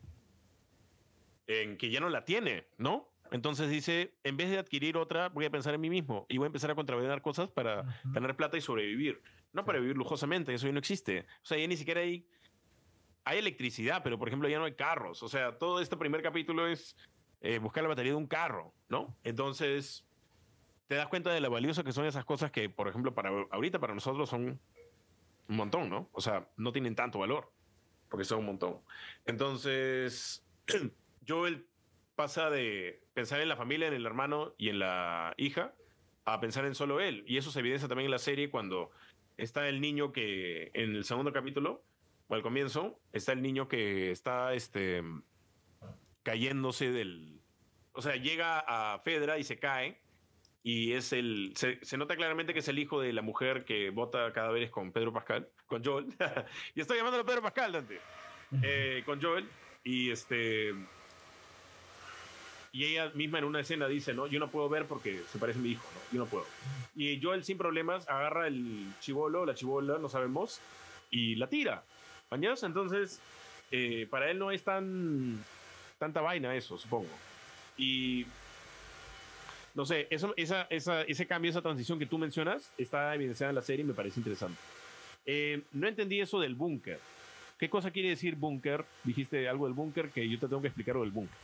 en 1.48 1.78
que 1.78 1.90
ya 1.90 2.02
no 2.02 2.10
la 2.10 2.26
tiene, 2.26 2.68
¿no? 2.78 3.14
Entonces 3.32 3.70
dice, 3.70 4.14
en 4.26 4.36
vez 4.36 4.50
de 4.50 4.58
adquirir 4.58 4.98
otra, 4.98 5.30
voy 5.30 5.46
a 5.46 5.50
pensar 5.50 5.74
en 5.74 5.80
mí 5.80 5.90
mismo 5.90 6.26
y 6.28 6.38
voy 6.38 6.48
a 6.48 6.48
empezar 6.48 6.72
a 6.72 6.76
contrabandear 6.76 7.22
cosas 7.22 7.50
para 7.50 8.02
tener 8.14 8.36
plata 8.36 8.58
y 8.58 8.62
sobrevivir. 8.62 9.22
No 9.54 9.64
para 9.64 9.80
vivir 9.80 9.96
lujosamente, 9.96 10.54
eso 10.54 10.68
ya 10.68 10.74
no 10.74 10.80
existe. 10.80 11.22
O 11.44 11.46
sea, 11.46 11.58
ya 11.58 11.66
ni 11.66 11.78
siquiera 11.78 12.02
hay, 12.02 12.28
hay 13.24 13.38
electricidad, 13.40 14.04
pero 14.04 14.20
por 14.20 14.28
ejemplo 14.28 14.50
ya 14.50 14.60
no 14.60 14.66
hay 14.66 14.76
carros. 14.76 15.24
O 15.24 15.30
sea, 15.30 15.58
todo 15.58 15.80
este 15.80 15.96
primer 15.96 16.22
capítulo 16.22 16.68
es 16.68 16.98
eh, 17.46 17.60
buscar 17.60 17.84
la 17.84 17.90
batería 17.90 18.12
de 18.12 18.18
un 18.18 18.26
carro, 18.26 18.74
¿no? 18.90 19.16
Entonces, 19.24 20.04
te 20.88 20.96
das 20.96 21.08
cuenta 21.08 21.32
de 21.32 21.40
lo 21.40 21.52
valioso 21.52 21.84
que 21.84 21.92
son 21.92 22.06
esas 22.06 22.26
cosas 22.26 22.50
que, 22.50 22.70
por 22.70 22.88
ejemplo, 22.88 23.14
para 23.14 23.30
ahorita 23.52 23.78
para 23.78 23.94
nosotros 23.94 24.28
son 24.28 24.60
un 25.48 25.56
montón, 25.56 25.90
¿no? 25.90 26.10
O 26.12 26.22
sea, 26.22 26.50
no 26.58 26.72
tienen 26.72 26.96
tanto 26.96 27.20
valor, 27.20 27.52
porque 28.10 28.26
son 28.26 28.40
un 28.40 28.48
montón. 28.48 28.82
Entonces, 29.26 30.44
Joel 31.28 31.68
pasa 32.16 32.50
de 32.50 33.04
pensar 33.14 33.40
en 33.42 33.50
la 33.50 33.56
familia, 33.56 33.88
en 33.88 33.94
el 33.94 34.08
hermano 34.08 34.56
y 34.58 34.70
en 34.70 34.80
la 34.80 35.36
hija, 35.38 35.76
a 36.24 36.40
pensar 36.40 36.66
en 36.66 36.74
solo 36.74 37.00
él. 37.00 37.24
Y 37.28 37.38
eso 37.38 37.52
se 37.52 37.60
evidencia 37.60 37.88
también 37.88 38.06
en 38.06 38.12
la 38.12 38.18
serie 38.18 38.50
cuando 38.50 38.90
está 39.38 39.70
el 39.70 39.82
niño 39.82 40.12
que 40.12 40.72
en 40.74 40.96
el 40.96 41.04
segundo 41.04 41.32
capítulo, 41.32 41.84
o 42.28 42.34
al 42.34 42.42
comienzo, 42.42 43.00
está 43.14 43.34
el 43.34 43.44
niño 43.44 43.68
que 43.68 44.10
está 44.10 44.56
este, 44.56 45.04
cayéndose 46.26 46.92
del... 46.92 47.40
O 47.94 48.02
sea, 48.02 48.18
llega 48.18 48.60
a 48.60 49.00
Fedra 49.00 49.38
y 49.38 49.46
se 49.46 49.58
cae. 49.58 50.02
Y 50.64 50.94
es 50.94 51.14
el. 51.14 51.54
Se, 51.56 51.96
nota 51.96 52.16
claramente 52.16 52.52
que 52.52 52.60
es 52.60 52.68
el 52.68 52.80
hijo 52.80 53.00
de 53.00 53.14
la 53.14 53.22
mujer 53.22 53.66
que 53.66 53.92
vota 53.92 54.34
cadáveres 54.34 54.72
con 54.72 54.92
Pedro 54.92 55.14
Pascal, 55.14 55.48
con 55.68 55.86
Joel. 55.86 56.08
y 56.76 56.82
estoy 56.82 56.98
llamándolo 56.98 57.24
Pedro 57.24 57.44
Pascal, 57.44 57.72
Dante. 57.72 58.02
Eh, 58.64 59.04
con 59.06 59.22
Joel. 59.22 59.48
Y 59.84 60.10
este 60.10 60.74
y 62.76 62.84
ella 62.84 63.10
misma 63.14 63.40
en 63.40 63.46
una 63.46 63.62
escena 63.62 63.88
dice, 63.88 64.14
no, 64.14 64.28
yo 64.28 64.38
no 64.38 64.50
puedo 64.50 64.68
ver 64.68 64.86
porque 64.86 65.22
se 65.32 65.40
parece 65.40 65.60
a 65.60 65.62
mi 65.62 65.70
hijo, 65.70 65.88
¿no? 65.94 66.02
yo 66.12 66.26
no 66.26 66.30
puedo. 66.30 66.46
Y 66.94 67.22
Joel 67.22 67.46
sin 67.46 67.58
problemas 67.58 68.06
agarra 68.10 68.48
el 68.48 68.92
chivolo, 69.00 69.46
la 69.46 69.56
chivola, 69.56 69.98
no 69.98 70.10
sabemos, 70.10 70.60
y 71.10 71.36
la 71.36 71.48
tira. 71.48 71.86
¿Bañados? 72.30 72.64
Entonces, 72.64 73.22
eh, 73.72 74.08
para 74.10 74.30
él 74.30 74.40
no 74.40 74.52
es 74.52 74.66
tan 74.66 75.42
tanta 75.98 76.22
vaina 76.22 76.56
eso, 76.56 76.78
supongo. 76.78 77.10
Y 77.78 78.26
no 79.74 79.86
sé, 79.86 80.08
eso, 80.10 80.34
esa, 80.38 80.64
esa, 80.70 81.02
ese 81.04 81.28
cambio, 81.28 81.52
esa 81.52 81.62
transición 81.62 82.00
que 82.00 82.06
tú 82.06 82.18
mencionas 82.18 82.72
está 82.78 83.14
evidenciada 83.14 83.50
en 83.52 83.56
la 83.56 83.62
serie 83.62 83.84
y 83.84 83.88
me 83.88 83.94
parece 83.94 84.20
interesante. 84.20 84.58
Eh, 85.26 85.64
no 85.74 85.88
entendí 85.88 86.22
eso 86.22 86.40
del 86.40 86.56
búnker. 86.56 87.00
¿Qué 87.58 87.70
cosa 87.70 87.92
quiere 87.92 88.10
decir 88.10 88.36
búnker? 88.36 88.86
Dijiste 89.04 89.48
algo 89.48 89.66
del 89.66 89.74
búnker 89.74 90.10
que 90.10 90.28
yo 90.28 90.40
te 90.40 90.48
tengo 90.48 90.62
que 90.62 90.68
explicar 90.68 90.96
lo 90.96 91.02
del 91.02 91.12
búnker. 91.12 91.38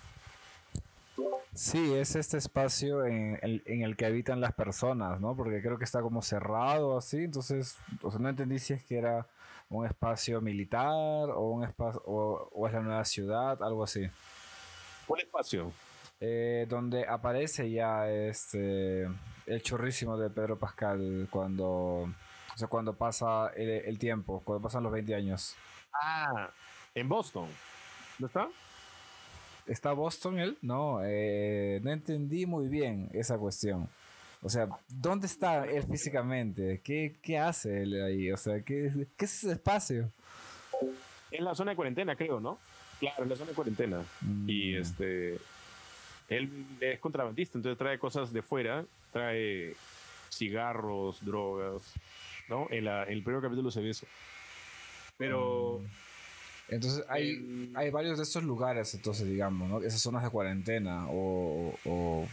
Sí, 1.53 1.93
es 1.93 2.15
este 2.15 2.37
espacio 2.37 3.05
en 3.05 3.37
el, 3.41 3.95
que 3.97 4.05
habitan 4.05 4.39
las 4.39 4.53
personas, 4.53 5.19
¿no? 5.19 5.35
Porque 5.35 5.61
creo 5.61 5.77
que 5.77 5.83
está 5.83 6.01
como 6.01 6.21
cerrado 6.21 6.97
así, 6.97 7.17
entonces, 7.17 7.77
no 8.19 8.29
entendí 8.29 8.57
si 8.57 8.73
es 8.73 8.83
que 8.83 8.97
era 8.97 9.27
un 9.69 9.85
espacio 9.85 10.39
militar 10.41 11.29
o 11.29 11.49
un 11.49 11.63
espacio 11.65 12.01
o, 12.05 12.67
es 12.67 12.73
la 12.73 12.81
nueva 12.81 13.05
ciudad, 13.05 13.61
algo 13.61 13.83
así. 13.83 14.07
¿Cuál 15.11 15.23
espacio? 15.23 15.73
Eh, 16.21 16.65
donde 16.69 17.05
aparece 17.05 17.69
ya 17.69 18.09
este 18.09 19.09
el 19.45 19.61
chorrísimo 19.61 20.17
de 20.17 20.29
Pedro 20.29 20.57
Pascal 20.57 21.27
cuando 21.29 22.03
o 22.53 22.57
sea, 22.57 22.69
cuando 22.69 22.95
pasa 22.95 23.51
el, 23.57 23.69
el 23.69 23.99
tiempo, 23.99 24.41
cuando 24.45 24.61
pasan 24.61 24.83
los 24.83 24.91
20 24.93 25.13
años. 25.13 25.57
Ah, 25.93 26.49
en 26.95 27.09
Boston. 27.09 27.49
¿No 28.19 28.27
está? 28.27 28.47
¿Está 29.67 29.91
Boston 29.91 30.39
él? 30.39 30.57
No, 30.61 31.01
eh, 31.03 31.81
no 31.83 31.91
entendí 31.91 32.45
muy 32.45 32.69
bien 32.69 33.09
esa 33.11 33.37
cuestión. 33.37 33.89
O 34.41 34.49
sea, 34.49 34.69
¿dónde 34.87 35.27
está 35.27 35.65
él 35.65 35.83
físicamente? 35.83 36.79
¿Qué, 36.81 37.19
qué 37.21 37.37
hace 37.37 37.83
él 37.83 38.01
ahí? 38.01 38.31
O 38.31 38.37
sea, 38.37 38.61
¿qué, 38.61 39.07
¿qué, 39.17 39.25
es 39.25 39.43
ese 39.43 39.51
espacio? 39.51 40.09
En 41.31 41.45
la 41.45 41.55
zona 41.55 41.71
de 41.71 41.75
cuarentena, 41.75 42.15
creo, 42.15 42.39
¿no? 42.39 42.59
Claro, 42.99 43.23
en 43.23 43.29
la 43.29 43.35
zona 43.35 43.49
de 43.49 43.55
cuarentena. 43.55 44.03
Mm. 44.21 44.49
Y 44.49 44.75
este. 44.75 45.37
Él 46.29 46.65
es 46.79 46.99
contrabandista, 46.99 47.57
entonces 47.57 47.77
trae 47.77 47.99
cosas 47.99 48.31
de 48.31 48.41
fuera, 48.41 48.85
trae 49.11 49.75
cigarros, 50.29 51.23
drogas, 51.25 51.93
¿no? 52.47 52.67
En, 52.69 52.85
la, 52.85 53.03
en 53.03 53.13
el 53.13 53.23
primer 53.23 53.41
capítulo 53.41 53.71
se 53.71 53.81
ve 53.81 53.89
eso. 53.89 54.05
Pero. 55.17 55.79
Mm. 55.79 56.11
Entonces 56.71 57.03
hay, 57.09 57.69
hay 57.75 57.89
varios 57.89 58.17
de 58.17 58.23
estos 58.23 58.43
lugares, 58.43 58.93
entonces 58.93 59.27
digamos, 59.27 59.67
¿no? 59.69 59.81
Esas 59.81 60.01
zonas 60.01 60.23
de 60.23 60.29
cuarentena 60.29 61.05
o... 61.09 62.25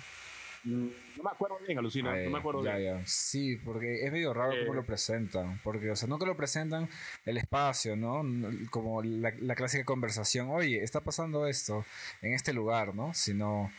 no 0.65 1.23
me 1.23 1.31
acuerdo 1.31 1.59
bien, 1.67 1.79
alucina, 1.79 2.15
no 2.17 2.31
me 2.31 2.39
acuerdo 2.39 2.63
bien. 2.63 3.03
Sí, 3.07 3.57
porque 3.57 4.05
es 4.05 4.13
medio 4.13 4.35
raro 4.35 4.53
cómo 4.61 4.75
lo 4.75 4.83
eh. 4.83 4.85
presentan, 4.85 5.61
porque, 5.63 5.91
o 5.91 5.97
sea, 5.97 6.09
no 6.09 6.19
que 6.19 6.27
lo 6.27 6.37
presentan 6.37 6.89
el 7.25 7.37
espacio, 7.37 7.97
¿no? 7.97 8.23
Como 8.71 9.03
la, 9.03 9.33
la 9.41 9.55
clásica 9.55 9.85
conversación, 9.85 10.49
oye, 10.51 10.83
está 10.83 11.01
pasando 11.03 11.47
esto 11.47 11.85
en 12.23 12.35
este 12.35 12.53
lugar, 12.53 12.95
¿no? 12.95 13.13
Sino... 13.15 13.71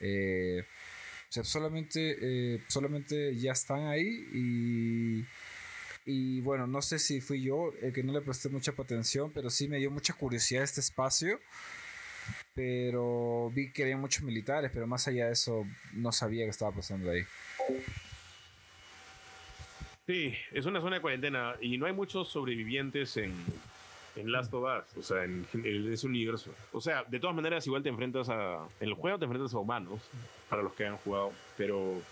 Eh, 0.00 0.64
o 1.28 1.32
sea, 1.32 1.44
solamente, 1.44 2.16
eh, 2.20 2.62
solamente 2.68 3.36
ya 3.36 3.52
están 3.52 3.86
ahí 3.86 4.26
y 4.32 5.26
y 6.10 6.40
bueno, 6.40 6.66
no 6.66 6.80
sé 6.80 6.98
si 6.98 7.20
fui 7.20 7.42
yo 7.42 7.70
el 7.82 7.92
que 7.92 8.02
no 8.02 8.14
le 8.14 8.22
presté 8.22 8.48
mucha 8.48 8.70
atención, 8.70 9.30
pero 9.30 9.50
sí 9.50 9.68
me 9.68 9.76
dio 9.76 9.90
mucha 9.90 10.14
curiosidad 10.14 10.62
este 10.62 10.80
espacio. 10.80 11.38
Pero 12.58 13.52
vi 13.54 13.70
que 13.70 13.84
había 13.84 13.96
muchos 13.96 14.24
militares, 14.24 14.72
pero 14.74 14.84
más 14.88 15.06
allá 15.06 15.26
de 15.26 15.32
eso 15.32 15.64
no 15.92 16.10
sabía 16.10 16.42
qué 16.42 16.50
estaba 16.50 16.72
pasando 16.72 17.08
ahí. 17.08 17.22
Sí, 20.08 20.34
es 20.50 20.66
una 20.66 20.80
zona 20.80 20.96
de 20.96 21.02
cuarentena 21.02 21.54
y 21.60 21.78
no 21.78 21.86
hay 21.86 21.92
muchos 21.92 22.26
sobrevivientes 22.30 23.16
en, 23.16 23.32
en 24.16 24.32
Last 24.32 24.52
of 24.52 24.64
Us, 24.64 24.96
o 24.96 25.02
sea, 25.02 25.22
en, 25.22 25.46
en, 25.54 25.92
ese 25.92 26.08
universo. 26.08 26.52
O 26.72 26.80
sea, 26.80 27.04
de 27.04 27.20
todas 27.20 27.36
maneras, 27.36 27.64
igual 27.64 27.84
te 27.84 27.90
enfrentas 27.90 28.28
a. 28.28 28.66
En 28.80 28.88
el 28.88 28.94
juego 28.94 29.20
te 29.20 29.26
enfrentas 29.26 29.54
a 29.54 29.58
humanos, 29.58 30.00
para 30.48 30.60
los 30.60 30.72
que 30.72 30.84
han 30.84 30.96
jugado, 30.96 31.30
pero 31.56 32.02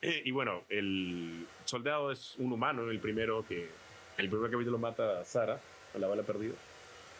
y 0.00 0.30
bueno, 0.30 0.62
el 0.70 1.46
soldado 1.66 2.10
es 2.10 2.34
un 2.38 2.50
humano, 2.50 2.90
el 2.90 2.98
primero 2.98 3.44
que 3.46 3.68
el 4.16 4.30
primer 4.30 4.50
capítulo 4.50 4.78
mata 4.78 5.20
a 5.20 5.24
Sara, 5.26 5.60
a 5.94 5.98
la 5.98 6.06
bala 6.06 6.22
perdida. 6.22 6.54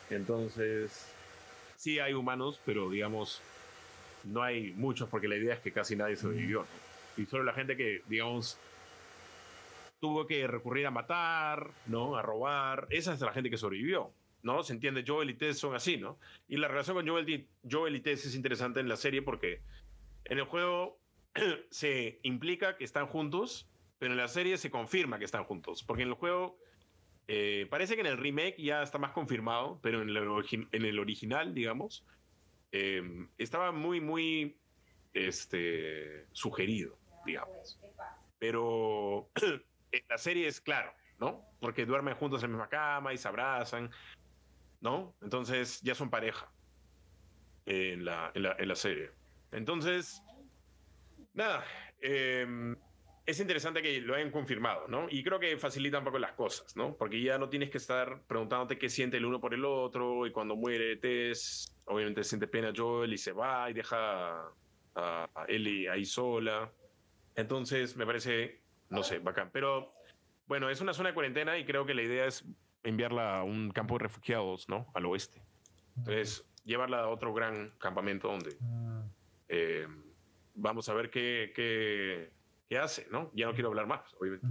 Entonces, 0.08 1.12
sí 1.76 1.98
hay 1.98 2.14
humanos, 2.14 2.60
pero 2.64 2.90
digamos, 2.90 3.40
no 4.24 4.42
hay 4.42 4.72
muchos 4.72 5.08
porque 5.08 5.28
la 5.28 5.36
idea 5.36 5.54
es 5.54 5.60
que 5.60 5.72
casi 5.72 5.96
nadie 5.96 6.16
sobrevivió. 6.16 6.66
Y 7.16 7.26
solo 7.26 7.44
la 7.44 7.52
gente 7.52 7.76
que, 7.76 8.02
digamos, 8.08 8.58
tuvo 10.00 10.26
que 10.26 10.46
recurrir 10.46 10.86
a 10.86 10.90
matar, 10.90 11.70
¿no? 11.86 12.16
A 12.16 12.22
robar. 12.22 12.86
Esa 12.90 13.14
es 13.14 13.20
la 13.20 13.32
gente 13.32 13.50
que 13.50 13.56
sobrevivió, 13.56 14.12
¿no? 14.42 14.62
Se 14.62 14.72
entiende, 14.72 15.04
Joel 15.06 15.30
y 15.30 15.34
Tess 15.34 15.58
son 15.58 15.74
así, 15.74 15.96
¿no? 15.96 16.18
Y 16.48 16.56
la 16.56 16.68
relación 16.68 16.96
con 16.96 17.08
Joel 17.08 17.28
y, 17.28 17.48
Joel 17.68 17.96
y 17.96 18.00
Tess 18.00 18.26
es 18.26 18.34
interesante 18.34 18.80
en 18.80 18.88
la 18.88 18.96
serie 18.96 19.22
porque 19.22 19.62
en 20.24 20.38
el 20.38 20.44
juego 20.44 20.98
se 21.70 22.20
implica 22.22 22.76
que 22.76 22.84
están 22.84 23.06
juntos, 23.06 23.68
pero 23.98 24.12
en 24.12 24.18
la 24.18 24.28
serie 24.28 24.58
se 24.58 24.70
confirma 24.70 25.18
que 25.18 25.24
están 25.24 25.44
juntos. 25.44 25.82
Porque 25.82 26.02
en 26.02 26.08
el 26.08 26.14
juego 26.14 26.58
eh, 27.28 27.66
parece 27.68 27.94
que 27.94 28.02
en 28.02 28.06
el 28.06 28.18
remake 28.18 28.62
ya 28.62 28.82
está 28.82 28.98
más 28.98 29.12
confirmado, 29.12 29.80
pero 29.82 30.02
en 30.02 30.10
el, 30.10 30.16
en 30.72 30.84
el 30.84 30.98
original, 30.98 31.54
digamos, 31.54 32.04
eh, 32.70 33.26
estaba 33.36 33.72
muy, 33.72 34.00
muy 34.00 34.56
este, 35.12 36.26
sugerido, 36.32 36.98
digamos. 37.24 37.80
Pero 38.38 39.28
en 39.92 40.02
la 40.08 40.18
serie 40.18 40.46
es 40.46 40.60
claro, 40.60 40.92
¿no? 41.18 41.44
Porque 41.60 41.84
duermen 41.84 42.14
juntos 42.14 42.42
en 42.42 42.52
la 42.52 42.56
misma 42.58 42.68
cama 42.68 43.12
y 43.12 43.18
se 43.18 43.26
abrazan, 43.26 43.90
¿no? 44.80 45.14
Entonces 45.20 45.80
ya 45.82 45.94
son 45.94 46.10
pareja 46.10 46.48
en 47.64 48.04
la, 48.04 48.30
en 48.34 48.42
la, 48.44 48.56
en 48.56 48.68
la 48.68 48.76
serie. 48.76 49.10
Entonces, 49.50 50.22
nada, 51.34 51.64
eh, 52.00 52.76
es 53.26 53.40
interesante 53.40 53.82
que 53.82 54.00
lo 54.00 54.14
hayan 54.14 54.30
confirmado, 54.30 54.86
¿no? 54.86 55.08
Y 55.10 55.24
creo 55.24 55.40
que 55.40 55.56
facilita 55.58 55.98
un 55.98 56.04
poco 56.04 56.18
las 56.18 56.32
cosas, 56.32 56.76
¿no? 56.76 56.96
Porque 56.96 57.20
ya 57.20 57.38
no 57.38 57.48
tienes 57.48 57.70
que 57.70 57.78
estar 57.78 58.22
preguntándote 58.26 58.78
qué 58.78 58.88
siente 58.88 59.16
el 59.16 59.24
uno 59.24 59.40
por 59.40 59.52
el 59.52 59.64
otro 59.64 60.26
y 60.26 60.30
cuando 60.30 60.54
muere 60.54 60.96
Tess, 60.96 61.76
obviamente 61.86 62.22
siente 62.22 62.46
pena 62.46 62.72
Joel 62.74 63.12
y 63.12 63.18
se 63.18 63.32
va 63.32 63.68
y 63.68 63.74
deja 63.74 64.42
a, 64.94 65.28
a 65.34 65.44
Ellie 65.48 65.88
ahí 65.88 66.04
sola. 66.04 66.72
Entonces, 67.34 67.96
me 67.96 68.06
parece, 68.06 68.62
no 68.90 69.02
sé, 69.02 69.18
bacán. 69.18 69.50
Pero 69.52 69.92
bueno, 70.46 70.70
es 70.70 70.80
una 70.80 70.94
zona 70.94 71.08
de 71.08 71.14
cuarentena 71.14 71.58
y 71.58 71.64
creo 71.64 71.84
que 71.84 71.94
la 71.94 72.02
idea 72.02 72.26
es 72.26 72.44
enviarla 72.84 73.38
a 73.38 73.42
un 73.42 73.72
campo 73.72 73.98
de 73.98 74.04
refugiados, 74.04 74.68
¿no? 74.68 74.86
Al 74.94 75.04
oeste. 75.04 75.42
Entonces, 75.96 76.48
llevarla 76.64 77.00
a 77.00 77.08
otro 77.08 77.34
gran 77.34 77.70
campamento 77.78 78.28
donde 78.28 78.56
Ah, 78.62 79.04
eh, 79.48 79.86
vamos 80.54 80.88
a 80.88 80.94
ver 80.94 81.10
qué, 81.10 81.52
qué, 81.54 82.30
qué 82.68 82.78
hace, 82.78 83.06
¿no? 83.10 83.30
Ya 83.34 83.46
no 83.46 83.54
quiero 83.54 83.68
hablar 83.68 83.86
más, 83.86 84.14
obviamente. 84.18 84.46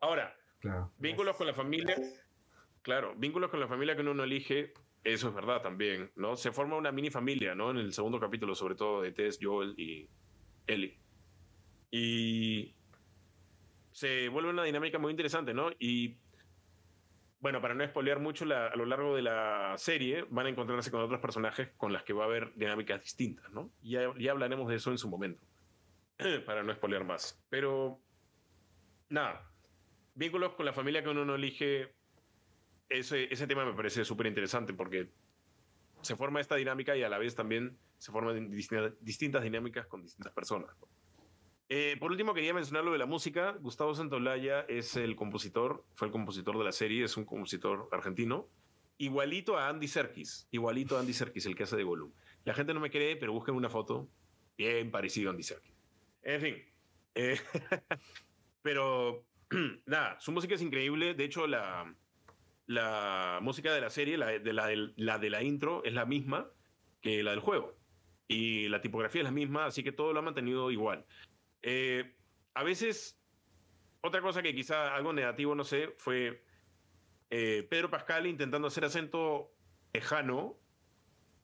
Ahora, 0.00 0.36
Claro. 0.60 0.92
vínculos 0.98 1.36
con 1.36 1.46
la 1.46 1.52
familia, 1.54 1.94
claro, 2.82 3.14
vínculos 3.16 3.50
con 3.50 3.60
la 3.60 3.68
familia 3.68 3.94
que 3.94 4.00
uno 4.02 4.14
no 4.14 4.24
elige, 4.24 4.72
eso 5.02 5.28
es 5.28 5.34
verdad 5.34 5.60
también, 5.60 6.10
¿no? 6.16 6.36
Se 6.36 6.52
forma 6.52 6.76
una 6.76 6.90
mini 6.90 7.10
familia, 7.10 7.54
¿no? 7.54 7.70
En 7.70 7.76
el 7.76 7.92
segundo 7.92 8.18
capítulo, 8.18 8.54
sobre 8.54 8.74
todo 8.74 9.02
de 9.02 9.12
Tess, 9.12 9.38
Joel 9.40 9.74
y 9.76 10.08
Ellie. 10.66 10.98
Y 11.90 12.74
se 13.90 14.28
vuelve 14.28 14.50
una 14.50 14.64
dinámica 14.64 14.98
muy 14.98 15.10
interesante, 15.10 15.52
¿no? 15.52 15.70
Y 15.78 16.16
bueno, 17.40 17.60
para 17.60 17.74
no 17.74 17.86
spoilear 17.86 18.20
mucho, 18.20 18.46
la- 18.46 18.68
a 18.68 18.76
lo 18.76 18.86
largo 18.86 19.14
de 19.14 19.20
la 19.22 19.74
serie 19.76 20.24
van 20.30 20.46
a 20.46 20.48
encontrarse 20.48 20.90
con 20.90 21.02
otros 21.02 21.20
personajes 21.20 21.68
con 21.76 21.92
las 21.92 22.02
que 22.04 22.14
va 22.14 22.24
a 22.24 22.26
haber 22.26 22.54
dinámicas 22.54 23.02
distintas, 23.02 23.50
¿no? 23.52 23.70
Ya, 23.82 24.12
ya 24.18 24.30
hablaremos 24.32 24.66
de 24.68 24.76
eso 24.76 24.90
en 24.90 24.96
su 24.98 25.10
momento, 25.10 25.42
para 26.46 26.62
no 26.62 26.74
spoilear 26.74 27.04
más. 27.04 27.42
Pero, 27.48 28.00
nada, 29.08 29.50
vínculos 30.14 30.54
con 30.54 30.66
la 30.66 30.72
familia 30.72 31.02
que 31.02 31.10
uno 31.10 31.24
no 31.24 31.34
elige, 31.34 31.94
ese, 32.88 33.32
ese 33.32 33.46
tema 33.46 33.64
me 33.64 33.74
parece 33.74 34.04
súper 34.04 34.26
interesante 34.26 34.74
porque 34.74 35.10
se 36.02 36.16
forma 36.16 36.40
esta 36.40 36.56
dinámica 36.56 36.96
y 36.96 37.02
a 37.02 37.08
la 37.08 37.18
vez 37.18 37.34
también 37.34 37.78
se 37.98 38.12
forman 38.12 38.50
distintas, 38.50 38.92
distintas 39.00 39.42
dinámicas 39.42 39.86
con 39.86 40.02
distintas 40.02 40.32
personas. 40.32 40.70
Eh, 41.68 41.96
por 41.98 42.10
último, 42.10 42.34
quería 42.34 42.52
mencionar 42.52 42.84
lo 42.84 42.92
de 42.92 42.98
la 42.98 43.06
música. 43.06 43.56
Gustavo 43.60 43.94
Santolaya 43.94 44.60
es 44.68 44.96
el 44.96 45.16
compositor, 45.16 45.84
fue 45.94 46.08
el 46.08 46.12
compositor 46.12 46.58
de 46.58 46.64
la 46.64 46.72
serie, 46.72 47.04
es 47.04 47.16
un 47.16 47.24
compositor 47.24 47.88
argentino, 47.90 48.48
igualito 48.98 49.56
a 49.56 49.68
Andy 49.68 49.88
Serkis, 49.88 50.46
igualito 50.50 50.96
a 50.96 51.00
Andy 51.00 51.14
Serkis, 51.14 51.46
el 51.46 51.56
que 51.56 51.62
hace 51.62 51.76
de 51.76 51.84
Gollum. 51.84 52.12
La 52.44 52.52
gente 52.52 52.74
no 52.74 52.80
me 52.80 52.90
cree, 52.90 53.16
pero 53.16 53.32
busquen 53.32 53.54
una 53.54 53.70
foto 53.70 54.08
bien 54.58 54.90
parecido 54.90 55.30
a 55.30 55.32
Andy 55.32 55.42
Serkis. 55.42 55.73
En 56.24 56.40
fin, 56.40 56.56
eh, 57.14 57.38
pero 58.62 59.26
nada, 59.86 60.18
su 60.20 60.32
música 60.32 60.54
es 60.54 60.62
increíble. 60.62 61.14
De 61.14 61.24
hecho, 61.24 61.46
la, 61.46 61.94
la 62.66 63.38
música 63.42 63.72
de 63.72 63.80
la 63.80 63.90
serie, 63.90 64.16
la 64.16 64.26
de 64.38 64.52
la, 64.52 65.18
de 65.18 65.30
la 65.30 65.42
intro, 65.42 65.84
es 65.84 65.92
la 65.92 66.06
misma 66.06 66.50
que 67.00 67.22
la 67.22 67.32
del 67.32 67.40
juego. 67.40 67.76
Y 68.26 68.68
la 68.68 68.80
tipografía 68.80 69.20
es 69.20 69.26
la 69.26 69.30
misma, 69.30 69.66
así 69.66 69.82
que 69.82 69.92
todo 69.92 70.12
lo 70.12 70.20
ha 70.20 70.22
mantenido 70.22 70.70
igual. 70.70 71.04
Eh, 71.62 72.16
a 72.54 72.62
veces, 72.62 73.20
otra 74.00 74.22
cosa 74.22 74.42
que 74.42 74.54
quizá 74.54 74.94
algo 74.94 75.12
negativo, 75.12 75.54
no 75.54 75.64
sé, 75.64 75.94
fue 75.98 76.42
eh, 77.30 77.66
Pedro 77.68 77.90
Pascal 77.90 78.26
intentando 78.26 78.68
hacer 78.68 78.84
acento 78.84 79.52
lejano 79.92 80.56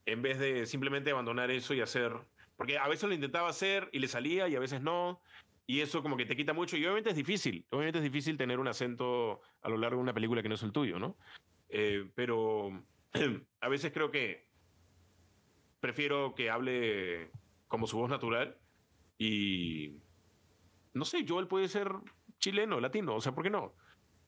en 0.07 0.23
vez 0.23 0.39
de 0.39 0.67
simplemente 0.67 1.11
abandonar 1.11 1.51
eso 1.51 1.75
y 1.75 1.81
hacer... 1.81 2.13
Porque 2.61 2.77
a 2.77 2.87
veces 2.89 3.09
lo 3.09 3.15
intentaba 3.15 3.49
hacer 3.49 3.89
y 3.91 4.01
le 4.01 4.07
salía 4.07 4.47
y 4.47 4.55
a 4.55 4.61
veces 4.61 4.83
no. 4.83 5.23
Y 5.67 5.81
eso 5.81 6.03
como 6.03 6.19
que 6.19 6.27
te 6.27 6.37
quita 6.37 6.53
mucho. 6.53 6.77
Y 6.77 6.85
obviamente 6.85 7.09
es 7.09 7.17
difícil. 7.17 7.65
Obviamente 7.71 8.01
es 8.01 8.05
difícil 8.05 8.37
tener 8.37 8.61
un 8.61 8.69
acento 8.69 9.41
a 9.63 9.71
lo 9.71 9.79
largo 9.79 9.97
de 9.97 10.03
una 10.03 10.13
película 10.13 10.43
que 10.43 10.51
no 10.51 10.57
es 10.57 10.63
el 10.63 10.71
tuyo, 10.71 10.99
¿no? 10.99 11.17
Eh, 11.71 12.11
pero 12.15 12.69
a 13.63 13.69
veces 13.71 13.93
creo 13.95 14.11
que 14.11 14.47
prefiero 15.81 16.35
que 16.35 16.51
hable 16.51 17.31
como 17.67 17.87
su 17.87 17.97
voz 17.97 18.11
natural 18.11 18.59
y 19.17 19.95
no 20.93 21.07
sé, 21.07 21.25
Joel 21.27 21.47
puede 21.47 21.67
ser 21.67 21.91
chileno, 22.41 22.79
latino, 22.79 23.15
o 23.15 23.23
sea, 23.23 23.33
¿por 23.35 23.43
qué 23.43 23.49
no? 23.49 23.75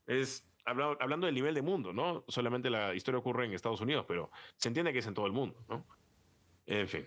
Es 0.06 0.50
habla- 0.64 0.96
hablando 1.00 1.26
del 1.26 1.34
nivel 1.34 1.54
de 1.54 1.60
mundo, 1.60 1.92
¿no? 1.92 2.24
Solamente 2.28 2.70
la 2.70 2.94
historia 2.94 3.18
ocurre 3.18 3.44
en 3.44 3.52
Estados 3.52 3.82
Unidos, 3.82 4.06
pero 4.08 4.30
se 4.56 4.68
entiende 4.68 4.90
que 4.94 5.00
es 5.00 5.06
en 5.06 5.12
todo 5.12 5.26
el 5.26 5.32
mundo, 5.32 5.62
¿no? 5.68 5.86
En 6.64 6.88
fin. 6.88 7.06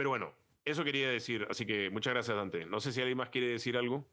Pero 0.00 0.08
bueno, 0.08 0.32
eso 0.64 0.82
quería 0.82 1.10
decir, 1.10 1.46
así 1.50 1.66
que 1.66 1.90
muchas 1.90 2.14
gracias, 2.14 2.34
Dante. 2.34 2.64
No 2.64 2.80
sé 2.80 2.90
si 2.90 3.02
alguien 3.02 3.18
más 3.18 3.28
quiere 3.28 3.48
decir 3.48 3.76
algo. 3.76 4.08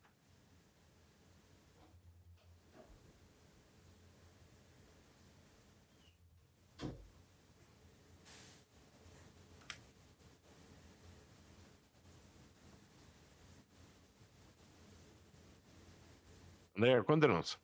Andrea, 16.75 17.01
cuéntanos. 17.03 17.61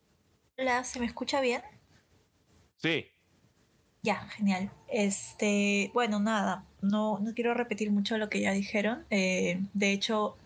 Hola, 0.56 0.82
¿se 0.84 0.98
me 0.98 1.04
escucha 1.04 1.42
bien? 1.42 1.60
Sí, 2.76 3.06
Ya, 4.00 4.16
genial. 4.28 4.70
Este, 4.88 5.90
bueno, 5.92 6.20
nada, 6.20 6.64
no, 6.84 7.18
no 7.20 7.34
quiero 7.34 7.54
repetir 7.54 7.90
mucho 7.90 8.18
lo 8.18 8.28
que 8.30 8.40
ya 8.40 8.52
dijeron. 8.52 9.04
Eh, 9.10 9.60
de 9.74 9.92
hecho, 9.92 10.36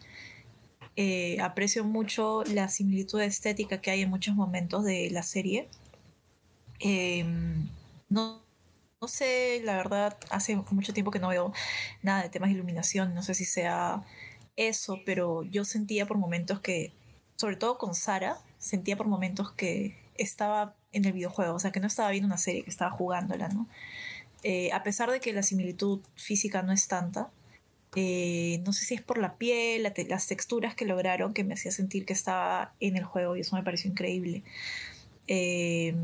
eh, 0.96 1.40
aprecio 1.40 1.84
mucho 1.84 2.44
la 2.44 2.68
similitud 2.68 3.20
estética 3.20 3.80
que 3.80 3.90
hay 3.90 4.02
en 4.02 4.10
muchos 4.10 4.34
momentos 4.34 4.84
de 4.84 5.10
la 5.10 5.22
serie. 5.22 5.68
Eh, 6.80 7.24
no, 8.08 8.42
no 9.00 9.08
sé, 9.08 9.60
la 9.64 9.76
verdad, 9.76 10.16
hace 10.30 10.56
mucho 10.70 10.92
tiempo 10.92 11.10
que 11.10 11.20
no 11.20 11.28
veo 11.28 11.52
nada 12.02 12.22
de 12.22 12.30
temas 12.30 12.48
de 12.50 12.54
iluminación, 12.54 13.14
no 13.14 13.22
sé 13.22 13.34
si 13.34 13.44
sea 13.44 14.02
eso, 14.56 15.02
pero 15.06 15.44
yo 15.44 15.64
sentía 15.64 16.06
por 16.06 16.18
momentos 16.18 16.60
que, 16.60 16.92
sobre 17.36 17.56
todo 17.56 17.78
con 17.78 17.94
Sara, 17.94 18.38
sentía 18.58 18.96
por 18.96 19.06
momentos 19.06 19.52
que 19.52 19.96
estaba 20.16 20.74
en 20.92 21.04
el 21.04 21.12
videojuego, 21.12 21.54
o 21.54 21.60
sea, 21.60 21.70
que 21.72 21.80
no 21.80 21.86
estaba 21.86 22.10
viendo 22.10 22.26
una 22.26 22.38
serie, 22.38 22.64
que 22.64 22.70
estaba 22.70 22.90
jugándola, 22.90 23.48
¿no? 23.48 23.68
Eh, 24.42 24.70
a 24.72 24.82
pesar 24.82 25.10
de 25.10 25.20
que 25.20 25.32
la 25.32 25.42
similitud 25.42 26.00
física 26.14 26.62
no 26.62 26.72
es 26.72 26.88
tanta, 26.88 27.30
eh, 27.96 28.60
no 28.64 28.72
sé 28.72 28.84
si 28.84 28.94
es 28.94 29.02
por 29.02 29.18
la 29.18 29.36
piel, 29.36 29.90
las 30.08 30.26
texturas 30.26 30.74
que 30.74 30.84
lograron, 30.84 31.32
que 31.34 31.44
me 31.44 31.54
hacía 31.54 31.72
sentir 31.72 32.04
que 32.04 32.12
estaba 32.12 32.72
en 32.80 32.96
el 32.96 33.04
juego 33.04 33.36
y 33.36 33.40
eso 33.40 33.56
me 33.56 33.62
pareció 33.62 33.90
increíble. 33.90 34.42
Eh, 35.26 35.94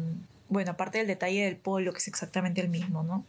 bueno, 0.48 0.72
aparte 0.72 0.98
del 0.98 1.06
detalle 1.06 1.44
del 1.44 1.56
polo, 1.56 1.92
que 1.92 1.98
es 1.98 2.08
exactamente 2.08 2.60
el 2.60 2.68
mismo, 2.68 3.02
¿no? 3.02 3.24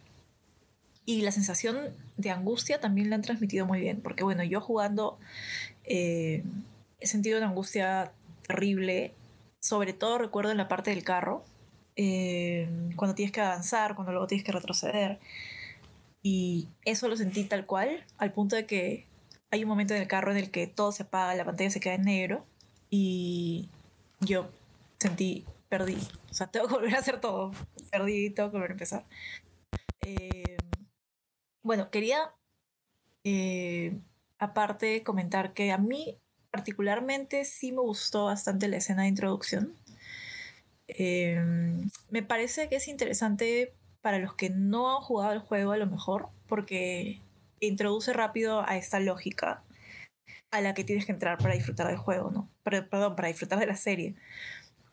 Y 1.06 1.22
la 1.22 1.32
sensación 1.32 1.78
de 2.18 2.32
angustia 2.32 2.80
también 2.80 3.10
la 3.10 3.16
han 3.18 3.22
transmitido 3.22 3.66
muy 3.66 3.80
bien, 3.80 4.02
porque 4.02 4.24
bueno, 4.24 4.44
yo 4.44 4.62
jugando 4.62 5.20
eh, 5.84 6.44
he 7.00 7.08
sentido 7.08 7.38
una 7.38 7.50
angustia 7.50 8.12
terrible, 8.48 9.14
sobre 9.60 9.94
todo 9.94 10.18
recuerdo 10.18 10.52
en 10.52 10.58
la 10.58 10.68
parte 10.68 10.90
del 10.92 11.04
carro, 11.04 11.46
eh, 11.96 12.68
cuando 12.96 13.16
tienes 13.16 13.32
que 13.32 13.42
avanzar, 13.42 13.96
cuando 13.96 14.12
luego 14.12 14.28
tienes 14.28 14.46
que 14.46 14.52
retroceder. 14.52 15.20
Y 16.22 16.68
eso 16.86 17.08
lo 17.08 17.18
sentí 17.18 17.44
tal 17.44 17.66
cual, 17.66 18.04
al 18.18 18.32
punto 18.32 18.56
de 18.56 18.66
que 18.66 19.06
hay 19.52 19.64
un 19.64 19.70
momento 19.70 19.94
en 19.94 20.02
el 20.02 20.08
carro 20.08 20.32
en 20.32 20.38
el 20.38 20.52
que 20.52 20.68
todo 20.68 20.92
se 20.92 21.04
apaga, 21.04 21.36
la 21.36 21.46
pantalla 21.46 21.70
se 21.70 21.80
queda 21.80 21.94
en 21.96 22.04
negro 22.04 22.46
y 22.90 23.70
yo 24.20 24.50
sentí 25.00 25.46
perdí. 25.70 25.98
O 26.32 26.34
sea, 26.34 26.48
tengo 26.52 26.68
que 26.68 26.76
volver 26.76 26.96
a 26.96 27.00
hacer 27.00 27.20
todo. 27.20 27.52
Perdí, 27.92 28.30
tengo 28.30 28.50
que 28.50 28.58
volver 28.58 28.72
a 28.72 28.74
empezar. 28.74 29.06
Eh, 30.02 30.58
bueno, 31.64 31.90
quería 31.90 32.32
eh, 33.24 33.98
aparte 34.40 35.04
comentar 35.04 35.54
que 35.54 35.72
a 35.72 35.78
mí 35.78 36.18
particularmente 36.52 37.44
sí 37.46 37.72
me 37.72 37.82
gustó 37.82 38.26
bastante 38.26 38.68
la 38.68 38.78
escena 38.78 39.04
de 39.04 39.10
introducción. 39.10 39.74
Eh, 40.88 41.42
me 42.10 42.24
parece 42.24 42.70
que 42.70 42.76
es 42.76 42.88
interesante 42.88 43.74
para 44.02 44.20
los 44.20 44.36
que 44.36 44.50
no 44.50 44.96
han 44.96 45.02
jugado 45.02 45.34
el 45.34 45.40
juego 45.40 45.72
a 45.72 45.78
lo 45.78 45.88
mejor, 45.88 46.30
porque 46.48 47.20
introduce 47.60 48.14
rápido 48.14 48.62
a 48.68 48.78
esta 48.78 49.00
lógica 49.00 49.64
a 50.52 50.62
la 50.62 50.74
que 50.74 50.84
tienes 50.84 51.06
que 51.06 51.12
entrar 51.12 51.38
para 51.38 51.54
disfrutar 51.54 51.88
del 51.88 51.98
juego, 51.98 52.32
¿no? 52.32 52.50
perdón, 52.64 53.16
para 53.16 53.28
disfrutar 53.28 53.60
de 53.60 53.68
la 53.68 53.76
serie. 53.76 54.16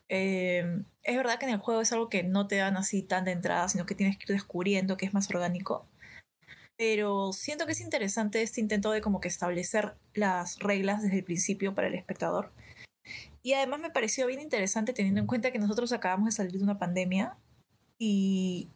Eh, 0.08 0.82
es 1.04 1.16
verdad 1.16 1.38
que 1.38 1.46
en 1.46 1.52
el 1.52 1.58
juego 1.58 1.80
es 1.80 1.92
algo 1.92 2.08
que 2.08 2.22
no 2.22 2.46
te 2.46 2.56
dan 2.56 2.76
así 2.76 3.02
tan 3.02 3.24
de 3.24 3.32
entrada, 3.32 3.68
sino 3.68 3.86
que 3.86 3.94
tienes 3.94 4.18
que 4.18 4.24
ir 4.24 4.36
descubriendo 4.36 4.96
que 4.96 5.06
es 5.06 5.14
más 5.14 5.28
orgánico. 5.30 5.86
Pero 6.76 7.32
siento 7.32 7.66
que 7.66 7.72
es 7.72 7.80
interesante 7.80 8.42
este 8.42 8.60
intento 8.60 8.90
de 8.90 9.00
como 9.00 9.20
que 9.20 9.28
establecer 9.28 9.94
las 10.14 10.58
reglas 10.58 11.02
desde 11.02 11.18
el 11.18 11.24
principio 11.24 11.74
para 11.74 11.86
el 11.88 11.94
espectador. 11.94 12.50
Y 13.42 13.54
además 13.54 13.80
me 13.80 13.90
pareció 13.90 14.26
bien 14.26 14.40
interesante 14.40 14.92
teniendo 14.92 15.20
en 15.20 15.26
cuenta 15.26 15.50
que 15.50 15.58
nosotros 15.58 15.92
acabamos 15.92 16.26
de 16.26 16.32
salir 16.32 16.52
de 16.52 16.62
una 16.62 16.78
pandemia 16.78 17.36
y 17.98 18.70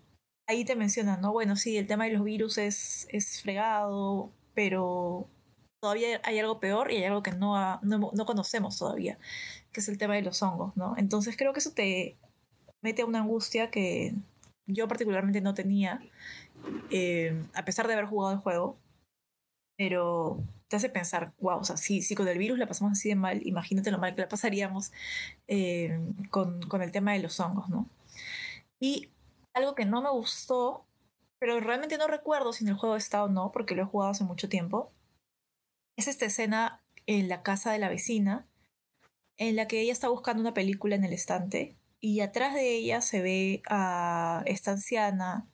ahí 0.48 0.64
te 0.64 0.76
mencionan, 0.76 1.20
¿no? 1.20 1.32
Bueno, 1.32 1.56
sí, 1.56 1.76
el 1.76 1.86
tema 1.86 2.04
de 2.04 2.12
los 2.12 2.24
virus 2.24 2.58
es, 2.58 3.06
es 3.10 3.42
fregado, 3.42 4.32
pero 4.54 5.28
todavía 5.80 6.20
hay 6.24 6.38
algo 6.38 6.58
peor 6.58 6.90
y 6.90 6.96
hay 6.96 7.04
algo 7.04 7.22
que 7.22 7.32
no, 7.32 7.80
no, 7.82 8.26
conocemos 8.26 8.78
todavía, 8.78 9.18
que 9.72 9.80
es 9.80 9.88
el 9.88 9.98
tema 9.98 10.14
de 10.14 10.22
los 10.22 10.42
hongos, 10.42 10.76
¿no? 10.76 10.94
Entonces 10.96 11.36
creo 11.36 11.52
que 11.52 11.60
eso 11.60 11.72
te 11.72 12.16
mete 12.82 13.02
a 13.02 13.06
una 13.06 13.20
angustia 13.20 13.70
que 13.70 14.14
yo 14.66 14.88
particularmente 14.88 15.40
no 15.40 15.54
tenía, 15.54 16.00
eh, 16.90 17.40
a 17.54 17.64
pesar 17.64 17.86
de 17.86 17.94
haber 17.94 18.06
jugado 18.06 18.34
el 18.34 18.40
juego, 18.40 18.76
pero 19.76 20.38
te 20.68 20.76
hace 20.76 20.88
pensar, 20.88 21.32
wow, 21.38 21.58
o 21.58 21.64
sea, 21.64 21.76
si, 21.76 22.02
si 22.02 22.14
con 22.14 22.28
el 22.28 22.38
virus 22.38 22.58
la 22.58 22.66
pasamos 22.66 22.92
así 22.92 23.08
de 23.08 23.14
mal, 23.14 23.40
imagínate 23.46 23.90
lo 23.90 23.98
mal 23.98 24.14
que 24.14 24.22
la 24.22 24.28
pasaríamos 24.28 24.92
eh, 25.46 25.98
con, 26.30 26.60
con 26.62 26.82
el 26.82 26.92
tema 26.92 27.12
de 27.12 27.20
los 27.20 27.38
hongos, 27.40 27.68
¿no? 27.68 27.88
Y 28.80 29.08
algo 29.54 29.74
que 29.74 29.84
no 29.84 30.02
me 30.02 30.10
gustó, 30.10 30.86
pero 31.38 31.60
realmente 31.60 31.98
no 31.98 32.08
recuerdo 32.08 32.52
si 32.52 32.64
en 32.64 32.68
el 32.68 32.76
juego 32.76 32.96
está 32.96 33.24
o 33.24 33.28
no, 33.28 33.52
porque 33.52 33.74
lo 33.74 33.82
he 33.82 33.86
jugado 33.86 34.10
hace 34.10 34.24
mucho 34.24 34.48
tiempo, 34.48 34.90
es 35.96 36.08
esta 36.08 36.26
escena 36.26 36.82
en 37.06 37.28
la 37.28 37.42
casa 37.42 37.72
de 37.72 37.78
la 37.78 37.88
vecina, 37.88 38.46
en 39.38 39.56
la 39.56 39.68
que 39.68 39.80
ella 39.80 39.92
está 39.92 40.08
buscando 40.08 40.40
una 40.40 40.54
película 40.54 40.96
en 40.96 41.04
el 41.04 41.12
estante 41.12 41.76
y 42.00 42.20
atrás 42.20 42.54
de 42.54 42.76
ella 42.76 43.00
se 43.00 43.20
ve 43.20 43.62
a 43.68 44.42
esta 44.46 44.72
anciana 44.72 45.46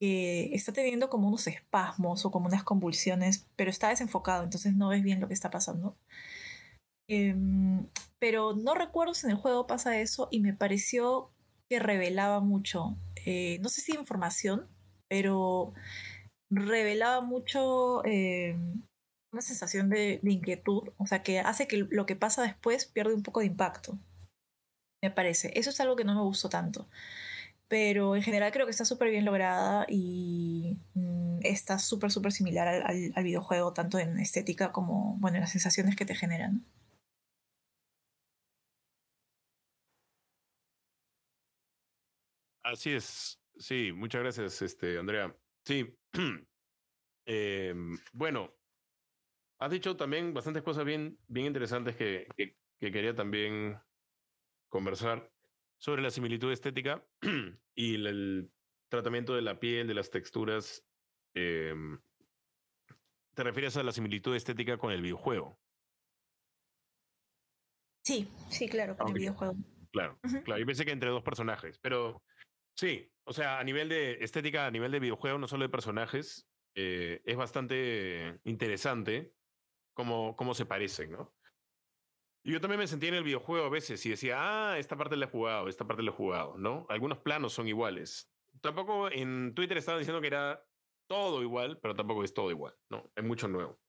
que 0.00 0.54
está 0.54 0.72
teniendo 0.72 1.08
como 1.08 1.28
unos 1.28 1.46
espasmos 1.46 2.24
o 2.24 2.30
como 2.30 2.46
unas 2.46 2.64
convulsiones, 2.64 3.46
pero 3.56 3.70
está 3.70 3.88
desenfocado, 3.88 4.44
entonces 4.44 4.74
no 4.74 4.88
ves 4.88 5.02
bien 5.02 5.20
lo 5.20 5.28
que 5.28 5.34
está 5.34 5.50
pasando. 5.50 5.96
Em, 7.08 7.86
pero 8.18 8.54
no 8.54 8.74
recuerdo 8.74 9.14
si 9.14 9.26
en 9.26 9.32
el 9.32 9.38
juego 9.38 9.66
pasa 9.66 9.98
eso 10.00 10.28
y 10.30 10.40
me 10.40 10.54
pareció 10.54 11.30
que 11.68 11.78
revelaba 11.78 12.40
mucho, 12.40 12.96
eh, 13.24 13.58
no 13.60 13.68
sé 13.68 13.80
si 13.80 13.94
información, 13.94 14.66
pero 15.08 15.72
revelaba 16.50 17.20
mucho 17.20 18.04
em, 18.04 18.82
una 19.32 19.42
sensación 19.42 19.88
de, 19.90 20.20
inquietud, 20.22 20.90
o 20.98 21.06
sea, 21.06 21.22
que 21.22 21.40
hace 21.40 21.66
que 21.68 21.86
lo 21.90 22.06
que 22.06 22.16
pasa 22.16 22.42
después 22.42 22.86
pierde 22.86 23.14
un 23.14 23.22
poco 23.22 23.40
de 23.40 23.46
impacto, 23.46 23.98
me 25.02 25.10
parece. 25.10 25.52
Eso 25.58 25.70
es 25.70 25.80
algo 25.80 25.96
que 25.96 26.04
no 26.04 26.14
me 26.14 26.22
gustó 26.22 26.48
tanto. 26.48 26.88
Pero 27.68 28.14
en 28.16 28.22
general 28.22 28.52
creo 28.52 28.66
que 28.66 28.70
está 28.70 28.84
súper 28.84 29.10
bien 29.10 29.24
lograda 29.24 29.86
y 29.88 30.78
mm, 30.94 31.40
está 31.42 31.78
súper, 31.78 32.10
súper 32.10 32.32
similar 32.32 32.68
al, 32.68 33.12
al, 33.14 33.24
videojuego, 33.24 33.72
tanto 33.72 33.98
en 33.98 34.18
estética 34.20 34.72
como, 34.72 35.16
bueno, 35.18 35.36
en 35.36 35.42
las 35.42 35.52
sensaciones 35.52 35.96
que 35.96 36.06
te 36.06 36.14
generan. 36.14 36.64
Así 42.62 42.92
es. 42.92 43.40
Sí, 43.58 43.92
muchas 43.92 44.22
gracias, 44.22 44.62
este, 44.62 44.98
Andrea. 44.98 45.34
Sí. 45.64 45.96
Em, 47.28 47.98
bueno, 48.12 48.56
Has 49.58 49.70
dicho 49.70 49.96
también 49.96 50.34
bastantes 50.34 50.62
cosas 50.62 50.84
bien, 50.84 51.18
bien 51.28 51.46
interesantes 51.46 51.96
que, 51.96 52.28
que, 52.36 52.54
quería 52.78 53.14
también 53.14 53.80
conversar 54.68 55.32
sobre 55.78 56.02
la 56.02 56.10
similitud 56.10 56.52
estética 56.52 57.04
y 57.74 57.94
el, 57.94 58.50
tratamiento 58.88 59.34
de 59.34 59.42
la 59.42 59.58
piel, 59.58 59.86
de 59.86 59.94
las 59.94 60.10
texturas. 60.10 60.84
Em, 61.34 62.00
¿Te 63.34 63.42
refieres 63.42 63.76
a 63.76 63.82
la 63.82 63.92
similitud 63.92 64.34
estética 64.34 64.78
con 64.78 64.92
el 64.92 65.02
videojuego? 65.02 65.58
Sí, 68.02 68.30
sí, 68.48 68.68
claro, 68.68 68.96
con 68.96 69.08
el 69.08 69.14
videojuego. 69.14 69.56
Claro, 69.92 70.18
claro. 70.44 70.60
Yo 70.60 70.66
pensé 70.66 70.84
que 70.84 70.92
entre 70.92 71.10
dos 71.10 71.22
personajes, 71.22 71.78
pero 71.78 72.22
sí, 72.74 73.10
o 73.24 73.32
sea, 73.32 73.58
a 73.58 73.64
nivel 73.64 73.88
de 73.88 74.18
estética, 74.20 74.66
a 74.66 74.70
nivel 74.70 74.92
de 74.92 75.00
videojuego, 75.00 75.38
no 75.38 75.48
solo 75.48 75.64
de 75.64 75.70
personajes, 75.70 76.48
eh, 76.76 77.22
es 77.24 77.36
bastante 77.36 78.38
interesante 78.44 79.34
cómo, 79.94 80.54
se 80.54 80.66
parecen, 80.66 81.12
¿no? 81.12 81.34
Y 82.46 82.52
yo 82.52 82.60
también 82.60 82.78
me 82.78 82.86
sentía 82.86 83.08
en 83.08 83.16
el 83.16 83.24
videojuego 83.24 83.66
a 83.66 83.70
veces 83.70 84.06
y 84.06 84.10
decía, 84.10 84.36
ah, 84.38 84.78
esta 84.78 84.96
parte 84.96 85.16
la 85.16 85.26
he 85.26 85.28
jugado, 85.28 85.66
esta 85.66 85.84
parte 85.84 86.04
la 86.04 86.12
he 86.12 86.14
jugado, 86.14 86.56
¿no? 86.56 86.86
Algunos 86.88 87.18
planos 87.18 87.52
son 87.52 87.66
iguales. 87.66 88.30
Tampoco 88.60 89.10
en 89.10 89.52
Twitter 89.52 89.76
estaban 89.76 89.98
diciendo 89.98 90.20
que 90.20 90.28
era 90.28 90.64
todo 91.08 91.42
igual, 91.42 91.80
pero 91.80 91.96
tampoco 91.96 92.22
es 92.22 92.32
todo 92.32 92.52
igual, 92.52 92.72
¿no? 92.88 93.10
Hay 93.16 93.24
mucho 93.24 93.48
nuevo. 93.48 93.80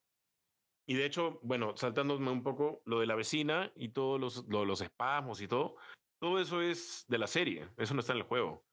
Y 0.88 0.94
de 0.94 1.06
hecho, 1.06 1.38
bueno, 1.44 1.76
saltándome 1.76 2.32
un 2.32 2.42
poco 2.42 2.82
lo 2.84 2.98
de 2.98 3.06
la 3.06 3.14
vecina 3.14 3.70
y 3.76 3.90
todos 3.90 4.20
los, 4.20 4.48
los 4.48 4.80
espasmos 4.80 5.40
y 5.40 5.46
todo, 5.46 5.76
todo 6.20 6.40
eso 6.40 6.60
es 6.60 7.04
de 7.06 7.18
la 7.18 7.28
serie, 7.28 7.68
eso 7.76 7.94
no 7.94 8.00
está 8.00 8.12
en 8.12 8.18
el 8.18 8.24
juego, 8.24 8.66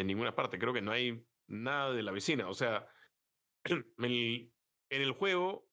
en 0.00 0.08
ninguna 0.08 0.34
parte. 0.34 0.58
Creo 0.58 0.72
que 0.72 0.82
no 0.82 0.90
hay 0.90 1.24
nada 1.46 1.92
de 1.92 2.02
la 2.02 2.10
vecina. 2.10 2.48
O 2.48 2.54
sea, 2.54 2.88
en 3.98 4.50
el 4.90 5.12
juego 5.12 5.68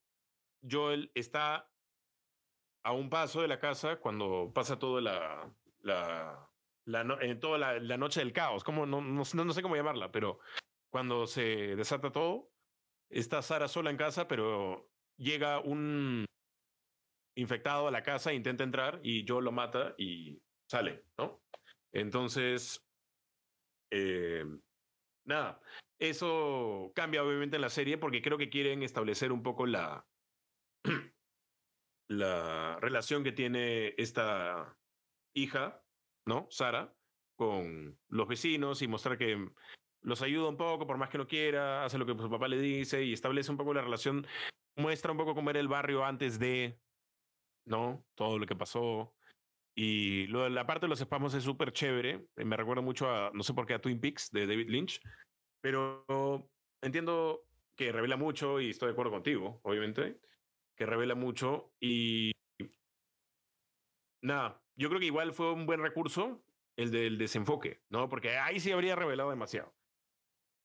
Joel 0.62 1.10
está 1.16 1.68
a 2.86 2.92
un 2.92 3.10
paso 3.10 3.42
de 3.42 3.48
la 3.48 3.60
casa 3.60 3.98
cuando 3.98 4.52
pasa 4.54 4.78
toda 4.78 5.02
la, 5.02 5.52
la, 5.82 6.48
la, 6.86 7.18
eh, 7.22 7.34
toda 7.34 7.80
la, 7.80 7.98
noche 7.98 8.20
del 8.20 8.32
caos, 8.32 8.64
como 8.64 8.86
no, 8.86 9.02
no, 9.02 9.24
no, 9.34 9.54
sé 9.54 9.62
cómo 9.64 9.76
llamarla, 9.76 10.12
pero 10.12 10.40
cuando 10.92 11.26
se 11.26 11.76
desata 11.76 12.12
todo, 12.12 12.52
está 13.10 13.42
Sara 13.42 13.68
sola 13.68 13.90
en 13.90 13.98
casa, 13.98 14.28
pero 14.28 14.88
llega 15.18 15.60
un 15.62 16.26
infectado 17.36 17.88
a 17.88 17.92
la 17.92 18.04
casa, 18.04 18.34
intenta 18.34 18.64
entrar 18.64 19.00
y 19.02 19.26
Joel 19.28 19.46
lo 19.46 19.52
mata 19.52 19.96
y 19.98 20.40
sale, 20.70 21.06
¿no? 21.18 21.42
Entonces, 21.92 22.88
eh, 23.90 24.46
nada, 25.26 25.60
eso 25.98 26.92
cambia 26.94 27.24
obviamente 27.24 27.56
en 27.56 27.64
la 27.64 27.70
serie 27.70 27.98
porque 27.98 28.22
creo 28.22 28.38
que 28.38 28.52
quieren 28.52 28.84
establecer 28.84 29.32
un 29.32 29.42
poco 29.42 29.66
la, 29.66 30.06
la 32.08 32.78
relación 32.80 33.24
que 33.24 33.32
tiene 33.32 33.94
esta 33.98 34.78
hija, 35.34 35.84
¿no? 36.26 36.48
Sara, 36.50 36.94
con 37.36 37.98
los 38.08 38.28
vecinos 38.28 38.82
y 38.82 38.88
mostrar 38.88 39.18
que 39.18 39.50
los 40.02 40.22
ayuda 40.22 40.50
un 40.50 40.58
poco, 40.58 40.86
por 40.86 40.98
más 40.98 41.10
que 41.10 41.18
no 41.18 41.28
quiera, 41.28 41.84
hace 41.84 41.98
lo 41.98 42.06
que 42.06 42.16
su 42.18 42.30
papá 42.30 42.48
le 42.48 42.60
dice 42.60 43.04
y 43.04 43.14
establece 43.14 43.52
un 43.52 43.58
poco 43.58 43.74
la 43.74 43.82
relación, 43.82 44.26
muestra 44.78 45.12
un 45.12 45.18
poco 45.18 45.34
cómo 45.34 45.50
era 45.50 45.60
el 45.60 45.68
barrio 45.68 46.06
antes 46.06 46.38
de, 46.40 46.80
¿no? 47.66 48.06
Todo 48.16 48.38
lo 48.38 48.46
que 48.46 48.56
pasó. 48.56 49.14
Y 49.78 50.28
lo, 50.28 50.48
la 50.48 50.66
parte 50.66 50.86
de 50.86 50.90
los 50.90 51.02
espamos 51.02 51.34
es 51.34 51.44
súper 51.44 51.74
chévere. 51.74 52.28
Me 52.38 52.56
recuerda 52.56 52.82
mucho 52.82 53.10
a, 53.10 53.32
no 53.34 53.44
sé 53.44 53.54
por 53.54 53.66
qué, 53.66 53.74
a 53.74 53.82
Twin 53.82 54.00
Peaks 54.00 54.32
de 54.32 54.48
David 54.48 54.70
Lynch. 54.70 55.02
Pero 55.60 56.06
entiendo 56.82 57.44
que 57.76 57.92
revela 57.92 58.16
mucho 58.16 58.62
y 58.62 58.70
estoy 58.70 58.88
de 58.88 58.92
acuerdo 58.94 59.12
contigo, 59.12 59.60
obviamente 59.64 60.20
que 60.76 60.86
revela 60.86 61.16
mucho 61.16 61.74
y 61.80 62.32
nada, 64.22 64.62
yo 64.76 64.90
creo 64.90 65.00
que 65.00 65.06
igual 65.06 65.34
fue 65.34 65.54
un 65.54 65.66
buen 65.66 65.82
recurso 65.82 66.44
el 66.76 66.92
del 66.92 67.18
desenfoque, 67.18 67.84
¿no? 67.90 68.10
Porque 68.10 68.38
ahí 68.38 68.60
sí 68.60 68.72
habría 68.72 68.96
revelado 68.96 69.30
demasiado. 69.30 69.74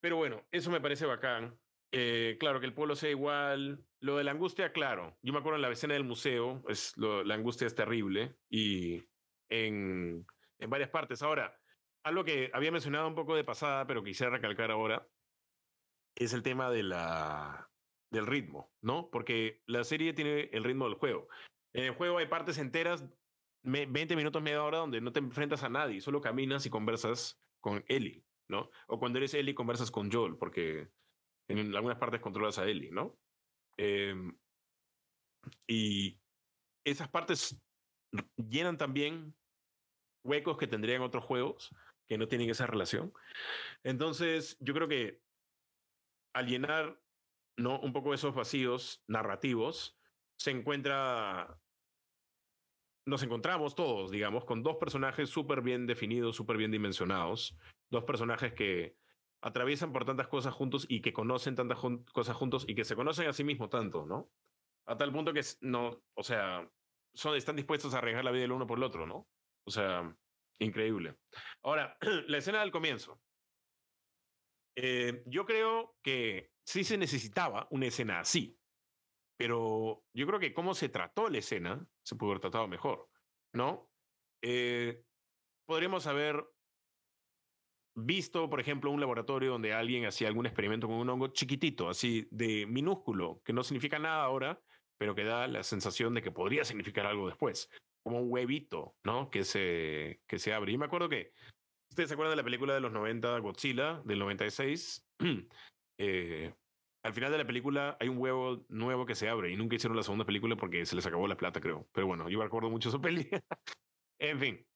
Pero 0.00 0.16
bueno, 0.16 0.44
eso 0.50 0.70
me 0.70 0.80
parece 0.80 1.06
bacán. 1.06 1.58
Eh, 1.92 2.36
claro, 2.40 2.60
que 2.60 2.66
el 2.66 2.74
pueblo 2.74 2.96
sea 2.96 3.10
igual. 3.10 3.84
Lo 4.00 4.16
de 4.16 4.24
la 4.24 4.32
angustia, 4.32 4.72
claro. 4.72 5.18
Yo 5.22 5.32
me 5.32 5.38
acuerdo 5.38 5.56
en 5.56 5.62
la 5.62 5.70
escena 5.70 5.94
del 5.94 6.04
museo, 6.04 6.62
es 6.68 6.96
la 6.96 7.34
angustia 7.34 7.66
es 7.66 7.74
terrible 7.74 8.36
y 8.48 9.04
en, 9.48 10.26
en 10.58 10.70
varias 10.70 10.90
partes. 10.90 11.22
Ahora, 11.22 11.60
algo 12.02 12.24
que 12.24 12.50
había 12.52 12.72
mencionado 12.72 13.06
un 13.06 13.14
poco 13.14 13.36
de 13.36 13.44
pasada, 13.44 13.86
pero 13.86 14.02
quisiera 14.02 14.32
recalcar 14.32 14.70
ahora, 14.70 15.06
es 16.14 16.32
el 16.32 16.42
tema 16.42 16.70
de 16.70 16.82
la, 16.82 17.69
del 18.10 18.26
ritmo, 18.26 18.72
¿no? 18.80 19.08
Porque 19.10 19.62
la 19.66 19.84
serie 19.84 20.12
tiene 20.12 20.50
el 20.52 20.64
ritmo 20.64 20.86
del 20.86 20.98
juego. 20.98 21.28
En 21.72 21.84
el 21.84 21.94
juego 21.94 22.18
hay 22.18 22.26
partes 22.26 22.58
enteras 22.58 23.04
20 23.62 24.16
minutos, 24.16 24.42
media 24.42 24.64
hora 24.64 24.78
donde 24.78 25.00
no 25.00 25.12
te 25.12 25.20
enfrentas 25.20 25.62
a 25.62 25.68
nadie, 25.68 26.00
solo 26.00 26.20
caminas 26.20 26.66
y 26.66 26.70
conversas 26.70 27.40
con 27.60 27.84
Ellie, 27.88 28.24
¿no? 28.48 28.70
O 28.86 28.98
cuando 28.98 29.18
eres 29.18 29.34
Ellie 29.34 29.54
conversas 29.54 29.90
con 29.90 30.10
Joel, 30.10 30.36
porque 30.36 30.90
en 31.48 31.74
algunas 31.74 31.98
partes 31.98 32.20
controlas 32.20 32.58
a 32.58 32.66
Ellie, 32.66 32.90
¿no? 32.90 33.18
Em, 33.76 34.36
y 35.66 36.18
esas 36.84 37.08
partes 37.08 37.60
llenan 38.36 38.78
también 38.78 39.34
huecos 40.24 40.56
que 40.56 40.66
tendrían 40.66 41.02
otros 41.02 41.24
juegos 41.24 41.74
que 42.08 42.18
no 42.18 42.28
tienen 42.28 42.50
esa 42.50 42.66
relación. 42.66 43.12
Entonces, 43.84 44.56
yo 44.60 44.74
creo 44.74 44.88
que 44.88 45.20
al 46.34 46.46
llenar 46.46 47.00
¿no? 47.60 47.80
un 47.80 47.92
poco 47.92 48.14
esos 48.14 48.34
vacíos 48.34 49.04
narrativos, 49.06 49.98
se 50.36 50.50
encuentra, 50.50 51.60
nos 53.06 53.22
encontramos 53.22 53.74
todos, 53.74 54.10
digamos, 54.10 54.44
con 54.44 54.62
dos 54.62 54.76
personajes 54.76 55.28
súper 55.28 55.60
bien 55.62 55.86
definidos, 55.86 56.36
súper 56.36 56.56
bien 56.56 56.70
dimensionados, 56.70 57.56
dos 57.90 58.04
personajes 58.04 58.52
que 58.52 58.96
atraviesan 59.42 59.92
por 59.92 60.04
tantas 60.04 60.28
cosas 60.28 60.54
juntos 60.54 60.86
y 60.88 61.00
que 61.00 61.12
conocen 61.12 61.54
tantas 61.54 61.78
cosas 62.12 62.36
juntos 62.36 62.64
y 62.68 62.74
que 62.74 62.84
se 62.84 62.96
conocen 62.96 63.28
a 63.28 63.32
sí 63.32 63.44
mismos 63.44 63.70
tanto, 63.70 64.06
¿no? 64.06 64.30
A 64.86 64.96
tal 64.96 65.12
punto 65.12 65.32
que 65.32 65.42
no, 65.60 66.02
o 66.14 66.22
sea, 66.22 66.68
son, 67.14 67.36
están 67.36 67.56
dispuestos 67.56 67.94
a 67.94 67.98
arriesgar 67.98 68.24
la 68.24 68.30
vida 68.30 68.42
del 68.42 68.52
uno 68.52 68.66
por 68.66 68.78
el 68.78 68.84
otro, 68.84 69.06
¿no? 69.06 69.28
O 69.64 69.70
sea, 69.70 70.14
increíble. 70.58 71.16
Ahora, 71.62 71.96
la 72.28 72.38
escena 72.38 72.60
del 72.60 72.70
comienzo. 72.70 73.20
Eh, 74.76 75.22
yo 75.26 75.44
creo 75.44 75.96
que 76.02 76.52
sí 76.70 76.84
se 76.84 76.96
necesitaba 76.96 77.66
una 77.70 77.86
escena 77.86 78.20
así, 78.20 78.56
pero 79.36 80.04
yo 80.14 80.26
creo 80.26 80.38
que 80.38 80.54
cómo 80.54 80.74
se 80.74 80.88
trató 80.88 81.28
la 81.28 81.38
escena 81.38 81.84
se 82.02 82.14
pudo 82.14 82.30
haber 82.30 82.40
tratado 82.40 82.68
mejor, 82.68 83.08
¿no? 83.52 83.90
Eh, 84.40 85.02
podríamos 85.66 86.06
haber 86.06 86.44
visto, 87.96 88.48
por 88.48 88.60
ejemplo, 88.60 88.92
un 88.92 89.00
laboratorio 89.00 89.50
donde 89.50 89.74
alguien 89.74 90.06
hacía 90.06 90.28
algún 90.28 90.46
experimento 90.46 90.86
con 90.86 90.96
un 90.96 91.08
hongo 91.08 91.28
chiquitito, 91.28 91.88
así 91.88 92.28
de 92.30 92.66
minúsculo, 92.66 93.42
que 93.44 93.52
no 93.52 93.64
significa 93.64 93.98
nada 93.98 94.22
ahora, 94.22 94.62
pero 94.96 95.14
que 95.16 95.24
da 95.24 95.48
la 95.48 95.64
sensación 95.64 96.14
de 96.14 96.22
que 96.22 96.30
podría 96.30 96.64
significar 96.64 97.06
algo 97.06 97.26
después, 97.26 97.68
como 98.04 98.20
un 98.20 98.30
huevito, 98.30 98.94
¿no? 99.02 99.28
Que 99.28 99.42
se, 99.42 100.22
que 100.28 100.38
se 100.38 100.54
abre. 100.54 100.72
Y 100.72 100.78
me 100.78 100.84
acuerdo 100.84 101.08
que, 101.08 101.32
¿ustedes 101.90 102.10
se 102.10 102.14
acuerdan 102.14 102.32
de 102.32 102.42
la 102.42 102.44
película 102.44 102.74
de 102.74 102.80
los 102.80 102.92
90, 102.92 103.38
Godzilla, 103.40 104.00
del 104.04 104.20
96? 104.20 105.04
eh, 105.98 106.54
al 107.02 107.14
final 107.14 107.32
de 107.32 107.38
la 107.38 107.46
película 107.46 107.96
hay 107.98 108.08
un 108.08 108.18
huevo 108.18 108.64
nuevo 108.68 109.06
que 109.06 109.14
se 109.14 109.28
abre 109.28 109.50
y 109.50 109.56
nunca 109.56 109.76
hicieron 109.76 109.96
la 109.96 110.02
segunda 110.02 110.26
película 110.26 110.56
porque 110.56 110.84
se 110.84 110.96
les 110.96 111.06
acabó 111.06 111.26
la 111.26 111.36
plata, 111.36 111.60
creo. 111.60 111.88
Pero 111.92 112.06
bueno, 112.06 112.28
yo 112.28 112.38
me 112.38 112.44
acuerdo 112.44 112.70
mucho 112.70 112.88
esa 112.88 112.98
peli. 113.00 113.28
en 114.18 114.38
fin. 114.38 114.66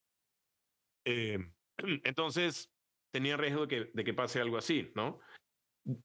Eh, 1.05 1.39
entonces, 2.05 2.71
tenía 3.13 3.37
riesgo 3.37 3.67
de 3.67 4.05
que, 4.05 4.15
pase 4.15 4.41
algo 4.41 4.57
así, 4.57 4.91
¿no? 4.95 5.21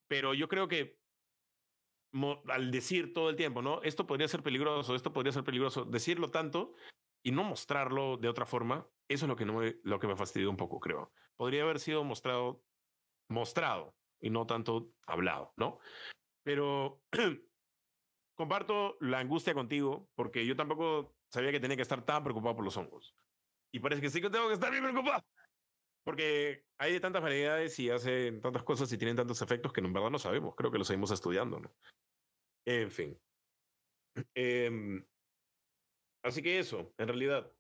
Pero 0.08 0.34
yo 0.34 0.48
creo 0.50 0.68
que 0.68 1.00
al 2.48 2.72
decir 2.72 3.14
todo 3.14 3.30
el 3.30 3.36
tiempo, 3.36 3.62
¿no? 3.62 3.82
Esto 3.84 4.06
podría 4.08 4.28
ser 4.28 4.44
peligroso, 4.44 4.96
esto 4.96 5.14
podría 5.14 5.32
ser 5.32 5.44
peligroso, 5.44 5.86
decirlo 5.86 6.32
tanto 6.32 6.74
y 7.24 7.32
no 7.32 7.44
mostrarlo 7.44 8.18
de 8.18 8.28
otra 8.28 8.46
forma, 8.46 8.90
eso 9.08 9.26
es 9.26 9.30
lo 9.30 9.36
que, 9.36 9.46
me, 9.46 9.76
lo 9.84 10.00
que 10.00 10.08
me 10.08 10.16
fastidió 10.16 10.50
un 10.50 10.58
poco, 10.58 10.80
creo. 10.80 11.14
Podría 11.38 11.64
haber 11.64 11.80
sido 11.80 12.04
mostrado, 12.04 12.64
mostrado 13.30 13.96
y 14.22 14.30
no 14.30 14.46
tanto 14.46 14.92
hablado, 15.06 15.54
¿no? 15.58 15.80
Pero 16.44 17.02
comparto 18.36 18.98
la 19.02 19.20
angustia 19.20 19.54
contigo 19.54 20.10
porque 20.16 20.46
yo 20.46 20.56
tampoco 20.56 21.16
sabía 21.30 21.52
que 21.52 21.60
tenía 21.60 21.76
que 21.76 21.84
estar 21.84 22.06
tan 22.06 22.24
preocupado 22.24 22.56
por 22.56 22.66
los 22.66 22.78
hongos. 22.78 23.16
Y 23.72 23.80
parece 23.80 24.02
que 24.02 24.10
sí 24.10 24.22
que 24.22 24.30
tengo 24.30 24.48
que 24.48 24.54
estar 24.54 24.72
bien 24.72 24.84
preocupado. 24.84 25.24
Porque 26.04 26.66
hay 26.80 26.94
de 26.94 27.00
tantas 27.00 27.22
variedades 27.22 27.78
y 27.80 27.90
hacen 27.90 28.42
tantas 28.42 28.64
cosas 28.64 28.92
y 28.92 28.98
tienen 28.98 29.16
tantos 29.16 29.42
efectos 29.42 29.72
que 29.72 29.82
en 29.82 29.94
verdad 29.94 30.10
no 30.10 30.18
sabemos. 30.18 30.56
Creo 30.56 30.72
que 30.72 30.78
lo 30.80 30.84
seguimos 30.84 31.12
estudiando, 31.12 31.60
¿no? 31.60 31.72
En 32.66 32.92
fin. 32.92 33.20
Em, 34.34 35.06
así 36.24 36.42
que 36.42 36.60
eso, 36.60 36.94
en 36.98 37.08
realidad. 37.08 37.52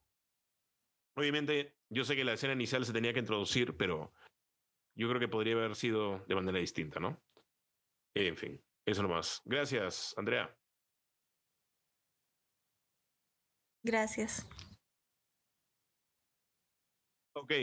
Obviamente, 1.15 1.77
yo 1.89 2.03
sé 2.03 2.15
que 2.15 2.23
la 2.23 2.33
escena 2.33 2.53
inicial 2.53 2.85
se 2.85 2.93
tenía 2.93 3.13
que 3.13 3.19
introducir, 3.19 3.77
pero 3.77 4.13
yo 4.95 5.07
creo 5.07 5.19
que 5.19 5.27
podría 5.27 5.53
haber 5.53 5.75
sido 5.75 6.19
de 6.27 6.35
manera 6.35 6.59
distinta, 6.59 6.99
¿no? 6.99 7.21
En 8.15 8.35
fin, 8.35 8.61
eso 8.85 9.01
nomás. 9.01 9.41
Gracias, 9.45 10.13
Andrea. 10.17 10.55
Gracias. 13.83 14.47
Ok. 17.33 17.53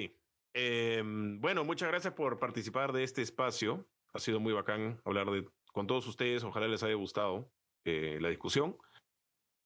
Em, 0.55 1.39
bueno, 1.41 1.65
muchas 1.65 1.89
gracias 1.89 2.15
por 2.15 2.39
participar 2.39 2.93
de 2.93 3.03
este 3.03 3.21
espacio. 3.21 3.87
Ha 4.15 4.19
sido 4.19 4.41
muy 4.41 4.55
bacán 4.55 5.01
hablar 5.05 5.31
de, 5.31 5.47
con 5.73 5.87
todos 5.87 6.07
ustedes. 6.07 6.45
Ojalá 6.45 6.67
les 6.69 6.83
haya 6.83 6.95
gustado 6.95 7.53
eh, 7.85 8.19
la 8.21 8.31
discusión. 8.31 8.79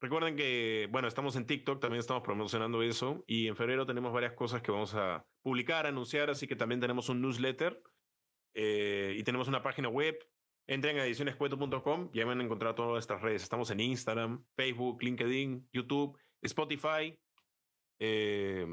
Recuerden 0.01 0.35
que, 0.35 0.89
bueno, 0.91 1.09
estamos 1.09 1.37
en 1.37 1.47
TikTok, 1.47 1.79
también 1.79 2.01
estamos 2.01 2.23
promocionando 2.23 2.83
eso 2.83 3.23
y 3.27 3.49
en 3.49 3.57
febrero 3.57 3.85
tenemos 3.85 4.13
varias 4.13 4.33
cosas 4.33 4.63
que 4.63 4.73
vamos 4.73 4.95
a 4.95 5.27
publicar, 5.43 5.87
anunciar, 5.87 6.31
así 6.31 6.47
que 6.47 6.57
también 6.57 6.81
tenemos 6.81 7.11
un 7.11 7.21
newsletter 7.21 7.83
eh, 8.55 9.15
y 9.19 9.23
tenemos 9.25 9.49
una 9.49 9.63
página 9.63 9.89
web. 9.89 10.19
Entren 10.67 10.99
a 10.99 11.05
edicionescueto.com 11.05 12.11
y 12.15 12.23
van 12.23 12.41
a 12.41 12.45
encontrar 12.45 12.75
todas 12.75 12.93
nuestras 12.93 13.21
redes. 13.21 13.43
Estamos 13.43 13.71
en 13.71 13.81
Instagram, 13.81 14.45
Facebook, 14.57 15.03
LinkedIn, 15.03 15.69
YouTube, 15.73 16.17
Spotify. 16.43 17.19
Eh, 17.99 18.67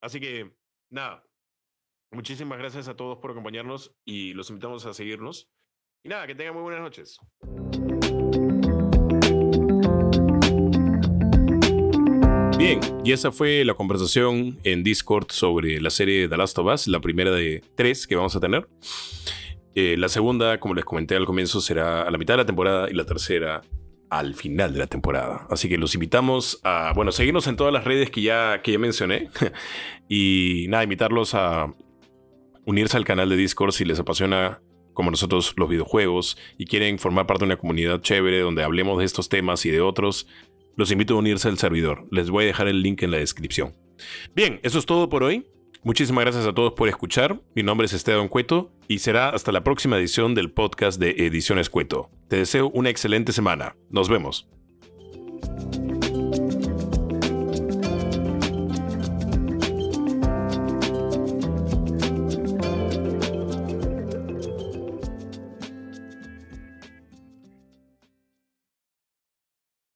así 0.00 0.20
que, 0.20 0.54
nada, 0.90 1.26
muchísimas 2.12 2.58
gracias 2.58 2.86
a 2.86 2.94
todos 2.94 3.18
por 3.18 3.32
acompañarnos 3.32 3.96
y 4.04 4.32
los 4.34 4.48
invitamos 4.50 4.86
a 4.86 4.94
seguirnos. 4.94 5.50
Y 6.04 6.08
nada, 6.08 6.26
que 6.26 6.36
tengan 6.36 6.54
muy 6.54 6.62
buenas 6.62 6.82
noches. 6.82 7.18
Bien, 12.62 12.78
y 13.04 13.10
esa 13.10 13.32
fue 13.32 13.64
la 13.64 13.74
conversación 13.74 14.56
en 14.62 14.84
Discord 14.84 15.32
sobre 15.32 15.80
la 15.80 15.90
serie 15.90 16.28
The 16.28 16.36
Last 16.36 16.56
of 16.60 16.72
Us, 16.72 16.86
la 16.86 17.00
primera 17.00 17.32
de 17.32 17.60
tres 17.74 18.06
que 18.06 18.14
vamos 18.14 18.36
a 18.36 18.40
tener. 18.40 18.68
Eh, 19.74 19.96
la 19.98 20.08
segunda, 20.08 20.60
como 20.60 20.72
les 20.74 20.84
comenté 20.84 21.16
al 21.16 21.26
comienzo, 21.26 21.60
será 21.60 22.02
a 22.02 22.10
la 22.12 22.18
mitad 22.18 22.34
de 22.34 22.38
la 22.38 22.46
temporada 22.46 22.88
y 22.88 22.94
la 22.94 23.04
tercera 23.04 23.62
al 24.10 24.36
final 24.36 24.72
de 24.74 24.78
la 24.78 24.86
temporada. 24.86 25.44
Así 25.50 25.68
que 25.68 25.76
los 25.76 25.94
invitamos 25.94 26.60
a, 26.62 26.92
bueno, 26.94 27.10
seguirnos 27.10 27.48
en 27.48 27.56
todas 27.56 27.72
las 27.72 27.82
redes 27.82 28.10
que 28.10 28.22
ya, 28.22 28.62
que 28.62 28.70
ya 28.70 28.78
mencioné 28.78 29.28
y 30.08 30.66
nada, 30.68 30.84
invitarlos 30.84 31.34
a 31.34 31.66
unirse 32.64 32.96
al 32.96 33.04
canal 33.04 33.28
de 33.28 33.34
Discord 33.34 33.72
si 33.72 33.84
les 33.84 33.98
apasiona 33.98 34.62
como 34.94 35.10
nosotros 35.10 35.54
los 35.56 35.68
videojuegos 35.68 36.38
y 36.58 36.66
quieren 36.66 37.00
formar 37.00 37.26
parte 37.26 37.40
de 37.40 37.46
una 37.46 37.56
comunidad 37.56 38.02
chévere 38.02 38.38
donde 38.38 38.62
hablemos 38.62 39.00
de 39.00 39.04
estos 39.04 39.28
temas 39.28 39.66
y 39.66 39.70
de 39.70 39.80
otros 39.80 40.28
los 40.76 40.90
invito 40.90 41.14
a 41.14 41.18
unirse 41.18 41.48
al 41.48 41.58
servidor. 41.58 42.06
Les 42.10 42.30
voy 42.30 42.44
a 42.44 42.46
dejar 42.48 42.68
el 42.68 42.82
link 42.82 43.02
en 43.02 43.10
la 43.10 43.18
descripción. 43.18 43.74
Bien, 44.34 44.60
eso 44.62 44.78
es 44.78 44.86
todo 44.86 45.08
por 45.08 45.22
hoy. 45.22 45.46
Muchísimas 45.84 46.24
gracias 46.24 46.46
a 46.46 46.54
todos 46.54 46.74
por 46.74 46.88
escuchar. 46.88 47.40
Mi 47.54 47.62
nombre 47.64 47.86
es 47.86 47.92
Esteban 47.92 48.28
Cueto 48.28 48.70
y 48.86 49.00
será 49.00 49.30
hasta 49.30 49.50
la 49.50 49.64
próxima 49.64 49.98
edición 49.98 50.34
del 50.34 50.52
podcast 50.52 51.00
de 51.00 51.26
Ediciones 51.26 51.70
Cueto. 51.70 52.08
Te 52.28 52.36
deseo 52.36 52.70
una 52.70 52.90
excelente 52.90 53.32
semana. 53.32 53.74
Nos 53.90 54.08
vemos. 54.08 54.48